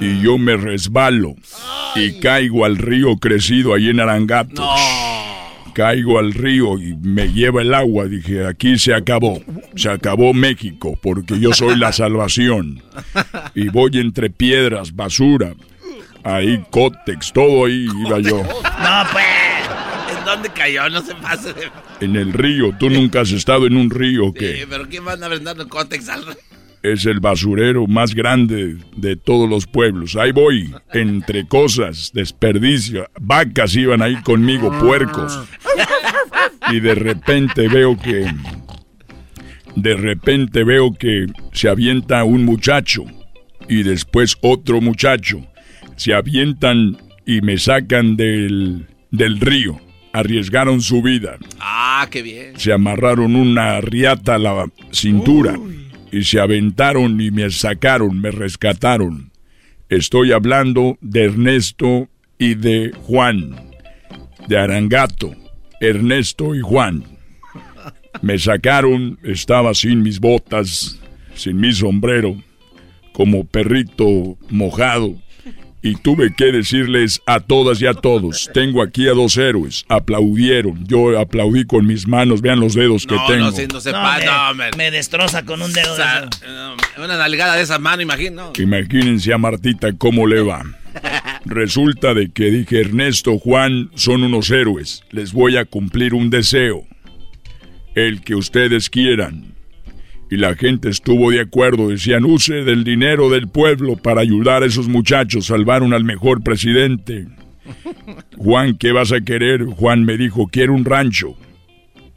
[0.01, 1.35] y yo me resbalo
[1.95, 4.67] y caigo al río crecido ahí en Arangato.
[5.77, 8.07] Caigo al río y me lleva el agua.
[8.07, 9.43] Dije, aquí se acabó.
[9.75, 12.83] Se acabó México porque yo soy la salvación.
[13.55, 15.53] Y voy entre piedras, basura.
[16.25, 18.39] Ahí, cótex, todo ahí iba yo.
[18.39, 20.25] No, pues.
[20.25, 20.89] ¿Dónde cayó?
[20.89, 21.53] No se pase.
[22.01, 22.75] En el río.
[22.79, 25.69] ¿Tú nunca has estado en un río Sí, que pero ¿quién va a andar brindando
[25.69, 26.25] cótex al
[26.93, 30.17] es el basurero más grande de todos los pueblos?
[30.17, 33.09] Ahí voy, entre cosas, desperdicio.
[33.21, 35.39] Vacas iban ahí conmigo, puercos.
[36.71, 38.27] Y de repente veo que...
[39.75, 43.05] De repente veo que se avienta un muchacho
[43.69, 45.47] y después otro muchacho.
[45.97, 46.97] Se avientan
[47.27, 49.79] y me sacan del, del río.
[50.15, 51.37] Arriesgaron su vida.
[51.61, 52.53] Ah, qué bien.
[52.57, 55.59] Se amarraron una riata a la cintura
[56.17, 59.31] y se aventaron y me sacaron, me rescataron.
[59.91, 63.55] Estoy hablando de Ernesto y de Juan,
[64.49, 65.35] de Arangato,
[65.79, 67.05] Ernesto y Juan.
[68.23, 70.99] Me sacaron, estaba sin mis botas,
[71.35, 72.35] sin mi sombrero,
[73.13, 75.17] como perrito mojado.
[75.89, 80.85] Y tuve que decirles a todas y a todos, tengo aquí a dos héroes, aplaudieron,
[80.89, 83.45] yo aplaudí con mis manos, vean los dedos que tengo.
[83.45, 84.19] no, sí, no se No, pasa.
[84.19, 84.71] me, No, hombre.
[84.77, 88.53] me destroza con un dedo O sea, eh, una nalgada de esa mano, imagino.
[88.59, 90.65] Imagínense a Martita cómo le va.
[91.45, 96.85] Resulta de que dije, Ernesto, Juan son unos héroes, les voy a cumplir un deseo,
[97.95, 99.55] el que ustedes quieran.
[100.31, 104.67] Y la gente estuvo de acuerdo, decían, use del dinero del pueblo para ayudar a
[104.67, 107.29] esos muchachos, salvaron al mejor presidente.
[108.37, 109.65] Juan, ¿qué vas a querer?
[109.65, 111.37] Juan me dijo, quiero un rancho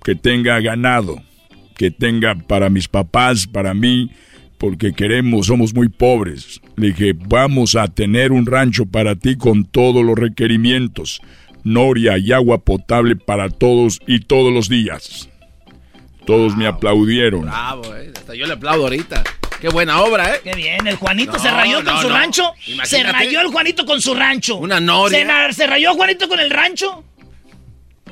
[0.04, 1.22] que tenga ganado,
[1.78, 4.10] que tenga para mis papás, para mí,
[4.58, 6.62] porque queremos, somos muy pobres.
[6.76, 11.22] Le dije, vamos a tener un rancho para ti con todos los requerimientos,
[11.64, 15.29] noria y agua potable para todos y todos los días.
[16.30, 17.42] Todos me aplaudieron.
[17.42, 18.12] Bravo, eh.
[18.16, 19.24] Hasta yo le aplaudo ahorita.
[19.60, 20.42] Qué buena obra, ¿eh?
[20.44, 22.14] Qué bien, el Juanito No, se rayó con su no.
[22.16, 22.54] rancho.
[22.64, 23.12] Se Imagínate.
[23.12, 24.58] rayó el Juanito con su rancho.
[24.58, 25.48] Una noria.
[25.50, 27.04] Se, se rayó Juanito con el rancho.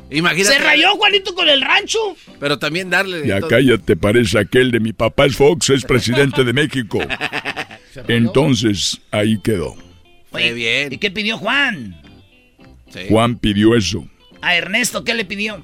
[0.10, 0.56] Imagínate.
[0.58, 2.00] Se rayó Juanito con el rancho.
[2.40, 3.28] Pero también darle.
[3.28, 6.98] Ya todo- cállate, parece aquel de mi papá es Fox, es presidente de México.
[8.08, 9.76] Entonces, ahí quedó.
[10.32, 10.92] Oye, bien.
[10.92, 12.02] ¿Y qué pidió Juan?
[13.10, 14.08] Juan pidió eso.
[14.42, 15.64] A Ernesto, ¿qué le pidió?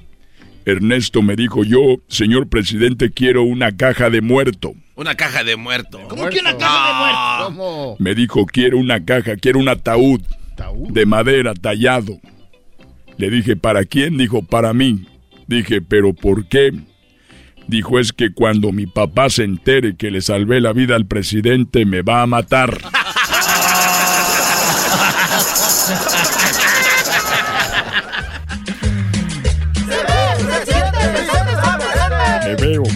[0.66, 4.72] Ernesto me dijo, yo, señor presidente, quiero una caja de muerto.
[4.96, 6.00] Una caja de muerto.
[6.08, 7.46] ¿Cómo que una caja de muertos?
[7.46, 7.96] ¿Cómo?
[7.98, 10.20] Me dijo, quiero una caja, quiero un ataúd
[10.90, 12.18] de madera tallado.
[13.18, 14.16] Le dije, ¿para quién?
[14.16, 15.06] Dijo, para mí.
[15.46, 16.72] Dije, ¿pero por qué?
[17.66, 21.84] Dijo, es que cuando mi papá se entere que le salvé la vida al presidente,
[21.84, 22.78] me va a matar.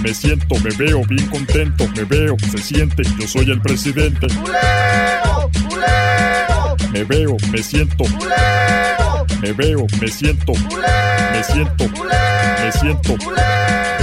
[0.09, 4.27] Me siento, me veo bien contento, me veo, se siente, yo soy el presidente.
[6.91, 8.05] Me veo, me siento.
[9.43, 10.55] Me veo, me siento.
[10.55, 11.85] Me siento.
[11.89, 13.17] Me siento.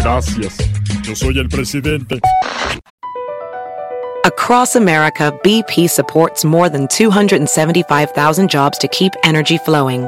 [0.04, 0.58] Gracias.
[1.02, 2.20] Yo soy el presidente.
[4.26, 10.08] Across America, BP supports more than 275,000 jobs to keep energy flowing.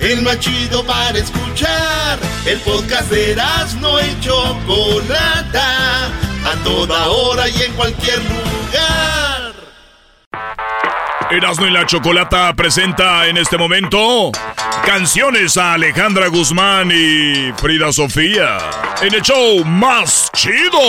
[0.00, 2.18] El más chido para escuchar.
[2.46, 3.36] El podcast de
[3.80, 6.06] no y Chocolata.
[6.06, 9.52] A toda hora y en cualquier lugar.
[11.30, 14.32] Erasmo y la Chocolata presenta en este momento
[14.86, 18.58] canciones a Alejandra Guzmán y Frida Sofía
[19.02, 20.80] en el show más chido.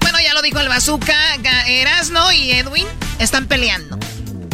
[0.00, 1.36] Bueno, ya lo dijo el bazooka,
[1.68, 2.88] Erasno y Edwin
[3.18, 3.98] están peleando.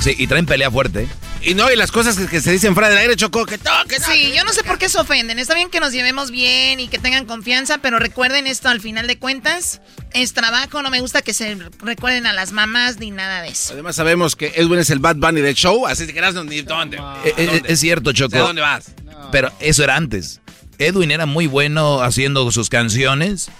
[0.02, 1.06] Sí, y traen pelea fuerte.
[1.44, 3.70] Y no, y las cosas que, que se dicen fuera del aire, Chocó, que no,
[3.88, 4.06] que no.
[4.06, 5.38] Sí, yo no sé por qué se ofenden.
[5.38, 9.06] Está bien que nos llevemos bien y que tengan confianza, pero recuerden esto al final
[9.06, 9.80] de cuentas.
[10.12, 13.72] Es trabajo, no me gusta que se recuerden a las mamás ni nada de eso.
[13.72, 16.98] Además sabemos que Edwin es el Bad Bunny del show, así que no ni dónde.
[17.24, 18.36] Eh, eh, Es, cierto, Choco.
[18.36, 18.92] ¿A dónde vas?
[19.32, 20.40] Pero eso era antes.
[20.78, 23.50] Edwin era muy bueno haciendo sus canciones,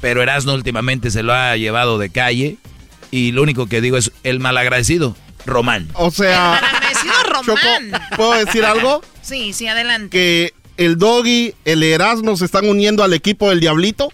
[0.00, 2.58] pero Erasmo últimamente se lo ha llevado de calle.
[3.14, 5.14] Y lo único que digo es el malagradecido,
[5.46, 5.88] Román.
[5.94, 7.14] O sea, Agradecido
[7.46, 7.92] Román.
[8.16, 9.02] ¿puedo decir algo?
[9.22, 10.08] Sí, sí, adelante.
[10.10, 14.12] Que el Doggy, el Erasmo se están uniendo al equipo del Diablito.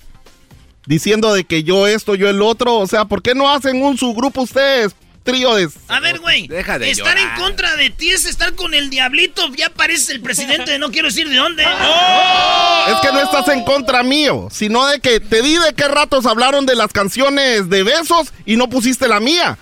[0.85, 2.77] Diciendo de que yo esto, yo el otro.
[2.77, 4.95] O sea, ¿por qué no hacen un subgrupo ustedes?
[5.23, 5.69] Trío de...
[5.89, 6.47] A ver, güey.
[6.49, 7.37] Deja de Estar llorar.
[7.39, 9.47] en contra de ti es estar con el diablito.
[9.55, 11.65] Ya pareces el presidente de no quiero decir de dónde.
[12.89, 16.27] Es que no estás en contra mío, sino de que te di de qué ratos
[16.27, 19.59] hablaron de las canciones de besos y no pusiste la mía.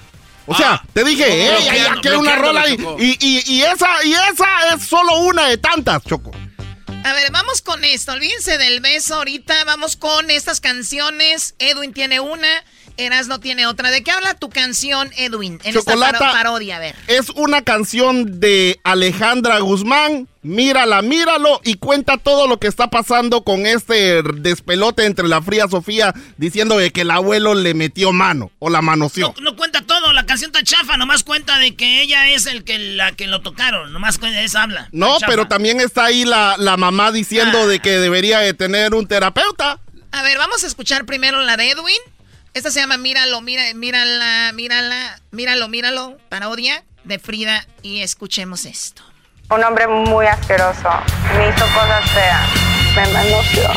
[0.46, 3.86] O sea, Ah, te dije, hay aquí hay una rola y, y, y- y esa,
[4.04, 6.30] y esa es solo una de tantas, Choco.
[7.04, 8.12] A ver, vamos con esto.
[8.12, 9.64] Olvídense del beso ahorita.
[9.64, 11.54] Vamos con estas canciones.
[11.58, 12.48] Edwin tiene una,
[12.98, 13.90] Erasno tiene otra.
[13.90, 15.60] ¿De qué habla tu canción, Edwin?
[15.64, 16.18] En esta Chocolata.
[16.18, 16.94] paro- parodia, a ver.
[17.06, 20.28] Es una canción de Alejandra Guzmán.
[20.42, 25.66] Mírala, míralo y cuenta todo lo que está pasando con este despelote entre la fría
[25.68, 29.34] Sofía diciendo de que el abuelo le metió mano o la manoseó.
[29.42, 32.78] No cuenta todo, la canción está chafa, nomás cuenta de que ella es el que
[32.78, 34.88] la que lo tocaron, nomás cuenta, esa habla.
[34.92, 37.66] No, pero también está ahí la, la mamá diciendo Ah.
[37.66, 39.80] de que debería de tener un terapeuta.
[40.12, 41.98] A ver, vamos a escuchar primero la de Edwin.
[42.54, 47.66] Esta se llama Míralo, mira, mírala, mírala, míralo, míralo, parodia de Frida.
[47.82, 49.02] Y escuchemos esto.
[49.50, 50.88] Un hombre muy asqueroso.
[51.36, 52.48] Me hizo cosas feas.
[52.94, 53.70] Me manoseó.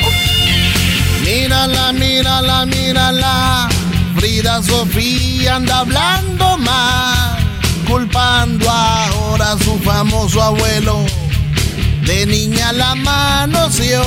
[1.24, 3.70] Mírala, mírala, mírala.
[4.18, 7.38] Frida Sofía anda hablando mal,
[7.88, 11.06] culpando ahora a su famoso abuelo.
[12.06, 14.04] De niña la manoseó.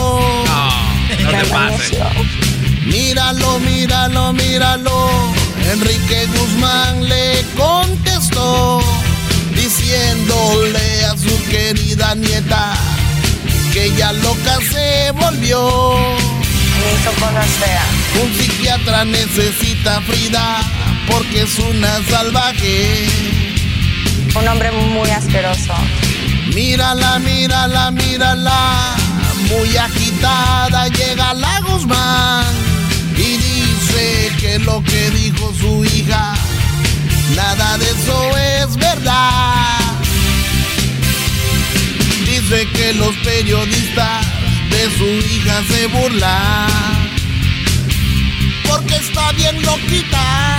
[1.23, 2.44] No te pases.
[2.86, 5.09] Míralo, míralo, míralo.
[5.73, 8.81] Enrique Guzmán le contestó,
[9.55, 12.74] diciéndole a su querida nieta
[13.73, 15.97] que ya loca se volvió.
[16.78, 18.23] Me hizo cosas feas.
[18.23, 20.61] Un psiquiatra necesita a Frida
[21.11, 23.06] porque es una salvaje.
[24.39, 25.74] Un hombre muy asqueroso.
[26.55, 28.97] Mírala, mírala, mírala.
[29.48, 32.73] Muy agitada llega la Guzmán
[34.60, 36.35] lo que dijo su hija,
[37.35, 39.78] nada de eso es verdad.
[42.24, 44.26] Dice que los periodistas
[44.70, 46.94] de su hija se burlan
[48.68, 50.59] porque está bien loquita.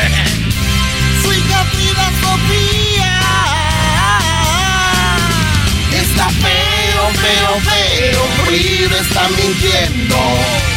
[1.22, 3.20] Su hija Frida Sofía
[5.92, 6.28] está
[7.14, 8.22] feo, feo.
[8.44, 10.16] Frida está mintiendo.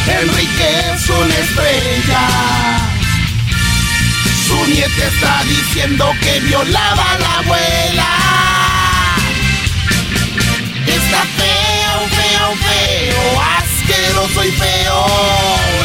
[0.06, 2.28] Enrique es una estrella.
[4.46, 8.10] Su nieta está diciendo que violaba a la abuela.
[10.86, 15.06] Está feo, feo, feo, asqueroso y feo.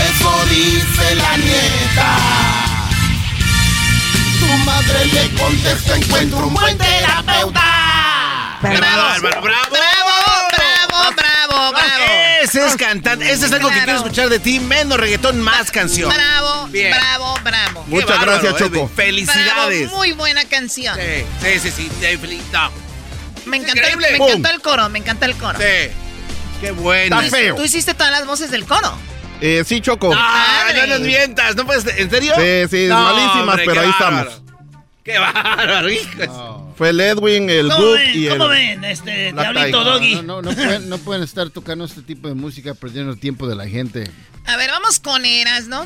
[0.09, 2.17] Eso dice la nieta.
[4.39, 7.69] Tu madre le contesta, encuentro un buen terapeuta.
[8.61, 9.41] ¡Bravo, Álvaro, bravo!
[9.41, 9.78] ¡Bravo, bravo, bravo!
[12.49, 13.31] Ese es cantante.
[13.31, 13.85] Ese es algo que Claro.
[13.85, 14.59] quiero escuchar de ti.
[14.59, 16.11] Menos reggaetón, más canción.
[16.13, 16.91] Bravo, Bien.
[16.91, 17.85] bravo, bravo.
[17.89, 18.89] Qué bárbaro, Edwin.
[18.89, 19.81] Felicidades.
[19.83, 20.97] Bravo, muy buena canción.
[21.41, 22.41] Sí, sí, sí, sí.
[22.51, 22.71] no.
[23.45, 24.07] Me encantó, Increíble.
[24.11, 25.57] me encantó el coro, me encanta el coro.
[25.59, 25.91] Sí.
[26.61, 27.21] Qué bueno.
[27.21, 27.55] Está feo.
[27.55, 28.93] Tú hiciste todas las voces del coro.
[29.41, 30.11] Eh, sí, Choco.
[30.13, 31.55] Ah, no nos mientas.
[31.55, 31.85] ¿No puedes?
[31.97, 32.33] ¿En serio?
[32.35, 34.29] Sí, sí, No, malísimas, hombre, pero ahí bárbaro.
[34.29, 34.41] estamos.
[35.03, 36.27] Qué bárbaro, hijos.
[36.79, 38.11] Fue el Edwin, el ¿Cómo Book ven?
[38.17, 38.37] y el...
[38.37, 38.85] ¿Cómo ven?
[38.85, 39.83] Este, Diablito.
[39.83, 40.15] Doggy.
[40.15, 43.49] No, no, no pueden, no pueden estar tocando este tipo de música perdiendo el tiempo
[43.49, 44.09] de la gente.
[44.45, 45.85] A ver, vamos con Eras, ¿no?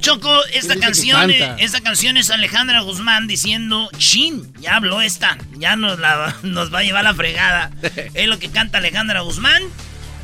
[0.00, 5.98] Choco, esta canción, esta canción es Alejandra Guzmán diciendo, chin, ya habló esta, ya nos,
[5.98, 7.70] la, nos va a llevar la fregada.
[8.12, 9.62] es lo que canta Alejandra Guzmán.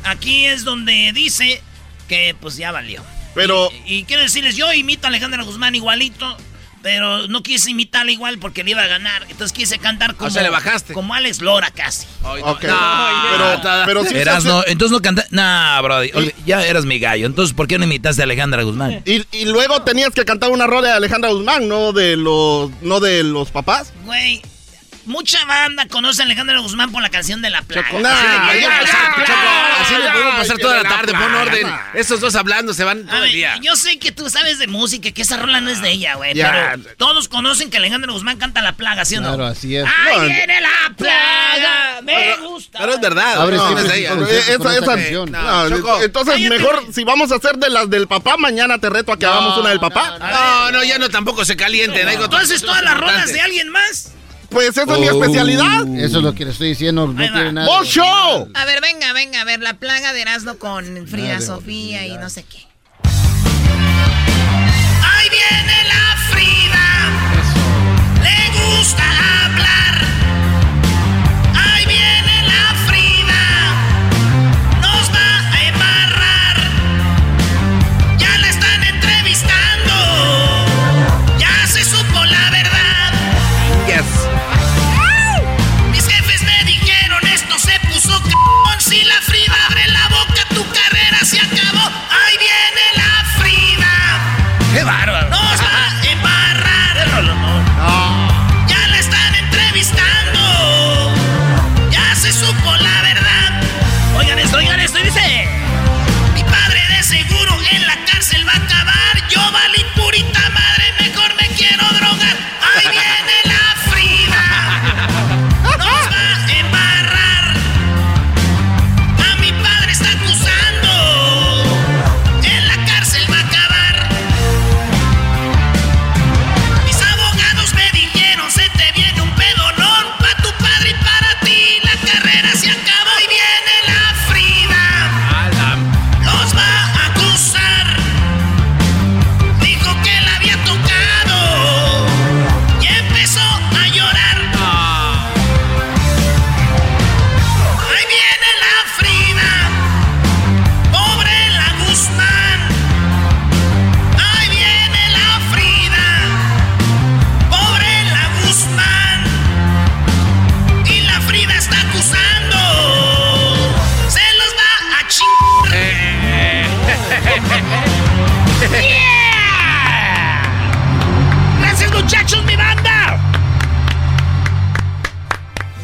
[0.03, 1.59] Aquí es donde dice
[2.07, 3.03] que pues ya valió.
[3.33, 3.71] Pero...
[3.87, 6.37] Y, y quiero decirles, yo imito a Alejandra Guzmán igualito,
[6.81, 9.23] pero no quise imitarla igual porque le iba a ganar.
[9.29, 10.93] Entonces quise cantar como, sea, le bajaste.
[10.93, 12.05] como Alex Lora casi.
[12.23, 12.61] Ok.
[12.61, 15.25] pero, pero sí Eras, no, entonces no canta.
[15.31, 17.25] Nah, olvi- Ya eras mi gallo.
[17.25, 19.01] Entonces, ¿por qué no imitaste a Alejandra Guzmán?
[19.05, 22.99] Y, y luego tenías que cantar una rola de Alejandra Guzmán, no de los, no
[22.99, 23.93] de los papás.
[24.05, 24.41] Güey,
[25.05, 27.87] mucha banda conoce a Alejandra Guzmán por la canción de La Plaga.
[27.99, 29.81] Nah, Así le ya, podemos ya, pasar, ya, Choco.
[29.81, 31.13] Así le podemos pasar Ay, toda la la tarde.
[31.13, 31.67] Pon orden.
[31.93, 33.57] Estos dos hablando se van A todo el día.
[33.61, 36.33] yo sé que tú sabes de música, que esa rola no es de ella, güey.
[36.33, 39.29] Pero todos conocen que Alejandra Guzmán canta La Plaga, ¿sí o no?
[39.29, 39.85] Claro, así es.
[39.85, 42.01] ¡Ahí No, viene la plaga!
[42.03, 42.79] ¡Me gusta!
[42.79, 43.41] Pero es verdad.
[43.41, 44.13] Abre no, de ella.
[44.13, 45.35] esa- canción.
[46.03, 49.25] entonces mejor, si vamos a hacer de las del papá, mañana te reto a que
[49.25, 50.17] hagamos una del papá.
[50.19, 52.07] No, no, ya no tampoco se calienten.
[52.09, 54.11] Entonces, todas las rolas de alguien más.
[54.51, 55.87] Pues esa es mi especialidad.
[55.97, 57.07] Eso es lo que le estoy diciendo.
[57.07, 57.67] No tiene nada.
[57.67, 58.49] ¡Vos show!
[58.53, 62.29] A ver, venga, venga, a ver, la plaga de Erasmo con Frida Sofía y no
[62.29, 62.67] sé qué.
[65.03, 67.09] ¡Ahí viene la Frida!
[68.21, 69.03] ¡Le gusta
[69.45, 69.69] hablar!
[69.69, 69.80] ¡Ahí
[107.71, 108.00] en la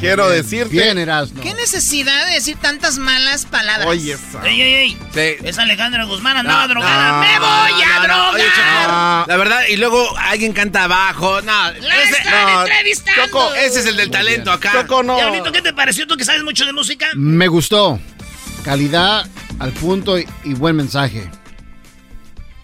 [0.08, 0.70] Quiero decirte.
[0.72, 0.98] Bien.
[1.42, 3.88] ¿Qué necesidad de decir tantas malas palabras?
[3.88, 4.48] Oye, esa.
[4.48, 4.98] ¡Ey, ey, ey!
[5.14, 5.46] Sí.
[5.46, 7.12] Es Alejandra Guzmán, andaba No, drogada.
[7.12, 8.34] no, ¡Me voy a no, no, drogar!
[8.36, 11.42] oye, Choco, la verdad, y luego alguien canta abajo.
[11.42, 13.26] No, ¡La ese, están no, entrevistando!
[13.26, 14.72] Choco, ese es el del talento acá.
[14.74, 15.16] Choco, no.
[15.16, 17.08] Diablito, ¿qué te pareció tú que sabes mucho de música?
[17.16, 18.00] Me gustó.
[18.64, 19.26] Calidad
[19.60, 21.30] al punto y, y buen mensaje.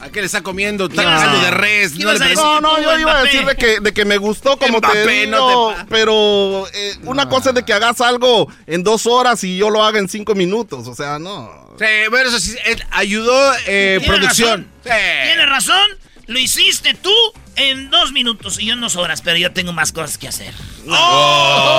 [0.03, 0.85] ¿A qué le está comiendo?
[0.85, 1.93] Está ¿Qué caldo ibas a- de res.
[1.97, 3.01] No, le No, no, yo Mbappé.
[3.01, 5.75] iba a decir de que, de que me gustó como te Mbappé, digo, no te
[5.81, 9.69] pa- pero eh, una cosa es de que hagas algo en dos horas y yo
[9.69, 11.49] lo haga en cinco minutos, o sea, no.
[11.79, 12.53] Sí, bueno, eso sí,
[12.91, 14.67] ayudó eh, Tienes producción.
[14.83, 15.01] razón.
[15.23, 15.89] Tienes razón.
[16.27, 17.13] Lo hiciste tú
[17.57, 20.53] en dos minutos y yo en dos horas, pero yo tengo más cosas que hacer.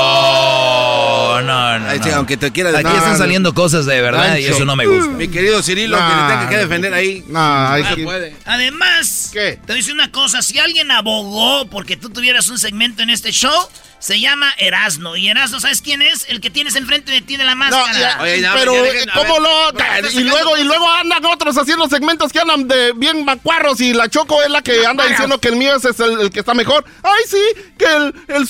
[0.07, 2.15] Oh, no, no, no.
[2.15, 4.87] aunque te quiera Aquí No, están no, saliendo cosas de verdad y eso no me
[4.87, 5.11] gusta.
[5.13, 7.25] Mi querido Cirilo, que le tenga que defender ahí.
[7.29, 8.03] No, ahí No sí.
[8.05, 8.37] puede.
[8.45, 9.59] Además, ¿Qué?
[9.67, 13.53] te dice una cosa, si alguien abogó porque tú tuvieras un segmento en este show,
[13.99, 15.17] se llama Erasno.
[15.17, 16.27] Y Erasno, ¿sabes quién es?
[16.29, 17.99] El que tienes enfrente de ti de la No, máscara.
[17.99, 19.73] ya, Oye, no, pero ya eh, dejen- ¿cómo lo?
[19.73, 23.95] No, y luego y luego andan otros haciendo segmentos que andan de bien macuarros y
[23.95, 26.53] la Choco es la que anda diciendo que el mío es el, el que está
[26.53, 26.85] mejor.
[27.03, 27.43] Ay, sí,
[27.79, 28.47] que el, el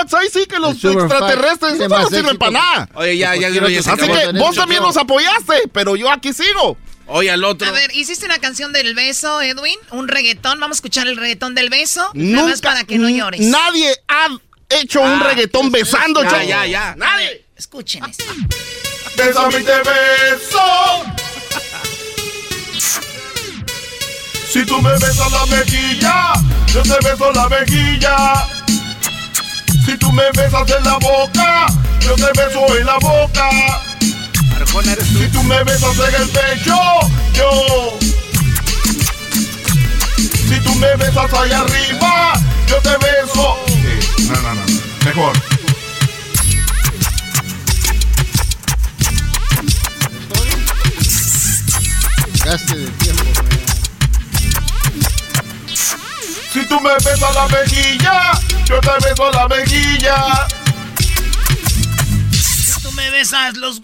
[0.00, 2.88] superfax, ay, sí, que los extraterrestres, no más sirve éxito para nada.
[2.94, 6.76] Oye, ya, ya, ya, ya Así que vos también nos apoyaste, pero yo aquí sigo.
[7.08, 7.68] Oye, al otro.
[7.68, 10.58] A ver, hiciste una canción del beso, Edwin, un reggaetón.
[10.58, 12.00] Vamos a escuchar el reggaetón del beso.
[12.14, 13.40] Nada más Nunca, para que no llores.
[13.42, 14.28] nadie ha
[14.70, 16.94] hecho un Ah, reggaetón besando, Ya, ya, ya.
[16.96, 17.44] Nadie.
[17.56, 18.24] Escuchen esto.
[19.16, 20.60] Bésame y te beso.
[24.52, 26.32] Si tú me besas la mejilla,
[26.72, 28.16] yo te beso la mejilla.
[29.86, 31.66] Si tú me besas en la boca,
[32.00, 33.48] yo te beso en la boca.
[35.04, 36.76] Si tú me besas en el pecho,
[37.32, 37.96] yo.
[40.16, 42.32] Si tú me besas allá arriba,
[42.66, 43.56] yo te beso.
[43.68, 44.62] Sí, no, no, no.
[45.04, 45.32] Mejor.
[52.44, 53.25] Gaste.
[56.66, 58.32] Si tú me besas la mejilla,
[58.64, 60.48] yo te beso la mejilla.
[62.32, 63.82] Si tú me besas los...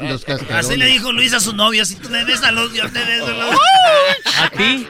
[0.00, 2.72] Los Así le dijo Luis a su novio, si tú me besas los...
[2.72, 3.56] Yo te beso los...
[4.38, 4.86] ¿A ti?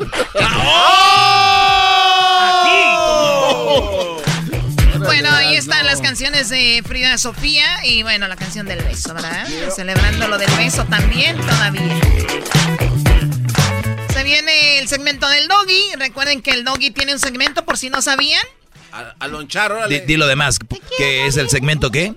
[4.99, 9.49] Bueno, ahí están las canciones de Frida Sofía y bueno, la canción del beso, ¿verdad?
[9.75, 11.99] Celebrando lo del beso también todavía.
[14.23, 15.97] Se viene el segmento del doggy.
[15.99, 18.41] Recuerden que el doggy tiene un segmento por si no sabían.
[18.93, 20.01] A, a lonchar, Di, órale.
[20.07, 20.61] di lo demás,
[20.97, 22.15] que es el segmento qué?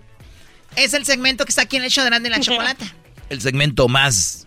[0.76, 2.86] Es el segmento que está aquí en el show de Grande la Chocolata.
[3.30, 4.46] El segmento más,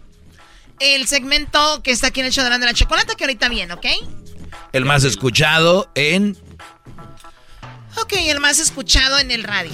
[0.78, 3.72] El segmento que está aquí en el show de Grande la Chocolata que ahorita viene,
[3.74, 3.86] ¿ok?
[4.72, 6.36] el más escuchado en,
[8.00, 9.72] Ok, el más escuchado en el radio.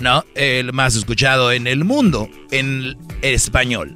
[0.00, 3.94] no, el más escuchado en el mundo, en español.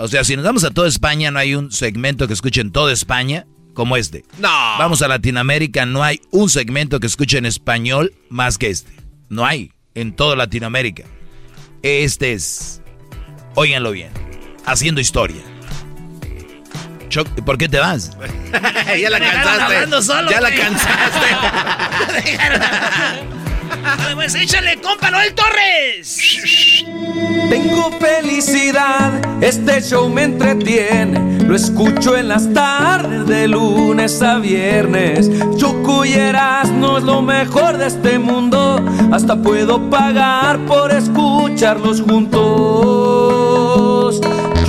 [0.00, 2.72] O sea, si nos vamos a toda España, no hay un segmento que escuche en
[2.72, 3.44] toda España
[3.74, 4.24] como este.
[4.38, 4.48] No.
[4.48, 8.92] Vamos a Latinoamérica, no hay un segmento que escuche en español más que este.
[9.28, 11.04] No hay en toda Latinoamérica.
[11.82, 12.80] Este es,
[13.54, 14.10] óiganlo bien,
[14.64, 15.42] haciendo historia.
[17.10, 18.16] Choc, ¿Por qué te vas?
[18.98, 20.02] ya la cansaste.
[20.02, 21.26] solo, ya la cansaste.
[24.14, 26.84] Pues, échale, compa Noel Torres.
[27.48, 31.44] Tengo felicidad, este show me entretiene.
[31.44, 35.28] Lo escucho en las tardes de lunes a viernes.
[35.56, 38.84] Choco y Erasmo es lo mejor de este mundo.
[39.10, 43.39] Hasta puedo pagar por escucharlos juntos.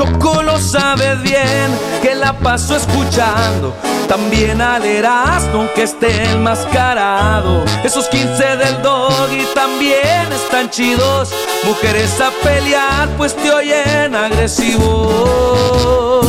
[0.02, 1.70] Choco lo sabes bien,
[2.02, 3.76] que la paso escuchando.
[4.08, 7.64] También al Erasmo que esté enmascarado.
[7.84, 11.32] Esos 15 del doggy también están chidos.
[11.66, 16.22] Mujeres a pelear, pues te oyen agresivo.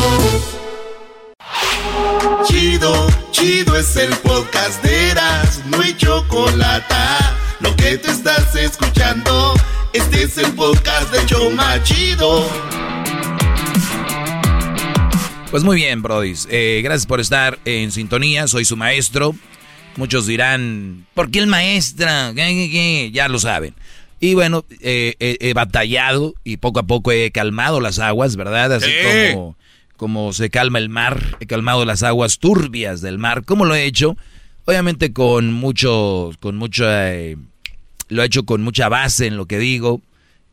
[2.45, 6.95] Chido, chido es el podcast de Eras, no hay chocolate.
[7.61, 9.55] Lo que te estás escuchando,
[9.95, 12.47] este es el podcast de Choma Chido.
[15.53, 16.49] Pues muy bien, Brodis.
[16.51, 18.49] Eh, gracias por estar en sintonía.
[18.49, 19.35] Soy su maestro.
[19.97, 22.33] Muchos dirán, ¿por qué el maestra?
[22.35, 23.11] ¿Qué, qué, qué?
[23.13, 23.75] Ya lo saben.
[24.19, 28.73] Y bueno, eh, he- he batallado y poco a poco he calmado las aguas, ¿verdad?
[28.73, 29.33] Así Sí.
[29.35, 29.57] como,
[29.99, 31.37] como se calma el mar.
[31.41, 33.45] He calmado las aguas turbias del mar.
[33.45, 34.17] ¿Cómo lo he hecho?
[34.65, 37.37] Obviamente con mucho, con mucha, eh,
[38.09, 40.01] lo he hecho con mucha base en lo que digo.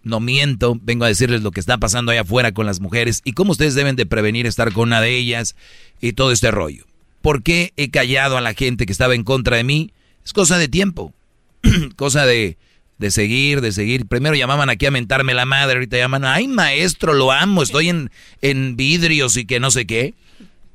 [0.03, 3.33] No miento, vengo a decirles lo que está pasando allá afuera con las mujeres y
[3.33, 5.55] cómo ustedes deben de prevenir estar con una de ellas
[5.99, 6.85] y todo este rollo.
[7.21, 9.91] ¿Por qué he callado a la gente que estaba en contra de mí?
[10.23, 11.13] Es cosa de tiempo.
[11.97, 12.57] cosa de,
[12.97, 14.05] de seguir, de seguir.
[14.05, 18.11] Primero llamaban aquí a mentarme la madre, ahorita llaman, ay maestro, lo amo, estoy en,
[18.41, 20.13] en vidrios y que no sé qué.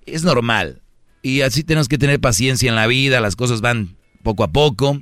[0.07, 0.83] Es normal.
[1.23, 5.01] Y así tenemos que tener paciencia en la vida, las cosas van poco a poco.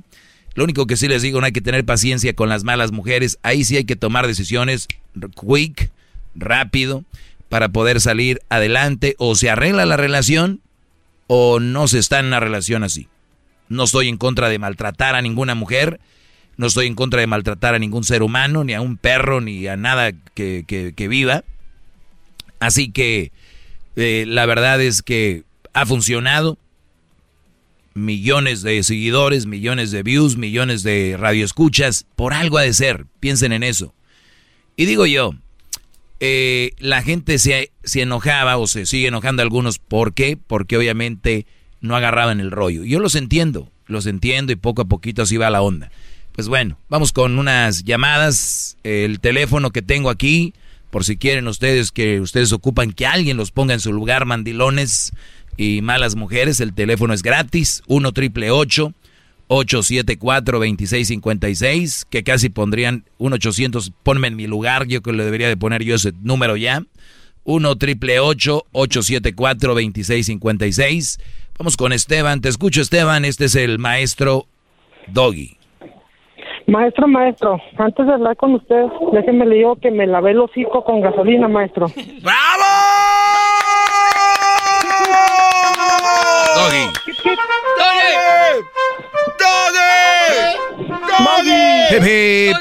[0.55, 3.39] Lo único que sí les digo, no hay que tener paciencia con las malas mujeres.
[3.41, 4.87] Ahí sí hay que tomar decisiones
[5.35, 5.91] quick,
[6.35, 7.03] rápido,
[7.49, 9.15] para poder salir adelante.
[9.17, 10.61] O se arregla la relación
[11.27, 13.07] o no se está en una relación así.
[13.69, 15.99] No estoy en contra de maltratar a ninguna mujer.
[16.57, 19.65] No estoy en contra de maltratar a ningún ser humano, ni a un perro, ni
[19.67, 21.43] a nada que, que, viva.
[22.59, 23.31] Así que
[23.95, 25.43] eh, la verdad es que
[25.73, 26.59] ha funcionado
[27.93, 33.51] millones de seguidores, millones de views, millones de radioescuchas, por algo ha de ser, piensen
[33.51, 33.93] en eso.
[34.75, 35.33] Y digo yo,
[36.19, 40.37] eh, la gente se, se, enojaba o se sigue enojando algunos, ¿por qué?
[40.37, 41.45] Porque obviamente
[41.81, 42.83] no agarraban el rollo.
[42.83, 45.91] Yo los entiendo, los entiendo y poco a poquito así va la onda.
[46.33, 50.53] Pues bueno, vamos con unas llamadas, el teléfono que tengo aquí,
[50.89, 55.11] por si quieren ustedes que ustedes ocupan que alguien los ponga en su lugar, mandilones,
[55.57, 56.59] y malas mujeres.
[56.59, 64.35] El teléfono es gratis, 1 triple 874 2656, que casi pondrían 1 800, ponme en
[64.35, 66.83] mi lugar, yo que le debería de poner yo ese número ya.
[67.45, 71.19] 1 triple 874 2656.
[71.57, 74.45] Vamos con Esteban, te escucho Esteban, este es el maestro
[75.07, 75.57] Doggy.
[76.65, 80.83] Maestro, maestro, antes de hablar con usted, déjeme le digo que me lavé el hocico
[80.83, 81.87] con gasolina, maestro.
[82.23, 82.72] ¡Bravo!
[86.63, 86.85] Doggy.
[91.89, 92.13] Doggy.
[92.13, 92.53] Doggy.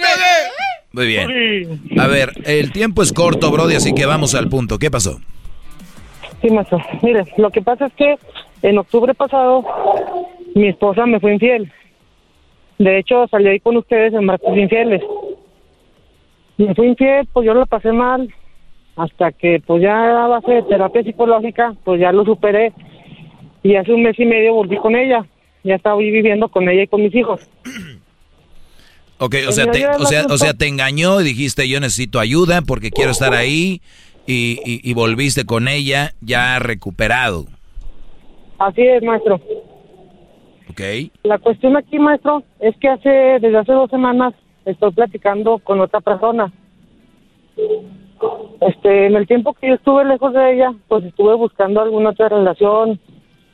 [0.93, 1.81] Muy bien.
[1.99, 4.79] A ver, el tiempo es corto, Brody, así que vamos al punto.
[4.79, 5.21] ¿Qué pasó?
[6.41, 6.83] Sí, maestro.
[7.03, 8.19] Mire, lo que pasa es que
[8.63, 9.65] en octubre pasado
[10.55, 11.73] mi esposa me fue infiel.
[12.79, 15.01] De hecho, salí ahí con ustedes en martes infieles.
[16.57, 18.35] Me fui infiel, pues yo lo pasé mal.
[18.97, 22.73] Hasta que, pues ya a base de terapia psicológica, pues ya lo superé
[23.63, 25.25] y hace un mes y medio volví con ella.
[25.65, 27.41] Ya estaba viviendo con ella y con mis hijos.
[29.25, 32.61] Ok, o sea, te, o, sea, o sea, te engañó y dijiste yo necesito ayuda
[32.63, 33.81] porque quiero estar ahí
[34.27, 37.45] y, y, volviste con ella ya recuperado.
[38.59, 39.41] Así es, maestro.
[40.69, 40.81] Ok.
[41.23, 44.35] La cuestión aquí, maestro, es que hace desde hace dos semanas
[44.65, 46.53] estoy platicando con otra persona.
[48.61, 52.29] Este, en el tiempo que yo estuve lejos de ella, pues estuve buscando alguna otra
[52.29, 53.01] relación,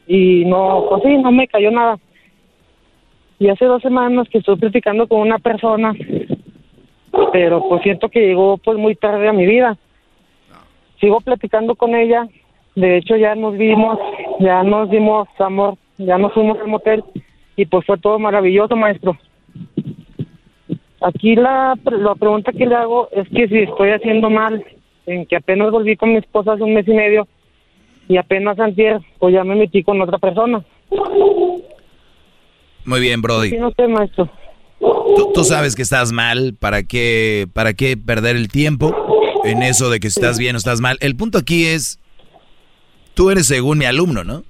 [0.08, 1.98] y no, pues sí, no me cayó nada.
[3.38, 5.94] Y hace dos semanas que estoy platicando con una persona,
[7.32, 9.76] pero pues siento que llegó pues muy tarde a mi vida.
[10.98, 12.26] Sigo platicando con ella,
[12.74, 13.98] de hecho ya nos vimos,
[14.40, 17.04] ya nos dimos amor, ya nos fuimos al motel
[17.54, 19.16] y pues fue todo maravilloso, maestro.
[21.02, 24.64] Aquí la, la pregunta que le hago es que si estoy haciendo mal,
[25.06, 27.28] en que apenas volví con mi esposa hace un mes y medio,
[28.08, 30.64] y apenas antier, pues ya me metí con otra persona.
[32.84, 33.56] Muy bien, Brody.
[33.58, 34.30] no sé, maestro.
[35.34, 38.94] Tú, sabes que estás mal, ¿para qué, ¿para qué perder el tiempo
[39.44, 40.96] en eso de que estás bien o estás mal?
[41.00, 41.98] El punto aquí es,
[43.14, 44.44] tú eres según mi alumno, ¿no?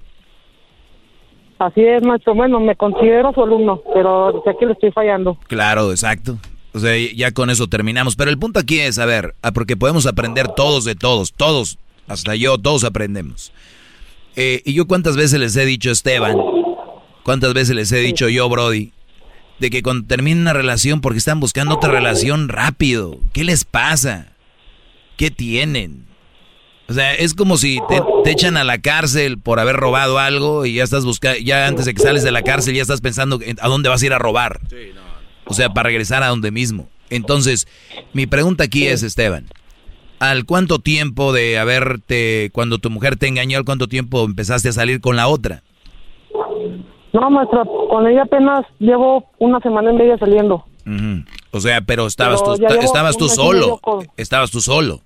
[1.57, 2.35] Así es, maestro.
[2.35, 5.37] Bueno, me considero su alumno, pero sé que le estoy fallando.
[5.47, 6.37] Claro, exacto.
[6.73, 8.15] O sea, ya con eso terminamos.
[8.15, 11.77] Pero el punto aquí es, a ver, porque podemos aprender todos de todos, todos,
[12.09, 13.53] hasta yo, todos aprendemos.
[14.35, 16.35] Eh, y yo cuántas veces les he dicho, Esteban,
[17.23, 18.91] cuántas veces les he dicho yo, Brody,
[19.59, 23.19] de que cuando terminen una relación porque están buscando otra relación rápido.
[23.33, 24.33] ¿Qué les pasa?
[25.17, 26.07] ¿Qué tienen?
[26.87, 30.73] O sea, es como si te, echan a la cárcel por haber robado algo y
[30.75, 33.67] ya estás buscando, ya antes de que sales de la cárcel ya estás pensando a
[33.67, 34.59] dónde vas a ir a robar.
[35.45, 36.89] O sea, para regresar a donde mismo.
[37.09, 37.67] Entonces,
[38.13, 39.47] mi pregunta aquí es, Esteban,
[40.19, 44.73] ¿Al cuánto tiempo de haberte, cuando tu mujer te engañó, al cuánto tiempo empezaste a
[44.73, 45.63] salir con la otra?
[47.13, 50.65] No, maestra, con ella apenas llevo una semana y media saliendo.
[51.51, 53.79] O sea, pero estabas tú, estabas tú solo.
[54.17, 55.01] Estabas tú solo.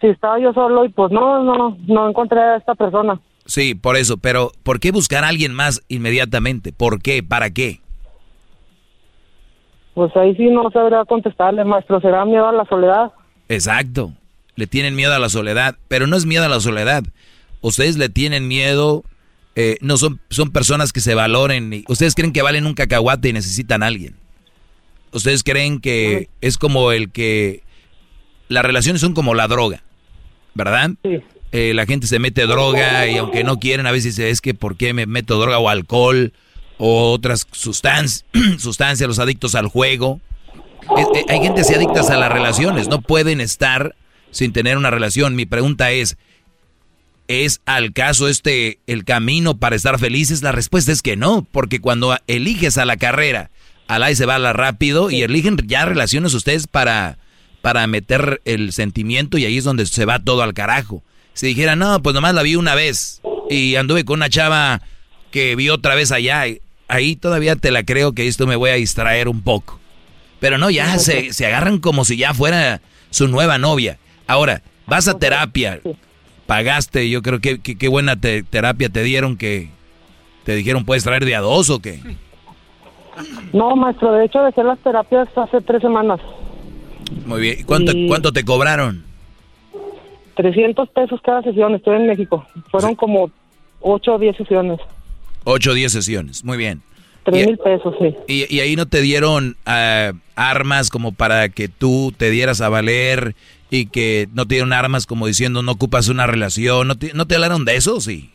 [0.00, 3.20] Sí, estaba yo solo y pues no, no, no encontré a esta persona.
[3.46, 6.72] Sí, por eso, pero ¿por qué buscar a alguien más inmediatamente?
[6.72, 7.22] ¿Por qué?
[7.22, 7.80] ¿Para qué?
[9.94, 12.00] Pues ahí sí no sabría contestarle, maestro.
[12.00, 13.10] ¿Será miedo a la soledad?
[13.48, 14.12] Exacto.
[14.56, 17.04] Le tienen miedo a la soledad, pero no es miedo a la soledad.
[17.60, 19.04] Ustedes le tienen miedo,
[19.56, 21.72] eh, no son, son personas que se valoren.
[21.72, 24.14] Y, ustedes creen que valen un cacahuate y necesitan a alguien.
[25.12, 27.62] Ustedes creen que es como el que...
[28.48, 29.82] Las relaciones son como la droga,
[30.54, 30.92] ¿verdad?
[31.52, 34.76] Eh, la gente se mete droga y aunque no quieren, a veces es que ¿por
[34.76, 36.32] qué me meto droga o alcohol?
[36.78, 38.24] o otras sustancias,
[38.58, 40.20] sustancias, los adictos al juego.
[40.96, 43.94] Eh, eh, hay gente así adictas a las relaciones, no pueden estar
[44.30, 45.36] sin tener una relación.
[45.36, 46.16] Mi pregunta es,
[47.28, 50.42] ¿es al caso este el camino para estar felices?
[50.42, 53.50] La respuesta es que no, porque cuando eliges a la carrera,
[53.86, 57.18] al ahí se va la rápido y eligen ya relaciones ustedes para,
[57.62, 61.02] para meter el sentimiento y ahí es donde se va todo al carajo.
[61.34, 64.82] Si dijera, no, pues nomás la vi una vez y anduve con una chava
[65.30, 66.44] que vi otra vez allá,
[66.88, 69.77] ahí todavía te la creo que esto me voy a distraer un poco.
[70.40, 73.98] Pero no, ya se, se agarran como si ya fuera su nueva novia.
[74.26, 75.80] Ahora, vas a terapia,
[76.46, 79.70] pagaste, yo creo que qué buena terapia te dieron que
[80.44, 82.00] te dijeron puedes traer de a dos o qué.
[83.52, 86.20] No, maestro, de hecho dejé las terapias hace tres semanas.
[87.26, 89.04] Muy bien, ¿cuánto, ¿cuánto te cobraron?
[90.36, 92.46] 300 pesos cada sesión, estoy en México.
[92.70, 93.30] Fueron como
[93.80, 94.78] 8 o 10 sesiones.
[95.44, 96.80] 8 o 10 sesiones, muy bien.
[97.30, 98.14] 3 mil pesos, sí.
[98.26, 103.34] Y, ahí no te dieron ah, armas como para que tú te dieras a valer
[103.70, 106.88] y que no te dieron armas como diciendo no ocupas una relación.
[106.88, 108.30] ¿No te, no te hablaron de eso sí?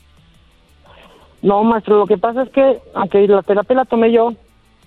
[1.41, 4.33] No, maestro, lo que pasa es que, aunque la terapia la tomé yo,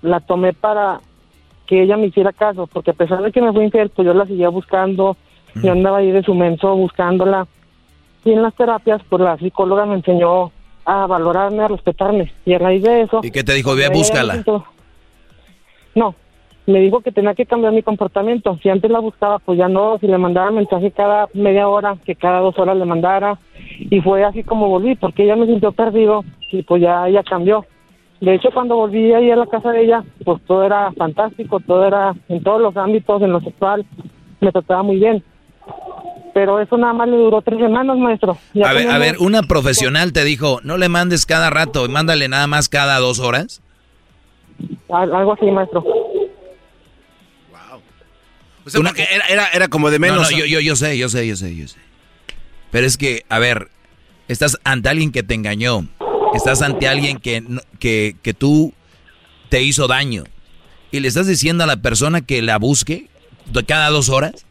[0.02, 1.00] la tomé para
[1.66, 4.14] que ella me hiciera caso, porque a pesar de que me fui infiel, pues yo
[4.14, 5.16] la seguía buscando,
[5.54, 7.46] yo andaba ahí de su menso buscándola.
[8.24, 10.50] Y en las terapias, pues la psicóloga me enseñó
[10.86, 12.32] a valorarme, a respetarme.
[12.46, 13.20] Y a raíz de eso...
[13.22, 13.74] ¿Y qué te dijo?
[13.74, 14.42] Ve, búscala.
[15.94, 16.14] No,
[16.66, 18.56] me dijo que tenía que cambiar mi comportamiento.
[18.62, 19.98] Si antes la buscaba, pues ya no.
[19.98, 23.38] Si le mandaba mensaje cada media hora, que cada dos horas le mandara.
[23.78, 27.66] Y fue así como volví, porque ella me sintió perdido y pues ya ella cambió.
[28.20, 31.86] De hecho, cuando volví ahí a la casa de ella, pues todo era fantástico, todo
[31.86, 33.84] era en todos los ámbitos, en lo sexual,
[34.40, 35.22] me trataba muy bien.
[36.36, 38.36] Pero eso nada más le duró tres semanas, maestro.
[38.62, 42.46] a ver, a ver, una profesional te dijo, no le mandes cada rato, mándale nada
[42.46, 43.62] más cada dos horas.
[44.90, 45.82] Algo así, maestro.
[48.66, 48.82] O sea,
[49.30, 50.30] era, era, como de menos.
[50.30, 51.78] No, yo, yo, yo sé, yo sé, yo sé, yo sé.
[52.70, 53.70] Pero es que, a ver,
[54.28, 55.88] estás ante alguien que te engañó.
[56.34, 57.42] Estás ante alguien que,
[57.78, 58.74] que, que tú
[59.48, 60.24] te hizo daño.
[60.90, 63.08] Y le estás diciendo a la persona que la busque
[63.66, 64.45] cada dos horas.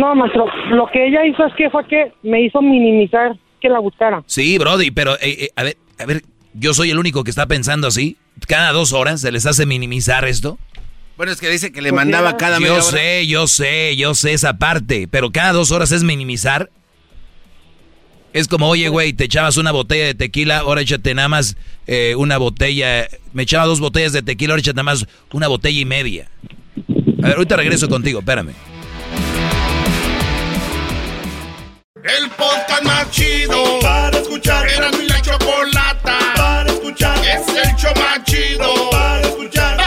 [0.00, 3.80] No, maestro, lo que ella hizo es que fue que me hizo minimizar que la
[3.80, 4.22] buscara.
[4.24, 6.22] Sí, Brody, pero eh, eh, a ver, a ver,
[6.54, 8.16] yo soy el único que está pensando así.
[8.48, 10.58] Cada dos horas se les hace minimizar esto.
[11.18, 14.32] Bueno, es que dice que le mandaba cada media Yo sé, yo sé, yo sé
[14.32, 16.70] esa parte, pero cada dos horas es minimizar.
[18.32, 22.14] Es como, oye, güey, te echabas una botella de tequila, ahora échate nada más eh,
[22.16, 23.06] una botella.
[23.34, 26.30] Me echaba dos botellas de tequila, ahora échate nada más una botella y media.
[27.22, 28.54] A ver, ahorita regreso contigo, espérame.
[32.02, 34.68] El podcast más chido para escuchar.
[34.68, 37.18] Era mi la chocolata para escuchar.
[37.18, 39.80] Es el show más chido para escuchar.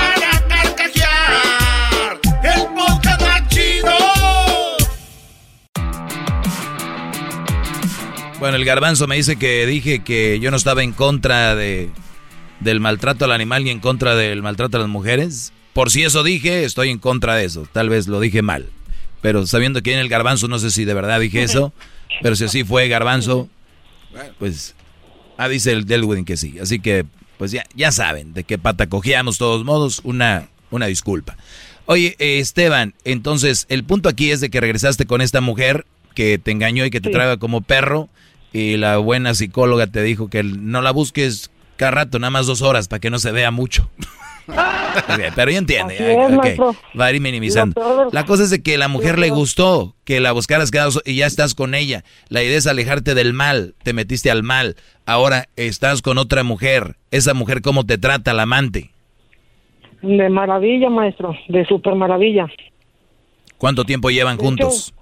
[8.40, 11.90] Bueno, el garbanzo me dice que dije que yo no estaba en contra de,
[12.60, 15.54] del maltrato al animal y en contra del maltrato a las mujeres.
[15.72, 17.66] Por si eso dije, estoy en contra de eso.
[17.72, 18.68] Tal vez lo dije mal.
[19.22, 21.72] Pero sabiendo que en el garbanzo, no sé si de verdad dije eso.
[22.22, 23.50] Pero si así fue garbanzo,
[24.40, 24.76] pues...
[25.38, 26.60] Ah, dice el Delwin que sí.
[26.60, 27.06] Así que,
[27.38, 30.02] pues ya, ya saben de qué pata cogíamos todos modos.
[30.04, 31.36] Una, una disculpa.
[31.86, 35.86] Oye, eh, Esteban, entonces el punto aquí es de que regresaste con esta mujer
[36.16, 38.10] que te engañó y que te traga como perro
[38.54, 42.62] y la buena psicóloga te dijo que no la busques cada rato, nada más dos
[42.62, 43.90] horas para que no se vea mucho.
[45.36, 46.18] pero ya entiende,
[47.00, 48.10] va a ir minimizando.
[48.12, 50.72] La cosa es de que la mujer le gustó, que la buscaras
[51.06, 52.04] y ya estás con ella.
[52.30, 54.76] La idea es alejarte del mal, te metiste al mal.
[55.06, 56.96] Ahora estás con otra mujer.
[57.12, 58.92] Esa mujer, ¿cómo te trata la amante?
[60.02, 62.48] De maravilla, maestro, de super maravilla.
[63.58, 64.94] ¿Cuánto tiempo llevan juntos?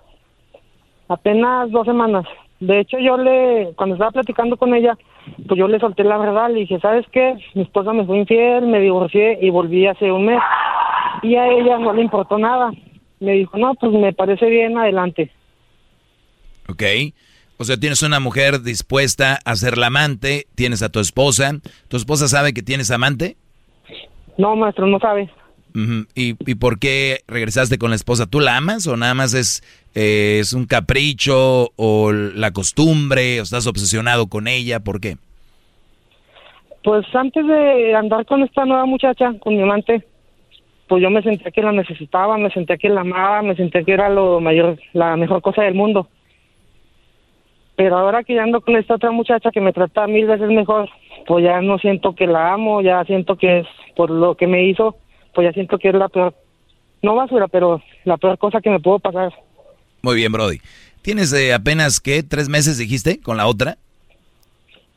[1.11, 2.25] apenas dos semanas.
[2.59, 4.97] De hecho, yo le, cuando estaba platicando con ella,
[5.47, 7.35] pues yo le solté la verdad, le dije, ¿sabes qué?
[7.55, 10.39] Mi esposa me fue infiel, me divorcié y volví hace un mes.
[11.23, 12.71] Y a ella no le importó nada.
[13.19, 15.31] Me dijo, no, pues me parece bien, adelante.
[16.69, 16.83] Ok.
[17.57, 21.51] O sea, tienes una mujer dispuesta a ser la amante, tienes a tu esposa.
[21.89, 23.37] ¿Tu esposa sabe que tienes amante?
[24.37, 25.29] No, maestro, no sabe.
[26.15, 28.25] ¿Y, ¿Y por qué regresaste con la esposa?
[28.25, 33.43] ¿Tú la amas o nada más es eh, ¿Es un capricho o la costumbre o
[33.43, 34.79] estás obsesionado con ella?
[34.79, 35.17] ¿Por qué?
[36.83, 40.03] Pues antes de andar con esta nueva muchacha, con mi amante,
[40.87, 43.91] pues yo me sentía que la necesitaba, me sentía que la amaba, me sentía que
[43.91, 46.07] era lo mayor, la mejor cosa del mundo.
[47.75, 50.89] Pero ahora que ya ando con esta otra muchacha que me trata mil veces mejor,
[51.27, 54.63] pues ya no siento que la amo, ya siento que es por lo que me
[54.63, 54.95] hizo,
[55.33, 56.35] pues ya siento que es la peor,
[57.01, 59.33] no basura, pero la peor cosa que me puedo pasar.
[60.01, 60.59] Muy bien, Brody.
[61.01, 63.77] ¿Tienes eh, apenas, qué, tres meses dijiste con la otra?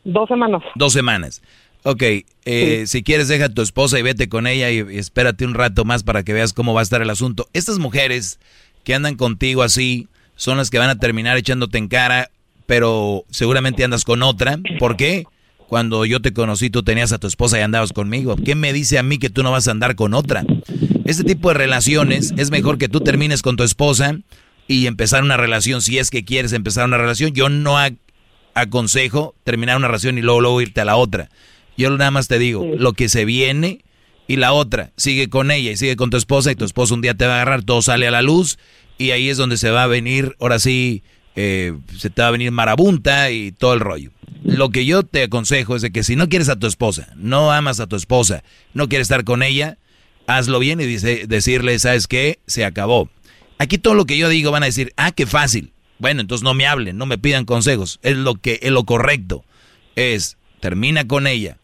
[0.04, 0.62] Dos semanas.
[0.74, 1.42] Dos semanas.
[1.82, 2.02] Ok,
[2.46, 5.52] eh, si quieres deja a tu esposa y vete con ella y, y espérate un
[5.52, 7.48] rato más para que veas cómo va a estar el asunto.
[7.52, 8.38] Estas mujeres
[8.84, 12.30] que andan contigo así son las que van a terminar echándote en cara,
[12.66, 14.58] pero seguramente andas con otra.
[14.78, 15.26] ¿Por qué?
[15.74, 18.36] Cuando yo te conocí tú tenías a tu esposa y andabas conmigo.
[18.36, 20.44] ¿Qué me dice a mí que tú no vas a andar con otra?
[21.04, 24.16] Este tipo de relaciones es mejor que tú termines con tu esposa
[24.68, 27.32] y empezar una relación si es que quieres empezar una relación.
[27.32, 27.76] Yo no
[28.54, 31.28] aconsejo terminar una relación y luego, luego irte a la otra.
[31.76, 33.80] Yo nada más te digo, lo que se viene
[34.28, 37.00] y la otra, sigue con ella y sigue con tu esposa y tu esposa un
[37.00, 38.60] día te va a agarrar, todo sale a la luz
[38.96, 41.02] y ahí es donde se va a venir, ahora sí,
[41.36, 44.10] eh, se te va a venir marabunta y todo el rollo.
[44.42, 47.50] Lo que yo te aconsejo es de que si no quieres a tu esposa, no
[47.52, 48.44] amas a tu esposa,
[48.74, 49.78] no quieres estar con ella,
[50.26, 52.40] hazlo bien y dice, decirle, ¿sabes qué?
[52.46, 53.08] Se acabó.
[53.58, 55.72] Aquí todo lo que yo digo van a decir, ah, qué fácil.
[55.98, 58.00] Bueno, entonces no me hablen, no me pidan consejos.
[58.02, 59.44] Es lo que es lo correcto.
[59.96, 61.58] Es termina con ella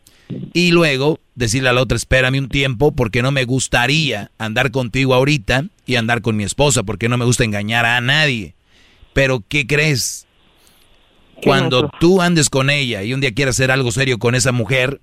[0.52, 5.14] y luego decirle a la otra, espérame un tiempo porque no me gustaría andar contigo
[5.14, 8.54] ahorita y andar con mi esposa porque no me gusta engañar a nadie.
[9.12, 10.26] Pero ¿qué crees?
[11.42, 15.00] Cuando tú andes con ella y un día quieras hacer algo serio con esa mujer,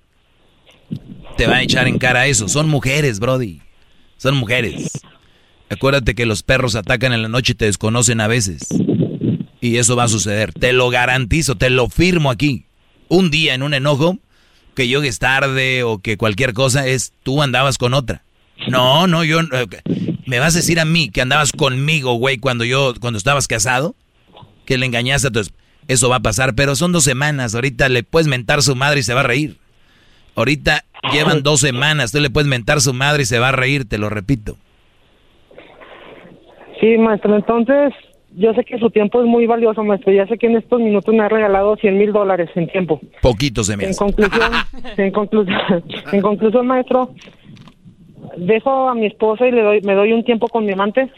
[1.36, 2.48] te va a echar en cara eso.
[2.48, 3.60] Son mujeres, Brody.
[4.16, 5.00] Son mujeres.
[5.70, 8.66] Acuérdate que los perros atacan en la noche y te desconocen a veces.
[9.60, 10.52] Y eso va a suceder.
[10.52, 12.64] Te lo garantizo, te lo firmo aquí.
[13.08, 14.18] Un día en un enojo,
[14.74, 18.22] que llegues tarde o que cualquier cosa es tú andabas con otra.
[18.66, 19.66] No, no, yo eh,
[20.26, 23.94] me vas a decir a mí que andabas conmigo, güey, cuando yo cuando estabas casado,
[24.66, 25.52] que le engañaste a tu es-
[25.86, 27.54] eso va a pasar, pero son dos semanas.
[27.54, 29.56] Ahorita le puedes mentar su madre y se va a reír.
[30.34, 33.88] Ahorita llevan dos semanas, tú le puedes mentar su madre y se va a reír,
[33.88, 34.56] te lo repito.
[36.80, 37.92] Sí, maestro, entonces
[38.36, 40.12] yo sé que su tiempo es muy valioso, maestro.
[40.12, 43.00] Ya sé que en estos minutos me ha regalado 100 mil dólares en tiempo.
[43.22, 43.98] Poquito se me En hace.
[43.98, 44.52] conclusión,
[44.96, 47.14] en conclusión, en conclusión, maestro,
[48.36, 51.10] dejo a mi esposa y le doy, me doy un tiempo con mi amante.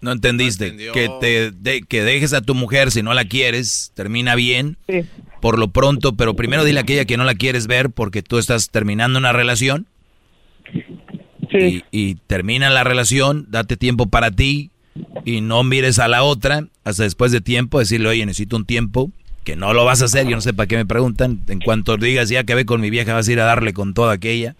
[0.00, 0.76] No entendiste.
[0.92, 4.76] que te de- que dejes a tu mujer si no la quieres, termina bien.
[5.40, 8.38] Por lo pronto, pero primero dile a aquella que no la quieres ver porque tú
[8.38, 9.86] estás terminando una relación.
[11.52, 14.70] Y, y termina la relación, date tiempo para ti
[15.24, 19.10] y no mires a la otra hasta después de tiempo, decirle, oye, necesito un tiempo,
[19.44, 21.40] que no lo vas a hacer, yo no sé para qué me preguntan.
[21.48, 23.94] En cuanto digas, ya que ve con mi vieja, vas a ir a darle con
[23.94, 24.54] toda aquella.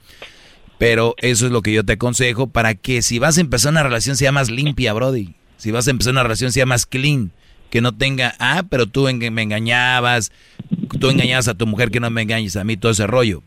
[0.85, 3.82] Pero eso es lo que yo te aconsejo para que si vas a empezar una
[3.82, 5.32] relación sea más limpia, Brody.
[5.56, 7.32] Si vas a empezar una relación sea más clean.
[7.70, 10.31] Que no tenga, ah, pero tú me engañabas,
[11.01, 13.43] tú engañabas a tu mujer que no me engañes a mí, todo ese rollo.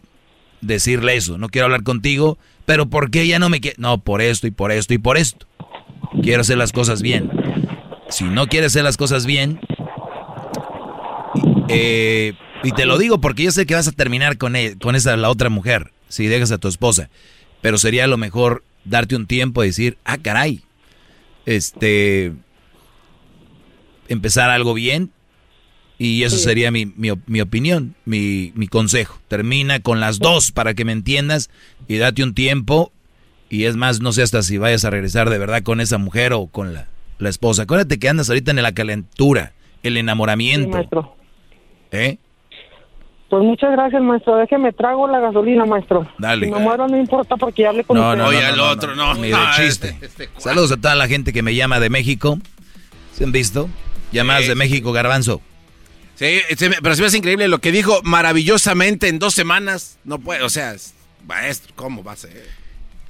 [0.61, 3.75] Decirle eso, no quiero hablar contigo, pero ¿por qué ya no me quiere?
[3.77, 5.45] No, por esto y por esto y por esto.
[6.23, 7.29] Quiero hacer las cosas bien.
[8.09, 9.59] Si no quieres hacer las cosas bien,
[11.69, 12.33] eh,
[12.63, 15.15] y te lo digo porque yo sé que vas a terminar con, e- con esa
[15.17, 17.09] la otra mujer si dejas a tu esposa.
[17.61, 20.61] Pero sería lo mejor darte un tiempo y decir, ah, caray,
[21.45, 22.33] este,
[24.07, 25.11] empezar algo bien.
[25.99, 29.19] Y eso sería mi, mi, mi opinión, mi, mi consejo.
[29.27, 31.49] Termina con las dos para que me entiendas
[31.87, 32.91] y date un tiempo.
[33.49, 36.33] Y es más, no sé hasta si vayas a regresar de verdad con esa mujer
[36.33, 37.63] o con la, la esposa.
[37.63, 40.87] Acuérdate que andas ahorita en la calentura, el enamoramiento.
[41.91, 42.17] ¿Eh?
[43.29, 44.37] Pues muchas gracias, maestro.
[44.37, 46.07] Déjeme trago la gasolina, maestro.
[46.17, 46.45] Dale.
[46.45, 48.17] Si me muero no importa porque ya hablé con No, usted.
[48.23, 49.97] no, no, no, no, no, ni de chiste.
[50.37, 52.39] Saludos a toda la gente que me llama de México.
[53.13, 53.69] ¿Se han visto?
[54.13, 55.41] Llamadas de México, Garbanzo.
[56.15, 56.39] Sí,
[56.81, 59.97] pero se me hace increíble lo que dijo maravillosamente en dos semanas.
[60.03, 60.93] No puede, o sea, es-
[61.27, 62.31] maestro, ¿cómo va a ser?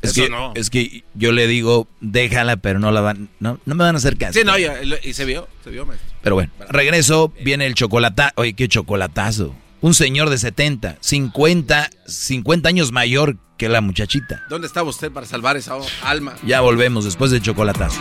[0.02, 0.52] Es Eso que, no.
[0.56, 3.98] es que yo le digo, déjala, pero no la van, no, no me van a
[3.99, 4.34] hacer caso.
[4.38, 6.07] Sí, no, ya, lo- y se vio, se vio, maestro.
[6.22, 8.31] Pero bueno, regreso, viene el chocolatazo.
[8.35, 9.56] Oye, qué chocolatazo.
[9.79, 14.43] Un señor de 70, 50, 50 años mayor que la muchachita.
[14.49, 16.35] ¿Dónde estaba usted para salvar esa alma?
[16.43, 17.99] Ya volvemos después del chocolatazo.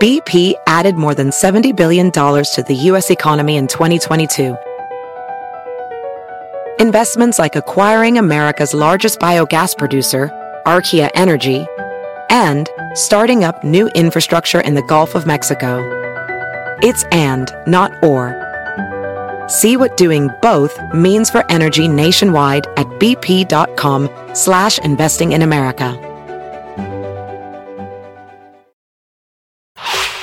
[0.00, 3.10] BP added more than $70 billion to the U.S.
[3.10, 4.56] economy in 2022.
[6.78, 10.30] Investments like acquiring America's largest biogas producer,
[10.66, 11.66] Archaea Energy,
[12.28, 16.05] and starting up new infrastructure in the Gulf of Mexico.
[16.82, 18.34] It's and, not or.
[19.48, 25.98] See what doing both means for energy nationwide at bp.com slash investing in America.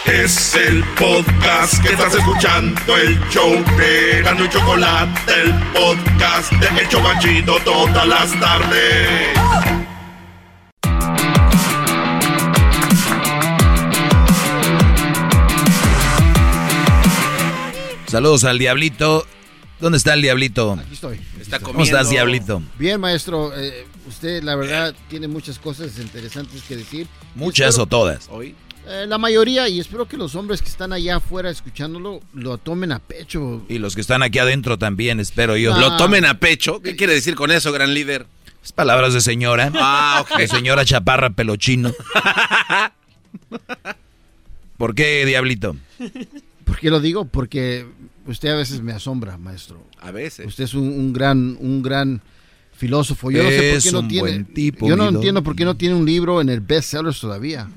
[0.05, 6.87] Es el podcast que estás escuchando, el show de y Chocolate, el podcast de El
[6.89, 9.82] Chocachito todas las tardes.
[18.13, 19.25] Saludos al Diablito.
[19.79, 20.73] ¿Dónde está el Diablito?
[20.73, 21.19] Aquí estoy.
[21.41, 22.61] Está ¿Cómo estás, Diablito?
[22.77, 23.51] Bien, maestro.
[23.57, 27.07] eh, usted, la verdad, tiene muchas cosas interesantes que decir.
[27.33, 28.29] ¿Muchas Espero- o todas?
[28.87, 32.91] Eh, la mayoría, y espero que los hombres que están allá afuera escuchándolo lo tomen
[32.91, 33.65] a pecho.
[33.67, 35.73] Y los que están aquí adentro también, espero yo.
[35.73, 35.79] Ah.
[35.79, 36.83] ¿Lo tomen a pecho?
[36.83, 38.27] ¿Qué quiere decir con eso, gran líder?
[38.63, 39.71] Es palabras de señora.
[39.73, 40.37] Ah, ok.
[40.37, 41.91] De señora chaparra pelochino.
[44.77, 45.75] ¿Por qué, Diablito?
[46.63, 47.25] ¿Por qué lo digo?
[47.25, 47.85] Porque
[48.27, 49.85] usted a veces me asombra, maestro.
[49.99, 50.45] A veces.
[50.47, 52.21] Usted es un, un gran, un gran
[52.75, 53.31] filósofo.
[53.31, 54.43] Yo no sé por qué no tiene.
[54.45, 55.15] tipo, yo no Guido.
[55.19, 57.69] entiendo por qué no tiene un libro en el bestsellers todavía.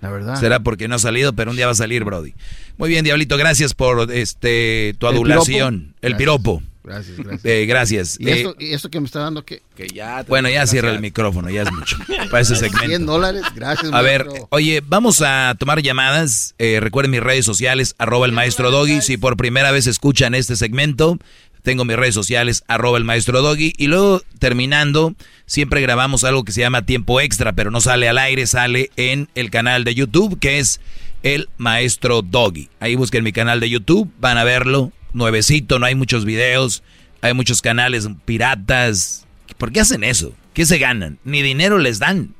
[0.00, 0.40] La verdad.
[0.40, 2.32] Será porque no ha salido, pero un día va a salir, Brody.
[2.78, 5.80] Muy bien, Diablito, gracias por este tu ¿El adulación.
[5.80, 5.98] piropo?
[6.06, 6.62] El piropo.
[6.82, 7.44] Gracias, gracias.
[7.44, 8.16] Eh, gracias.
[8.20, 9.62] ¿Y, Eh, esto, y esto que me está dando qué?
[9.76, 10.22] Que ya.
[10.28, 11.96] bueno, ya cierra el micrófono, ya es mucho.
[12.30, 13.12] Para ese 100 segmento.
[13.12, 13.92] dólares, gracias.
[13.92, 14.48] A ver, maestro.
[14.50, 16.54] oye, vamos a tomar llamadas.
[16.58, 19.02] Eh, recuerden mis redes sociales, arroba el maestro Doggy.
[19.02, 21.18] Si por primera vez escuchan este segmento,
[21.62, 23.74] tengo mis redes sociales, arroba el maestro Doggy.
[23.76, 25.14] Y luego, terminando,
[25.46, 29.28] siempre grabamos algo que se llama tiempo extra, pero no sale al aire, sale en
[29.34, 30.80] el canal de YouTube, que es
[31.22, 32.70] el maestro Doggy.
[32.80, 34.92] Ahí busquen mi canal de YouTube, van a verlo.
[35.12, 36.82] Nuevecito, no hay muchos videos,
[37.20, 39.26] hay muchos canales piratas.
[39.58, 40.32] ¿Por qué hacen eso?
[40.54, 41.18] ¿Qué se ganan?
[41.24, 42.34] Ni dinero les dan.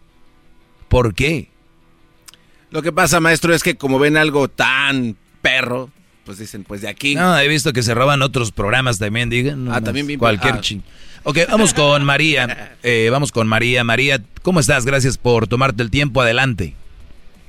[0.88, 1.48] ¿Por qué?
[2.70, 5.90] Lo que pasa, maestro, es que como ven algo tan perro,
[6.24, 7.14] pues dicen, pues de aquí.
[7.14, 9.68] No, he visto que se roban otros programas también, digan.
[9.72, 10.60] Ah, también bien- Cualquier ah.
[10.60, 10.82] ching.
[11.24, 12.76] Ok, vamos con María.
[12.82, 13.84] Eh, vamos con María.
[13.84, 14.86] María, ¿cómo estás?
[14.86, 16.22] Gracias por tomarte el tiempo.
[16.22, 16.74] Adelante.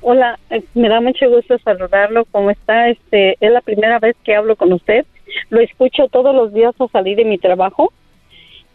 [0.01, 0.39] Hola,
[0.73, 2.25] me da mucho gusto saludarlo.
[2.31, 2.89] ¿Cómo está?
[2.89, 5.05] Este, es la primera vez que hablo con usted.
[5.49, 7.91] Lo escucho todos los días al salir de mi trabajo.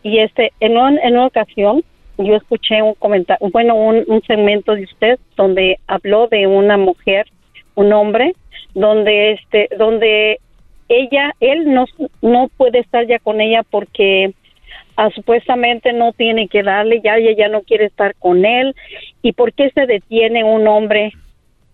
[0.02, 1.82] Y este, en, un- en una ocasión,
[2.18, 7.26] yo escuché un comentario, bueno, un, un segmento de usted donde habló de una mujer,
[7.74, 8.34] un hombre,
[8.74, 10.38] donde este, donde
[10.88, 11.84] ella, él no,
[12.22, 14.32] no puede estar ya con ella porque
[14.96, 18.74] ah, supuestamente no tiene que darle, ya ella ya no quiere estar con él.
[19.22, 21.12] ¿Y por qué se detiene un hombre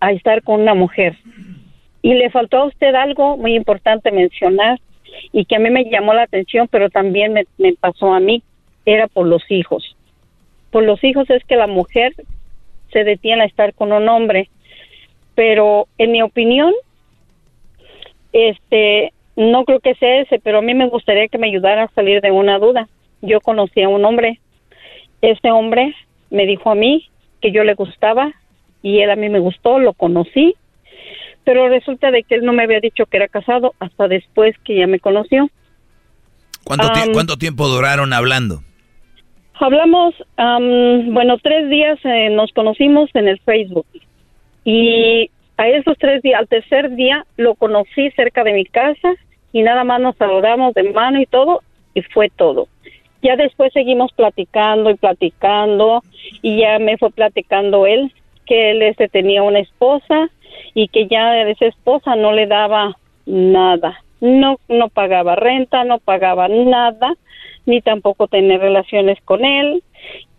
[0.00, 1.16] a estar con una mujer?
[2.02, 4.80] Y le faltó a usted algo muy importante mencionar
[5.32, 8.42] y que a mí me llamó la atención, pero también me, pasó a mí,
[8.84, 9.96] era por los hijos.
[10.70, 12.14] Por los hijos es que la mujer
[12.92, 14.48] se detiene a estar con un hombre,
[15.34, 16.72] pero en mi opinión,
[18.32, 21.94] este, no creo que sea ese, pero a mí me gustaría que me ayudara a
[21.94, 22.88] salir de una duda.
[23.20, 24.40] Yo conocí a un hombre,
[25.20, 25.94] ese hombre
[26.30, 27.08] me dijo a mí
[27.40, 28.32] que yo le gustaba
[28.82, 30.54] y él a mí me gustó, lo conocí,
[31.44, 34.76] pero resulta de que él no me había dicho que era casado hasta después que
[34.76, 35.48] ya me conoció.
[36.64, 38.62] ¿Cuánto, tie- cuánto tiempo duraron hablando?
[39.54, 43.86] Hablamos, am, bueno, tres días eh, nos conocimos en el Facebook
[44.64, 49.12] y a esos tres días, al tercer día lo conocí cerca de mi casa
[49.52, 51.62] y nada más nos saludamos de mano y todo
[51.94, 52.68] y fue todo.
[53.22, 56.02] Ya después seguimos platicando y platicando
[56.40, 58.12] y ya me fue platicando él
[58.46, 60.28] que él este tenía una esposa
[60.74, 64.02] y que ya esa esposa no le daba nada.
[64.20, 67.14] No no pagaba renta, no pagaba nada,
[67.66, 69.82] ni tampoco tener relaciones con él,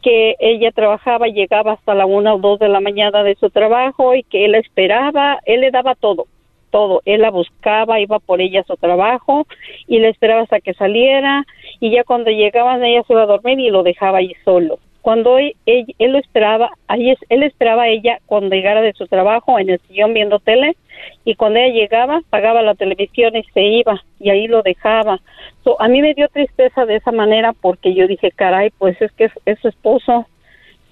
[0.02, 4.14] que ella trabajaba, llegaba hasta la una o dos de la mañana de su trabajo
[4.14, 6.28] y que él la esperaba, él le daba todo,
[6.70, 9.48] todo, él la buscaba, iba por ella a su trabajo
[9.88, 11.46] y le esperaba hasta que saliera
[11.80, 14.80] y ya cuando llegaban ella se iba a dormir y lo dejaba ahí solo.
[15.04, 19.60] Cuando él, él, lo esperaba, ahí él esperaba a ella cuando llegara de su trabajo
[19.60, 20.78] en el sillón viendo tele
[21.26, 25.20] y cuando ella llegaba pagaba la televisión y se iba y ahí lo dejaba.
[25.66, 29.12] So, a mí me dio tristeza de esa manera porque yo dije, caray, pues es
[29.12, 30.26] que es, es su esposo.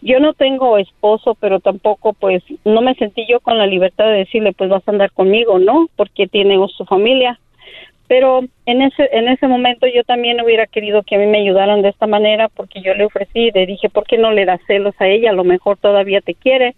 [0.01, 4.25] Yo no tengo esposo, pero tampoco pues no me sentí yo con la libertad de
[4.25, 5.87] decirle, pues vas a andar conmigo, ¿no?
[5.95, 7.39] Porque tiene su familia.
[8.11, 11.81] Pero en ese en ese momento yo también hubiera querido que a mí me ayudaran
[11.81, 14.93] de esta manera porque yo le ofrecí, le dije, ¿por qué no le das celos
[14.99, 15.29] a ella?
[15.29, 16.75] A lo mejor todavía te quiere.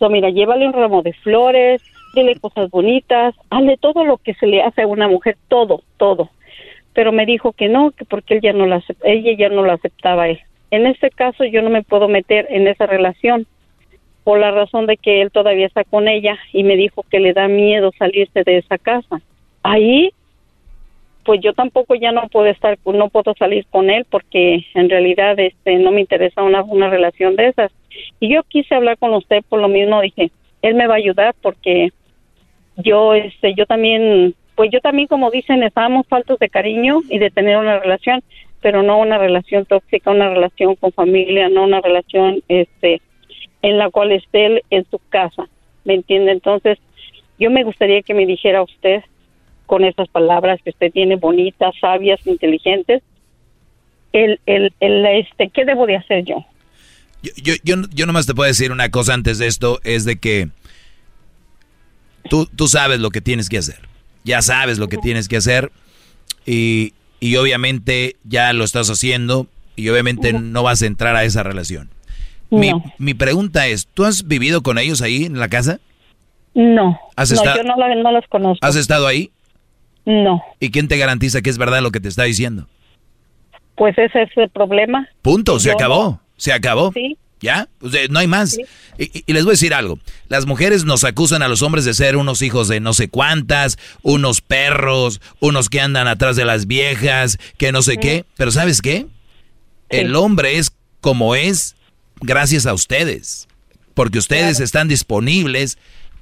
[0.00, 1.80] So, mira, llévale un ramo de flores,
[2.12, 6.30] dile cosas bonitas, hazle todo lo que se le hace a una mujer, todo, todo.
[6.92, 9.74] Pero me dijo que no, que porque él ya no la ella ya no la
[9.74, 10.40] aceptaba a él.
[10.72, 13.46] En este caso yo no me puedo meter en esa relación
[14.24, 17.32] por la razón de que él todavía está con ella y me dijo que le
[17.32, 19.20] da miedo salirse de esa casa.
[19.62, 20.10] Ahí
[21.24, 25.38] pues yo tampoco ya no puedo estar no puedo salir con él porque en realidad
[25.38, 27.72] este no me interesa una una relación de esas.
[28.20, 30.30] Y yo quise hablar con usted por lo mismo dije,
[30.62, 31.90] él me va a ayudar porque
[32.76, 37.30] yo, este, yo también, pues yo también, como dicen, estábamos faltos de cariño y de
[37.30, 38.22] tener una relación,
[38.60, 43.00] pero no una relación tóxica, una relación con familia, no una relación, este,
[43.62, 45.48] en la cual esté él en su casa,
[45.84, 46.32] ¿me entiende?
[46.32, 46.78] Entonces,
[47.38, 49.02] yo me gustaría que me dijera usted
[49.66, 53.02] con esas palabras que usted tiene bonitas, sabias, inteligentes,
[54.12, 56.44] el, el, el, este, ¿qué debo de hacer yo?
[57.22, 60.16] Yo, yo, yo, yo nomás te puedo decir una cosa antes de esto, es de
[60.16, 60.48] que
[62.28, 63.78] tú, tú sabes lo que tienes que hacer.
[64.24, 65.70] Ya sabes lo que tienes que hacer
[66.46, 69.46] y, y obviamente ya lo estás haciendo
[69.76, 71.90] y obviamente no vas a entrar a esa relación.
[72.50, 75.80] Mi, mi pregunta es, ¿tú has vivido con ellos ahí en la casa?
[76.54, 78.64] No, ¿Has no yo no, la- no los conozco.
[78.64, 79.32] ¿Has estado ahí?
[80.06, 82.68] No, ¿Y quién te garantiza que es verdad lo que te está diciendo?
[83.76, 85.08] pues ese es el problema.
[85.22, 86.92] Punto, se Yo acabó, se acabó.
[86.92, 87.18] Sí.
[87.40, 87.68] ¿Ya?
[87.80, 88.56] O sea, no hay más.
[88.96, 89.98] Y- y les voy a decir algo.
[90.28, 93.76] Las mujeres nos acusan a los hombres de ser unos hijos de no sé cuántas,
[94.02, 98.24] unos perros, unos que andan atrás de las viejas, que no sé qué.
[98.36, 99.06] Pero ¿sabes qué?
[99.90, 101.74] El hombre es como es
[102.20, 103.48] gracias a ustedes.
[103.94, 105.76] Porque ustedes están disponibles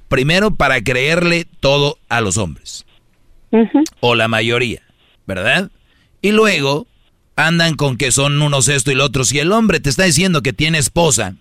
[0.09, 2.85] primero para creerle todo a los hombres.
[3.99, 4.81] O la mayoría,
[5.25, 5.69] ¿verdad?
[6.21, 6.87] Y luego
[7.35, 9.23] andan con que son unos esto y lo otro.
[9.23, 11.35] Si el hombre te está diciendo que tiene esposa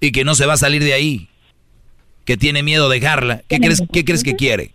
[0.00, 1.28] y que no se va a salir de ahí,
[2.24, 4.72] que tiene miedo de dejarla, ¿qué crees, qué crees que quiere?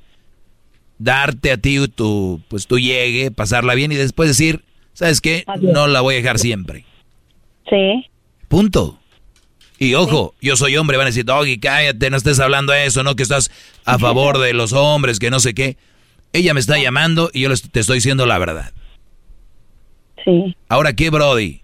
[0.98, 4.64] Darte a ti tu, pues tu llegue, pasarla bien y después decir,
[4.94, 5.44] ¿sabes qué?
[5.62, 6.86] No la voy a dejar siempre.
[7.70, 8.06] Sí.
[8.48, 9.00] Punto.
[9.78, 13.16] Y ojo, yo soy hombre, van a decir, Doggy, cállate, no estés hablando eso, no
[13.16, 13.52] que estás
[13.84, 15.78] a favor de los hombres, que no sé qué.
[16.36, 18.72] Ella me está llamando y yo te estoy diciendo la verdad.
[20.24, 20.56] Sí.
[20.70, 21.62] Ahora, ¿qué Brody?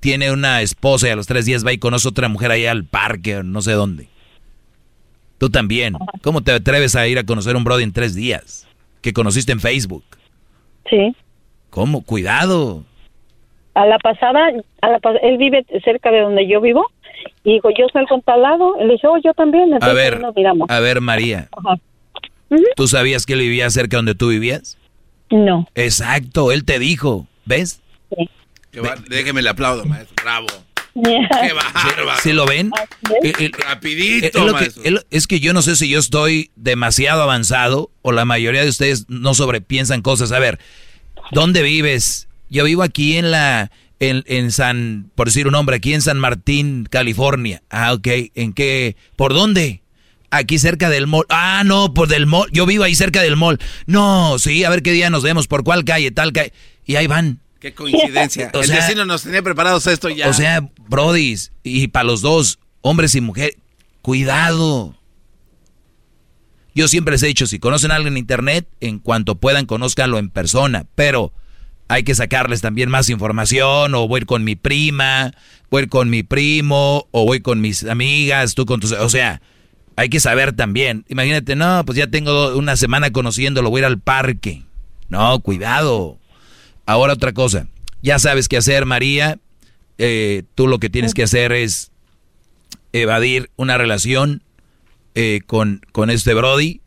[0.00, 2.84] Tiene una esposa y a los tres días va y conoce otra mujer allá al
[2.84, 4.08] parque o no sé dónde.
[5.38, 5.94] Tú también.
[6.22, 8.66] ¿Cómo te atreves a ir a conocer a un Brody en tres días?
[9.02, 10.04] Que conociste en Facebook.
[10.88, 11.14] Sí.
[11.70, 12.02] ¿Cómo?
[12.02, 12.84] Cuidado.
[13.74, 14.48] A la pasada,
[14.80, 16.86] a la pas- él vive cerca de donde yo vivo
[17.44, 18.76] y dijo, yo salgo en tal lado.
[18.80, 19.72] Le dije, oh, yo también.
[19.72, 20.70] A Entonces ver, ahí nos miramos.
[20.70, 21.48] a ver, María.
[21.52, 21.76] Ajá.
[22.76, 24.76] ¿Tú sabías que él vivía cerca donde tú vivías?
[25.30, 25.68] No.
[25.74, 27.26] Exacto, él te dijo.
[27.44, 27.80] ¿Ves?
[28.70, 30.14] Que va- déjeme le aplaudo, maestro.
[30.22, 30.46] Bravo.
[30.94, 32.20] Qué bárbaro.
[32.22, 32.70] ¿Sí lo ven?
[33.22, 34.82] Eh, eh, Rapidito, que, maestro.
[35.10, 39.04] es que yo no sé si yo estoy demasiado avanzado o la mayoría de ustedes
[39.08, 40.32] no sobrepiensan cosas.
[40.32, 40.58] A ver,
[41.32, 42.28] ¿dónde vives?
[42.48, 46.18] Yo vivo aquí en la, en, en San, por decir un nombre, aquí en San
[46.18, 47.62] Martín, California.
[47.68, 48.06] Ah, ok.
[48.34, 48.96] ¿En qué?
[49.16, 49.82] ¿Por dónde?
[50.30, 51.24] Aquí cerca del mall.
[51.28, 52.48] Ah, no, por del mall.
[52.52, 53.58] Yo vivo ahí cerca del mall.
[53.86, 56.52] No, sí, a ver qué día nos vemos, por cuál calle, tal calle.
[56.84, 57.40] Y ahí van.
[57.60, 58.50] Qué coincidencia.
[58.54, 60.28] O el sea- vecino nos tenía preparados esto ya.
[60.28, 63.56] O sea, brodis, y para los dos, hombres y mujeres,
[64.02, 64.94] cuidado.
[66.74, 70.18] Yo siempre les he dicho, si conocen a alguien en internet, en cuanto puedan, conózcanlo
[70.18, 71.32] en persona, pero
[71.88, 75.32] hay que sacarles también más información, o voy a ir con mi prima,
[75.70, 78.92] voy a ir con mi primo, o voy con mis amigas, tú con tus...
[78.92, 79.40] O sea,
[79.96, 81.04] hay que saber también.
[81.08, 84.62] Imagínate, no, pues ya tengo una semana conociéndolo, voy a ir al parque.
[85.08, 86.18] No, cuidado.
[86.84, 87.66] Ahora otra cosa.
[88.02, 89.38] Ya sabes qué hacer, María.
[89.98, 91.90] Eh, tú lo que tienes que hacer es
[92.92, 94.42] evadir una relación
[95.14, 96.82] eh, con, con este Brody.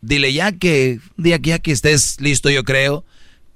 [0.00, 3.04] Dile ya que, día que ya que estés listo, yo creo,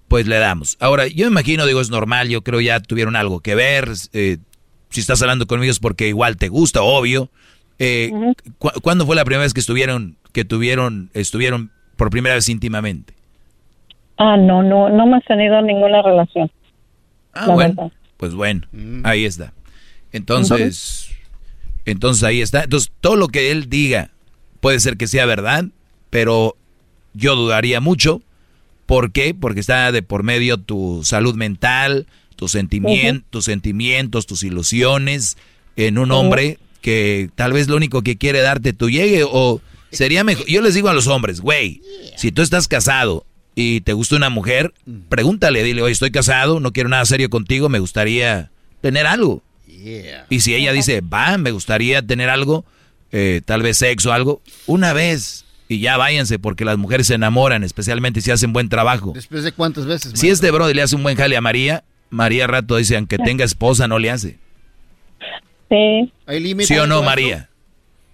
[0.09, 0.77] pues le damos.
[0.81, 3.91] Ahora, yo imagino, digo, es normal, yo creo ya tuvieron algo que ver.
[4.13, 4.39] eh,
[4.91, 7.31] si estás hablando conmigo es porque igual te gusta, obvio.
[7.85, 8.13] Eh,
[8.59, 13.13] cu- ¿Cuándo fue la primera vez que estuvieron, que tuvieron, estuvieron por primera vez íntimamente?
[14.19, 16.51] Ah, no, no, no hemos tenido ninguna relación.
[17.33, 17.75] Ah, La bueno.
[17.77, 17.93] verdad.
[18.19, 18.67] Pues bueno,
[19.03, 19.53] ahí está.
[20.13, 21.09] Entonces,
[21.87, 22.63] entonces ahí está.
[22.65, 24.11] Entonces, todo lo que él diga
[24.61, 25.65] puede ser que sea verdad,
[26.11, 26.57] pero
[27.15, 28.23] yo dudaría mucho.
[28.87, 29.35] ¿Por qué?
[29.35, 35.37] Porque está de por medio tu salud mental, tus sentimientos, tus sentimientos, tus ilusiones
[35.77, 40.25] en un hombre que tal vez lo único que quiere darte tu llegue o sería
[40.25, 40.47] mejor.
[40.47, 41.81] Yo les digo a los hombres, güey,
[42.17, 44.75] si tú estás casado y te gusta una mujer,
[45.09, 48.51] pregúntale, dile, oye, estoy casado, no quiero nada serio contigo, me gustaría
[48.83, 49.43] tener algo.
[50.29, 52.65] Y si ella dice, va, me gustaría tener algo,
[53.11, 55.45] eh, tal vez sexo, algo, una vez.
[55.69, 59.13] Y ya váyanse, porque las mujeres se enamoran, especialmente si hacen buen trabajo.
[59.15, 60.13] ¿Después de cuántas veces?
[60.15, 63.45] Si este brother le hace un buen jale a María, María rato dice, aunque tenga
[63.45, 64.39] esposa, no le hace.
[65.73, 66.13] Sí.
[66.27, 66.69] ¿Hay límites?
[66.69, 67.49] ¿Sí o no, María?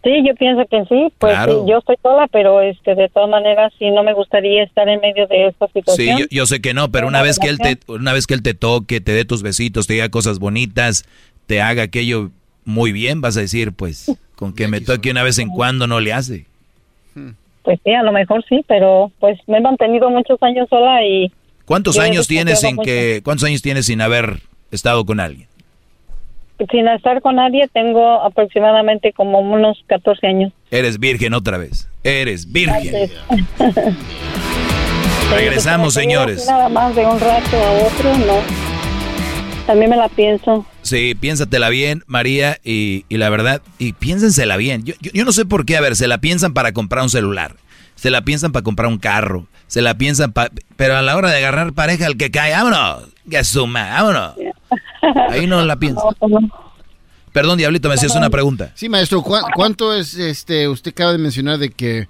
[0.05, 1.13] Sí, yo pienso que sí.
[1.19, 1.65] Pues Claro.
[1.65, 5.01] sí, yo estoy sola, pero este, de todas maneras, sí, no me gustaría estar en
[5.01, 6.19] medio de esta Sí, situación.
[6.21, 8.43] yo, yo sé que no, pero una vez que él te, una vez que él
[8.43, 11.05] te toque, te dé tus besitos, te diga cosas bonitas,
[11.47, 12.31] te haga aquello
[12.65, 15.99] muy bien, vas a decir, pues, con que me toque una vez en cuando no
[15.99, 16.47] le hace.
[17.65, 21.31] Pues sí, a lo mejor sí, pero pues me he mantenido muchos años sola y...
[21.65, 25.49] ¿Cuántos años tienes sin que cuántos años tienes sin haber estado con alguien?
[26.71, 30.53] Sin estar con nadie tengo aproximadamente como unos 14 años.
[30.71, 31.89] Eres virgen otra vez.
[32.03, 33.11] Eres virgen.
[35.31, 36.47] Regresamos, señores.
[36.47, 38.41] Nada más de un rato a otro, no.
[39.67, 40.67] También me la pienso.
[40.83, 44.85] Sí, piénsatela bien, María, y, y la verdad, y piénsensela bien.
[44.85, 47.11] Yo, yo, yo no sé por qué, a ver, se la piensan para comprar un
[47.11, 47.57] celular,
[47.95, 50.51] se la piensan para comprar un carro, se la piensan para...
[50.77, 54.33] Pero a la hora de agarrar pareja, el que cae, vámonos, que suma, vámonos.
[55.31, 56.05] Ahí no la piensan.
[57.33, 58.73] Perdón, Diablito, me hacías una pregunta.
[58.75, 62.09] Sí, maestro, ¿cuá- ¿cuánto es, este, usted acaba de mencionar de que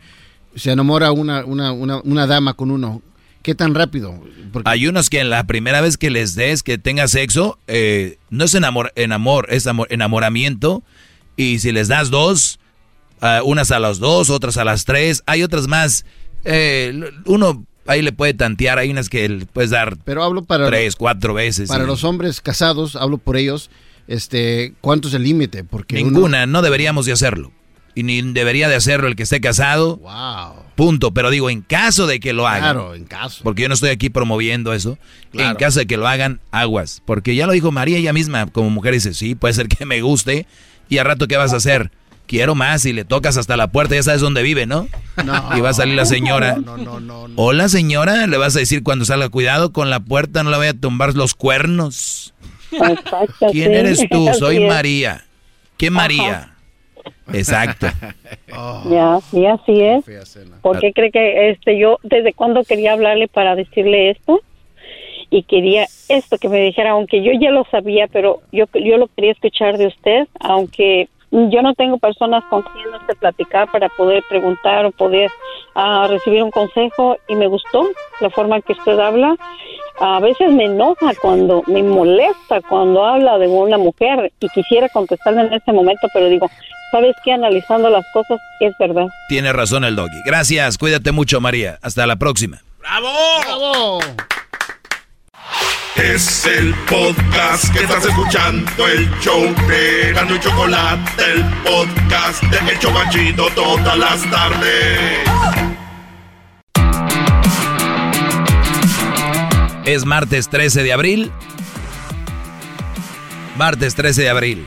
[0.55, 3.03] se enamora una, una, una, una dama con uno?
[3.43, 4.15] ¿Qué tan rápido?
[4.53, 8.19] Porque Hay unos que en la primera vez que les des, que tenga sexo, eh,
[8.31, 10.83] no es enamor, enamor, es amor- enamoramiento.
[11.37, 12.59] Y si les das dos,
[13.21, 16.05] ah, unas a las dos, otras a las tres, hay otras más.
[16.45, 20.67] eh, uno ahí le puede tantear, hay unas que le puedes dar Pero hablo para,
[20.67, 21.69] tres, cuatro veces.
[21.69, 23.71] para y- los hombres casados, hablo por ellos,
[24.07, 25.65] este, ¿cuánto es el límite?
[25.65, 27.53] Porque uno- Ninguna, no deberíamos de hacerlo.
[27.95, 29.97] Y ni debería de hacerlo el que esté casado.
[29.97, 30.63] Wow.
[30.77, 31.13] Punto.
[31.13, 32.61] Pero digo, en caso de que lo hagan.
[32.61, 33.41] Claro, en caso.
[33.43, 34.99] Porque yo no estoy aquí promoviendo eso.
[35.33, 35.51] Claro.
[35.51, 37.03] En caso de que lo hagan, aguas.
[37.05, 40.01] Porque ya lo dijo María ella misma, como mujer, dice, sí, puede ser que me
[40.01, 40.47] guste.
[40.89, 41.91] Y al rato, ¿qué vas a hacer?
[42.29, 44.87] Quiero más y le tocas hasta la puerta, ya sabes dónde vive, ¿no?
[45.25, 45.57] No.
[45.57, 46.57] Y va a salir la señora.
[46.63, 47.35] No, no, no, no.
[47.37, 50.73] Hola señora, le vas a decir cuando salga, cuidado con la puerta, no le vaya
[50.73, 52.35] a tumbar los cuernos.
[52.71, 53.75] Exacto, ¿Quién sí.
[53.75, 54.29] eres tú?
[54.39, 54.61] Soy.
[54.61, 55.25] María.
[55.79, 56.55] ¿Qué María?
[57.33, 57.87] Exacto.
[58.91, 60.05] Ya, sí, así es.
[60.61, 64.43] ¿Por qué cree que este yo desde cuándo quería hablarle para decirle esto?
[65.31, 69.09] Y quería esto que me dijera, aunque yo ya lo sabía, pero yo yo lo
[69.09, 73.89] quería escuchar de usted, aunque yo no tengo personas con quien no sé platicar para
[73.91, 75.31] poder preguntar o poder
[75.75, 77.89] ah, recibir un consejo y me gustó
[78.21, 79.37] la forma en que usted habla.
[80.01, 85.43] A veces me enoja cuando me molesta cuando habla de una mujer y quisiera contestarle
[85.43, 86.49] en ese momento, pero digo,
[86.91, 87.33] ¿sabes qué?
[87.33, 89.07] Analizando las cosas, es verdad.
[89.29, 90.23] Tiene razón el doggy.
[90.25, 91.79] Gracias, cuídate mucho María.
[91.83, 92.59] Hasta la próxima.
[92.79, 93.09] ¡Bravo!
[93.45, 93.99] ¡Bravo!
[95.97, 102.73] Es el podcast que estás escuchando, el show de Gano y Chocolate, el podcast de
[102.73, 105.29] El Chobachito todas las tardes.
[109.85, 111.33] Es martes 13 de abril.
[113.57, 114.67] Martes 13 de abril.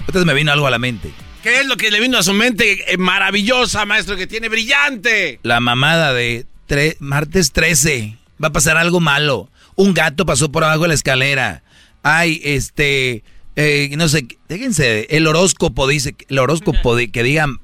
[0.00, 1.12] Entonces me vino algo a la mente.
[1.42, 5.38] ¿Qué es lo que le vino a su mente eh, maravillosa, maestro, que tiene brillante?
[5.42, 8.16] La mamada de tre- martes 13.
[8.42, 9.48] Va a pasar algo malo.
[9.76, 11.62] Un gato pasó por abajo de la escalera.
[12.02, 13.22] Ay, este,
[13.56, 17.58] eh, no sé, déjense, el horóscopo dice, el horóscopo de, que digan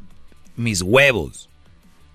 [0.56, 1.48] mis huevos.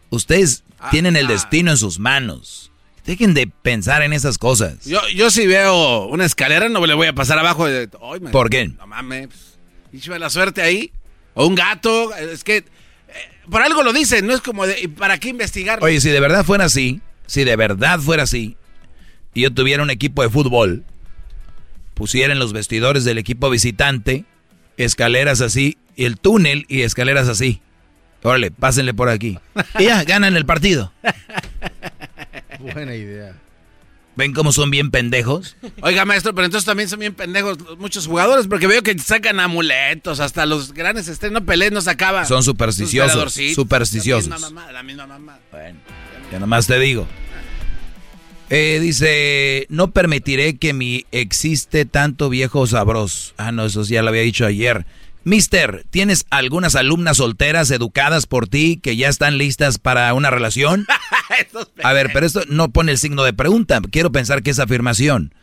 [0.10, 2.72] Ustedes tienen el destino en sus manos.
[3.06, 4.86] Dejen de pensar en esas cosas.
[4.86, 7.88] Yo, yo si veo una escalera no le voy a pasar abajo de...
[7.88, 8.68] ¿Por qué?
[8.68, 9.30] No mames.
[9.92, 10.92] pues, la suerte ahí.
[11.34, 12.16] O un gato.
[12.16, 12.58] Es que...
[12.58, 12.64] eh,
[13.50, 14.80] por algo lo dicen, no es como de...
[14.82, 15.84] ¿y ¿Para qué investigar?
[15.84, 18.56] Oye, si de verdad fuera así, si de verdad fuera así,
[19.34, 20.84] y yo tuviera un equipo de fútbol,
[21.94, 24.26] pusiera en los vestidores del equipo visitante
[24.78, 27.62] escaleras así, y el túnel y escaleras así.
[28.24, 29.40] Órale, pásenle por aquí.
[29.80, 30.94] Y ya, ganan el partido.
[32.60, 33.36] Buena idea.
[34.16, 35.58] ¿Ven cómo son bien pendejos?
[35.82, 40.20] Oiga, maestro, pero entonces también son bien pendejos muchos jugadores, porque veo que sacan amuletos,
[40.20, 42.24] hasta los grandes estrenos Pelé no sacaba.
[42.26, 43.34] Son supersticiosos.
[43.56, 44.30] Supersticiosos.
[44.30, 45.40] La misma mamá, la misma mamá.
[45.52, 45.80] Bueno,
[46.32, 47.08] ya nomás te digo.
[48.50, 53.34] Eh, dice, no permitiré que mi existe tanto viejo sabroso.
[53.38, 54.86] Ah, no, eso ya lo había dicho ayer.
[55.24, 60.86] Mister, ¿tienes algunas alumnas solteras educadas por ti que ya están listas para una relación?
[61.84, 63.80] A ver, pero esto no pone el signo de pregunta.
[63.90, 65.34] Quiero pensar que es afirmación.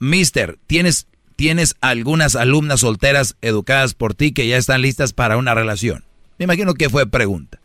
[0.00, 1.06] Mister, ¿tienes,
[1.36, 6.04] ¿tienes algunas alumnas solteras educadas por ti que ya están listas para una relación?
[6.38, 7.60] Me imagino que fue pregunta.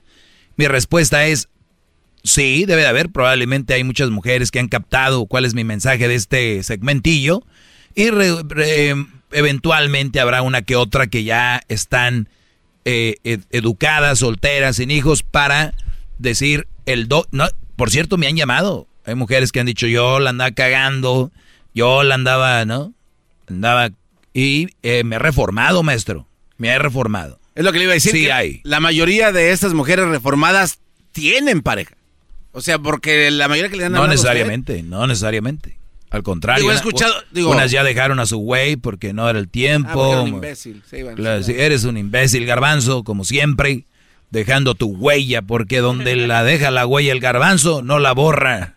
[0.55, 1.49] Mi respuesta es
[2.23, 3.09] sí, debe de haber.
[3.09, 7.43] Probablemente hay muchas mujeres que han captado cuál es mi mensaje de este segmentillo.
[7.95, 8.95] Y re- re-
[9.31, 12.29] eventualmente habrá una que otra que ya están
[12.85, 15.73] eh, ed- educadas, solteras, sin hijos, para
[16.17, 17.27] decir el do...
[17.31, 17.45] No,
[17.75, 18.87] por cierto, me han llamado.
[19.05, 21.31] Hay mujeres que han dicho, yo la andaba cagando,
[21.73, 22.93] yo la andaba, ¿no?
[23.47, 23.89] Andaba...
[24.33, 26.27] Y eh, me he reformado, maestro.
[26.57, 27.39] Me he reformado.
[27.53, 28.11] Es lo que le iba a decir.
[28.13, 28.61] Sí que hay.
[28.63, 30.79] La mayoría de estas mujeres reformadas
[31.11, 31.95] tienen pareja.
[32.53, 35.77] O sea, porque la mayoría que le dan No necesariamente, no necesariamente.
[36.11, 39.39] Al contrario, Digo, he escuchado- digo- unas ya dejaron a su güey porque no era
[39.39, 40.11] el Ah, tiempo.
[40.13, 40.83] era un imbécil.
[40.89, 43.85] Sí, bueno, Claro, sí, eres un imbécil, garbanzo, como siempre.
[44.29, 48.73] dejando tu huella, porque donde la deja la huella el garbanzo, no la borra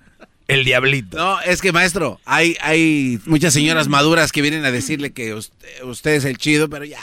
[0.48, 1.16] el diablito.
[1.16, 5.82] No, es que maestro, hay, hay muchas señoras maduras que vienen a decirle que usted,
[5.84, 7.00] usted es el chido, pero ya.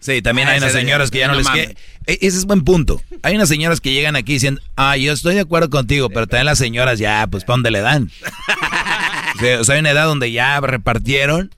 [0.00, 1.76] Sí, también Ah, hay unas señoras que ya no, no les mames.
[2.06, 3.00] E- Ese es buen punto.
[3.22, 6.46] Hay unas señoras que llegan aquí diciendo, ah, yo estoy de acuerdo contigo, pero también
[6.46, 8.10] las señoras ya, pues, ¿pa' dónde le dan?
[9.36, 11.54] o, sea, o sea, hay una edad donde ya repartieron,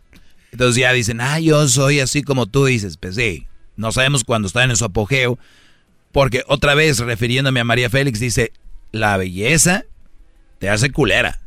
[0.52, 2.96] entonces ya dicen, ah, yo soy así como tú dices.
[2.96, 5.38] Pues sí, no sabemos cuándo están en su apogeo,
[6.12, 8.52] porque otra vez, refiriéndome a María Félix, dice,
[8.92, 9.84] la belleza
[10.58, 11.40] te hace culera.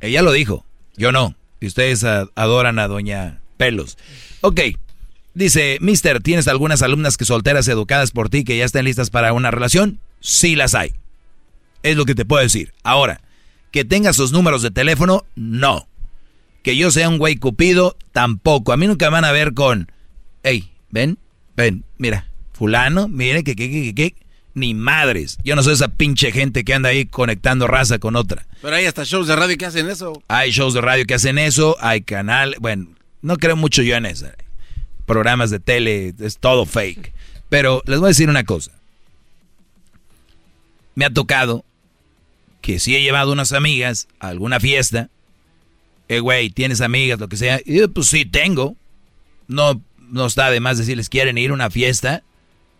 [0.00, 0.64] Ella lo dijo,
[0.96, 1.34] yo no.
[1.60, 3.98] Y ustedes adoran a Doña Pelos.
[4.42, 4.60] Ok,
[5.36, 9.32] dice, Mister, ¿tienes algunas alumnas que solteras educadas por ti que ya estén listas para
[9.32, 10.00] una relación?
[10.20, 10.94] Sí las hay.
[11.82, 12.72] Es lo que te puedo decir.
[12.82, 13.20] Ahora,
[13.70, 15.86] que tenga sus números de teléfono, no.
[16.62, 18.72] Que yo sea un güey cupido, tampoco.
[18.72, 19.92] A mí nunca me van a ver con,
[20.42, 21.18] hey, ven,
[21.54, 25.38] ven, mira, fulano, mire, que, que, que, que, que, ni madres.
[25.44, 28.46] Yo no soy esa pinche gente que anda ahí conectando raza con otra.
[28.62, 30.22] Pero hay hasta shows de radio que hacen eso.
[30.28, 32.88] Hay shows de radio que hacen eso, hay canal, bueno,
[33.20, 34.26] no creo mucho yo en eso.
[35.06, 37.12] Programas de tele, es todo fake.
[37.48, 38.72] Pero les voy a decir una cosa.
[40.94, 41.64] Me ha tocado
[42.60, 45.08] que si he llevado unas amigas a alguna fiesta,
[46.08, 47.60] eh, güey, ¿tienes amigas, lo que sea?
[47.64, 48.76] Yo, pues sí, tengo.
[49.48, 52.22] No, no está de más decirles, ¿quieren ir a una fiesta?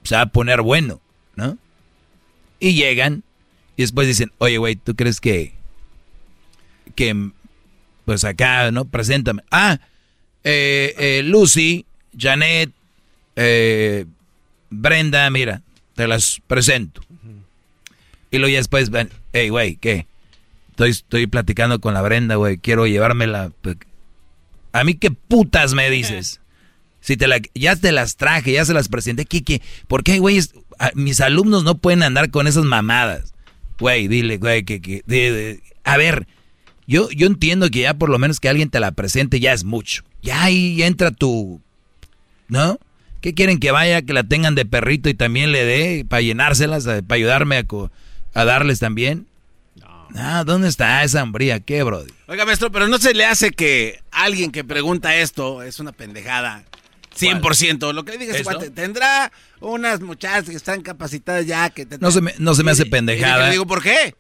[0.03, 1.01] Se va a poner bueno,
[1.37, 1.59] ¿no?
[2.59, 3.23] Y llegan
[3.77, 5.53] y después dicen, oye, güey, ¿tú crees que,
[6.95, 7.31] que,
[8.05, 8.87] pues acá, ¿no?
[8.87, 9.43] Preséntame.
[9.51, 9.79] Ah,
[10.45, 11.85] eh, eh, Lucy,
[12.19, 12.71] Janet,
[13.37, 14.07] eh,
[14.71, 15.63] Brenda, mira,
[15.95, 17.03] te las presento.
[18.31, 20.07] Y luego ya después, ven, hey, güey, ¿qué?
[20.71, 23.51] Estoy, estoy platicando con la Brenda, güey, quiero llevármela.
[23.63, 23.77] pues,
[24.73, 26.41] A mí, ¿qué putas me dices?
[27.01, 29.63] Si te la, ya te las traje, ya se las presenté, ¿qué, qué?
[29.87, 30.41] ¿Por qué, güey?
[30.95, 33.33] Mis alumnos no pueden andar con esas mamadas.
[33.79, 36.27] Güey, dile, güey, que, que de- de- a ver,
[36.87, 39.63] yo, yo entiendo que ya por lo menos que alguien te la presente ya es
[39.65, 40.03] mucho.
[40.23, 41.61] Ya ahí entra tu,
[42.49, 42.79] ¿no?
[43.21, 46.87] ¿Qué quieren que vaya, que la tengan de perrito y también le dé para llenárselas,
[46.87, 47.65] eh, para ayudarme
[48.35, 49.27] a, darles también?
[50.15, 51.61] Ah, ¿dónde está esa hombría?
[51.61, 52.13] ¿Qué, brody?
[52.29, 56.65] Oiga, maestro, pero no se le hace que alguien que pregunta esto es una pendejada.
[57.19, 57.93] 100%.
[57.93, 58.55] Lo que le diga ese ¿Esto?
[58.55, 61.99] cuate, tendrá unas muchachas que están capacitadas ya que te...
[61.99, 63.51] No se me, no se me hace Y le pendejada.
[63.51, 64.15] digo, ¿por qué?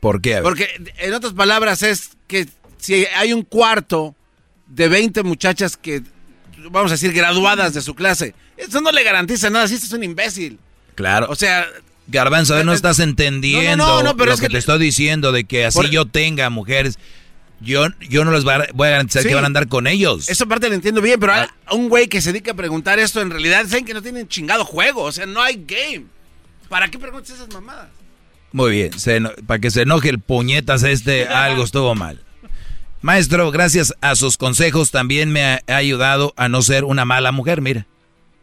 [0.00, 0.40] ¿Por qué?
[0.42, 0.68] Porque
[0.98, 4.14] en otras palabras es que si hay un cuarto
[4.66, 6.02] de 20 muchachas que,
[6.70, 9.92] vamos a decir, graduadas de su clase, eso no le garantiza nada, si este es
[9.92, 10.58] un imbécil.
[10.94, 11.26] Claro.
[11.30, 11.66] O sea...
[12.06, 14.58] Garbanzo, a ver, no estás entendiendo No, no, no, pero lo es que, que te
[14.58, 16.98] estoy diciendo de que así Por- yo tenga mujeres.
[17.62, 19.28] Yo, yo no les voy a, voy a garantizar Sí.
[19.30, 20.28] que van a andar con ellos.
[20.28, 22.98] Esa parte la entiendo bien, pero a, a un güey que se dedica a preguntar
[22.98, 26.04] esto, en realidad saben que no tienen chingado juego, o sea, no hay game.
[26.68, 27.88] ¿Para qué preguntas esas mamadas?
[28.52, 32.20] Muy bien, se para que se enoje el puñetas este, algo estuvo mal.
[33.04, 37.60] Maestro, gracias a sus consejos también me ha, ayudado a no ser una mala mujer,
[37.60, 37.86] mira.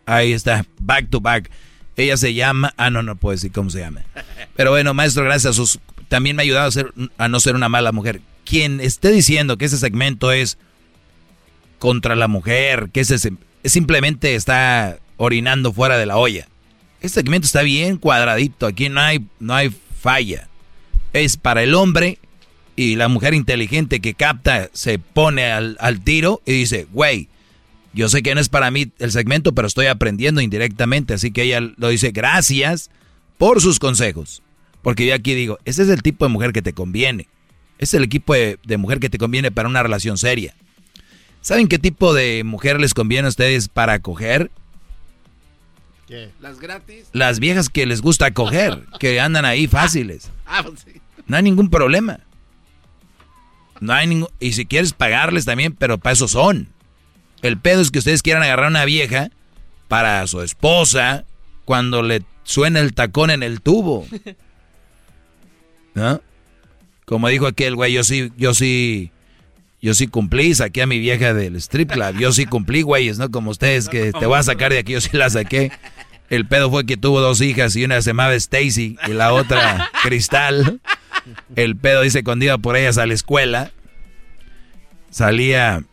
[0.05, 1.49] Ahí está, back to back.
[1.97, 4.01] Ella se llama, ah, no, no puedo decir cómo se llama.
[4.55, 7.69] Pero bueno, maestro, gracias a sus, también me ha ayudado a, ser, no ser una
[7.69, 8.21] mala mujer.
[8.45, 10.59] Quien esté diciendo que ese segmento es
[11.79, 13.33] contra la mujer, que ese se-
[13.65, 16.47] simplemente está orinando fuera de la olla.
[17.01, 20.49] Este segmento está bien cuadradito, aquí no hay, no hay falla.
[21.13, 22.19] Es para el hombre
[22.81, 27.27] y la mujer inteligente que capta se pone al, al tiro y dice, güey,
[27.93, 31.43] yo sé que no es para mí el segmento, pero estoy aprendiendo indirectamente, así que
[31.43, 32.89] ella lo dice, gracias
[33.37, 34.41] por sus consejos.
[34.81, 37.27] Porque yo aquí digo, ese es el tipo de mujer que te conviene.
[37.77, 40.55] Es el equipo de, de mujer que te conviene para una relación seria.
[41.41, 44.49] ¿Saben qué tipo de mujer les conviene a ustedes para coger?
[46.39, 47.05] Las gratis.
[47.13, 50.31] Las viejas que les gusta coger, que andan ahí fáciles.
[50.53, 50.99] Ah, pues sí.
[51.27, 52.19] No hay ningún problema.
[53.81, 54.29] No hay ningún...
[54.39, 56.69] Y si quieres pagarles también, pero para eso son.
[57.41, 59.31] El pedo es que ustedes quieran agarrar a una vieja
[59.89, 61.25] para su esposa
[61.65, 64.07] cuando le suena el tacón en el tubo.
[65.95, 66.21] ¿No?
[67.05, 69.11] Como dijo aquel güey, yo sí, yo sí,
[69.81, 72.17] yo sí cumplí, saqué a mi vieja del strip club.
[72.19, 73.31] Yo sí cumplí, güeyes, ¿no?
[73.31, 75.71] Como ustedes que te voy a sacar de aquí, yo sí la saqué.
[76.31, 79.91] El pedo fue que tuvo dos hijas y una se llamaba Stacy y la otra
[80.03, 80.79] Cristal.
[81.55, 83.71] El pedo dice cuando iba por ellas a la escuela,
[85.09, 85.83] salía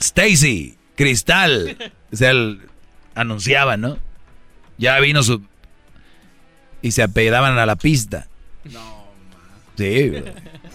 [0.00, 1.76] Stacy, Cristal.
[2.12, 2.60] O sea, el-
[3.14, 3.98] anunciaba, ¿no?
[4.78, 5.42] Ya vino su...
[6.80, 8.26] Y se apellidaban a la pista.
[9.76, 10.24] Sí, bro.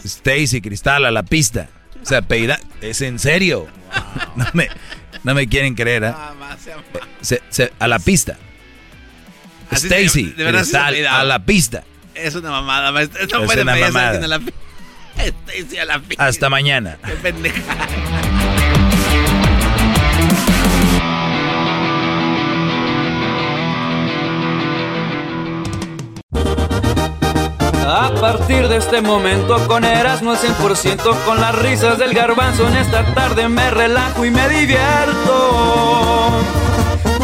[0.06, 1.68] Stacy, Cristal a la pista.
[2.04, 2.60] Se apellida...
[2.82, 3.68] Es en serio.
[4.36, 4.68] No me,
[5.24, 6.14] no me quieren creer, ¿eh?
[7.22, 8.38] Se- se- a la pista.
[9.72, 11.84] Stacy, de- sal a la pista.
[12.16, 13.20] Es una mamada, maestro.
[13.32, 14.24] No Es puede una mamada.
[14.24, 14.40] a la
[15.18, 16.98] Stacy a la pi- Hasta mañana.
[17.06, 17.62] Qué pendeja.
[27.90, 32.76] A partir de este momento con Erasmo al 100% con las risas del garbanzo en
[32.78, 36.44] esta tarde me relajo y me divierto.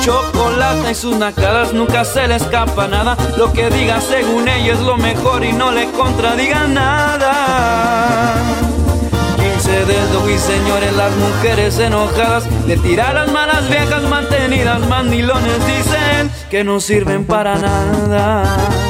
[0.03, 3.15] Chocolate y sus nacadas nunca se le escapa nada.
[3.37, 8.35] Lo que diga según ella es lo mejor y no le contradigan nada.
[9.37, 16.29] 15 dedos y señores, las mujeres enojadas le tiran las malas viejas mantenidas, mandilones dicen
[16.49, 18.82] que no sirven para nada.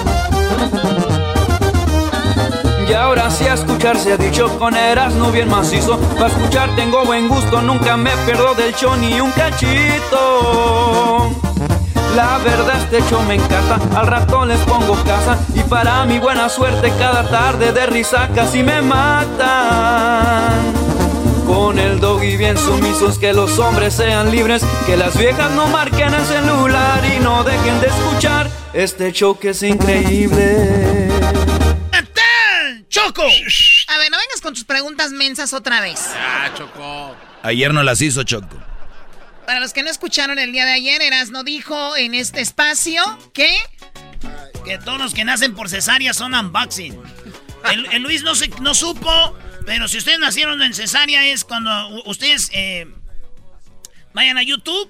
[2.88, 5.98] Y ahora sí a escuchar se ha dicho con Erasmo bien macizo.
[6.16, 11.32] Para escuchar tengo buen gusto, nunca me pierdo del show ni un cachito.
[12.16, 15.40] La verdad este show me encanta, al rato les pongo casa.
[15.56, 20.74] Y para mi buena suerte cada tarde de risa casi me matan.
[21.48, 26.14] Con el doggy bien sumisos, que los hombres sean libres, que las viejas no marquen
[26.14, 31.13] el celular y no dejen de escuchar este show que es increíble.
[33.06, 33.24] ¡Choco!
[33.24, 36.00] A ver, no vengas con tus preguntas mensas otra vez.
[36.16, 37.16] Ah, chocó.
[37.44, 38.62] Ayer no las hizo Choco.
[39.46, 43.58] Para los que no escucharon el día de ayer, Erasno dijo en este espacio que...
[44.64, 46.98] Que todos los que nacen por cesárea son unboxing.
[47.72, 52.04] El, el Luis no, se, no supo, pero si ustedes nacieron en cesárea es cuando
[52.06, 52.88] ustedes eh,
[54.14, 54.90] vayan a YouTube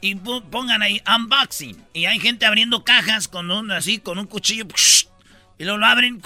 [0.00, 1.86] y pongan ahí unboxing.
[1.92, 4.66] Y hay gente abriendo cajas con un así, con un cuchillo.
[5.58, 6.20] Y luego lo abren.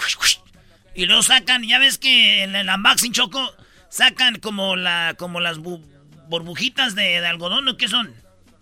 [0.97, 3.53] Y luego sacan, ya ves que en el unboxing choco
[3.89, 5.85] sacan como la como las bu-
[6.27, 8.13] burbujitas de, de algodón, ¿o qué son?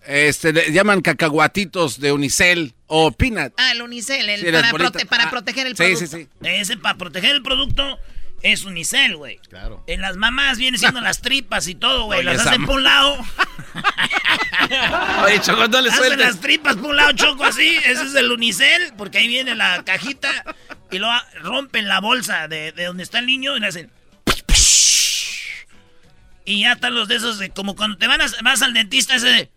[0.06, 3.54] Este, le llaman cacahuatitos de unicel o peanut.
[3.58, 6.06] Ah, el unicel, el Sí, para, prote- para Ah, proteger el sí, producto.
[6.06, 6.28] sí, sí.
[6.48, 7.98] Ese para proteger el producto
[8.44, 9.40] es unicel, güey.
[9.50, 9.84] Claro.
[9.88, 12.22] En las mamás vienen siendo las tripas y todo, güey.
[12.24, 13.18] Las hacen por un lado.
[15.24, 16.28] Oye, Choco, no le Hacen sueltes.
[16.28, 17.78] las tripas por un lado, choco así.
[17.86, 20.30] Ese es el unicel, porque ahí viene la cajita.
[20.96, 23.92] Y luego rompen la bolsa de, de donde está el niño y le hacen.
[26.46, 29.28] Y ya están los de esos como cuando te van a- vas al dentista ese
[29.28, 29.52] de.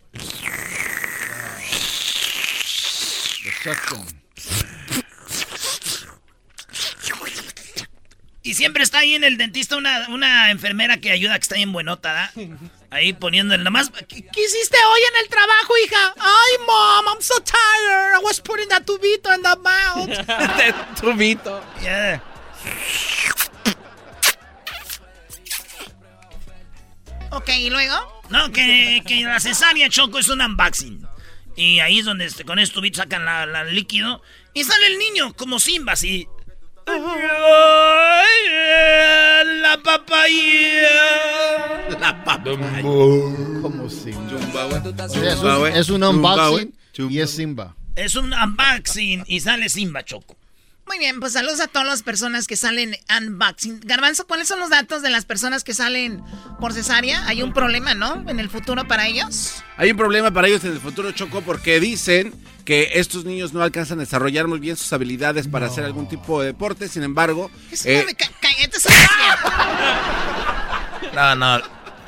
[8.41, 11.71] Y siempre está ahí en el dentista una, una enfermera que ayuda, que está bien
[11.73, 12.31] buenota, ¿da?
[12.91, 13.91] Ahí poniendo el nomás.
[14.07, 16.13] ¿Qué, qué hiciste hoy en el trabajo, hija?
[16.17, 18.15] Ay, mom, I'm so tired.
[18.15, 20.09] I was putting that tubito in the mouth.
[20.99, 21.61] Tubito.
[21.81, 22.21] Yeah.
[27.31, 28.23] ok, ¿y luego?
[28.29, 31.07] No, que, que la cesárea choco es un unboxing.
[31.55, 34.23] Y ahí es donde este, con este tubito sacan la, la líquido.
[34.53, 36.27] Y sale el niño como Simba, así.
[39.61, 40.89] La papaya.
[41.99, 42.81] La papaya.
[42.81, 44.29] Como Simba.
[45.09, 47.75] Sí, es, un, es un unboxing y es Simba.
[47.95, 50.35] Es un unboxing y sale Simba Choco.
[50.87, 53.81] Muy bien, pues saludos a todas las personas que salen unboxing.
[53.83, 56.23] Garbanzo, ¿cuáles son los datos de las personas que salen
[56.59, 57.27] por cesárea?
[57.27, 58.23] Hay un problema, ¿no?
[58.27, 59.61] En el futuro para ellos.
[59.77, 62.33] Hay un problema para ellos en el futuro, Choco, porque dicen
[62.69, 66.39] que estos niños no alcanzan a desarrollar muy bien sus habilidades para hacer algún tipo
[66.39, 66.87] de deporte.
[66.87, 67.49] Sin embargo,
[67.83, 68.05] eh,
[71.15, 71.61] No, no.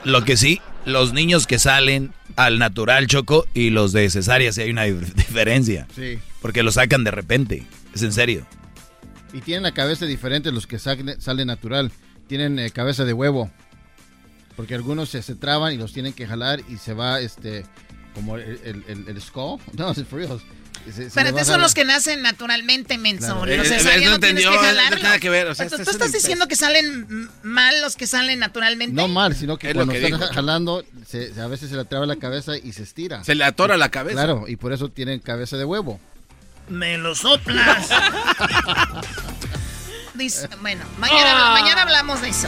[0.03, 4.61] Lo que sí, los niños que salen al natural, Choco, y los de cesárea, sí
[4.61, 5.88] hay una dif- diferencia.
[5.95, 6.19] Sí.
[6.43, 7.64] Porque los sacan de repente.
[7.95, 8.45] Es en serio.
[9.33, 11.91] Y tienen la cabeza diferente los que sale, sale natural.
[12.27, 13.49] Tienen eh, cabeza de huevo.
[14.56, 17.65] Porque algunos se, se traban y los tienen que jalar y se va este
[18.14, 19.59] como el, el, el, el skull.
[19.73, 20.41] No, es for real.
[20.85, 23.40] Se- se Pero son los que nacen naturalmente, menso.
[23.43, 23.56] Claro.
[23.57, 24.88] Los Eh, eh, no no tienes que no jalarlos.
[24.90, 27.80] tiene nada que ver, o sea, Tú- este ¿Tú es estás diciendo que salen mal
[27.81, 28.95] los que salen naturalmente?
[28.95, 32.07] No mal, sino que Es cuando que están jalando, se- a veces se le traba
[32.07, 33.23] la cabeza y se estira.
[33.23, 34.15] se le atora la cabeza.
[34.15, 35.99] Claro, y por eso tienen cabeza de huevo.
[36.67, 37.90] Me lo soplas.
[40.15, 41.59] Dice- bueno, mañana, Ah.
[41.61, 42.48] mañana hablamos de eso.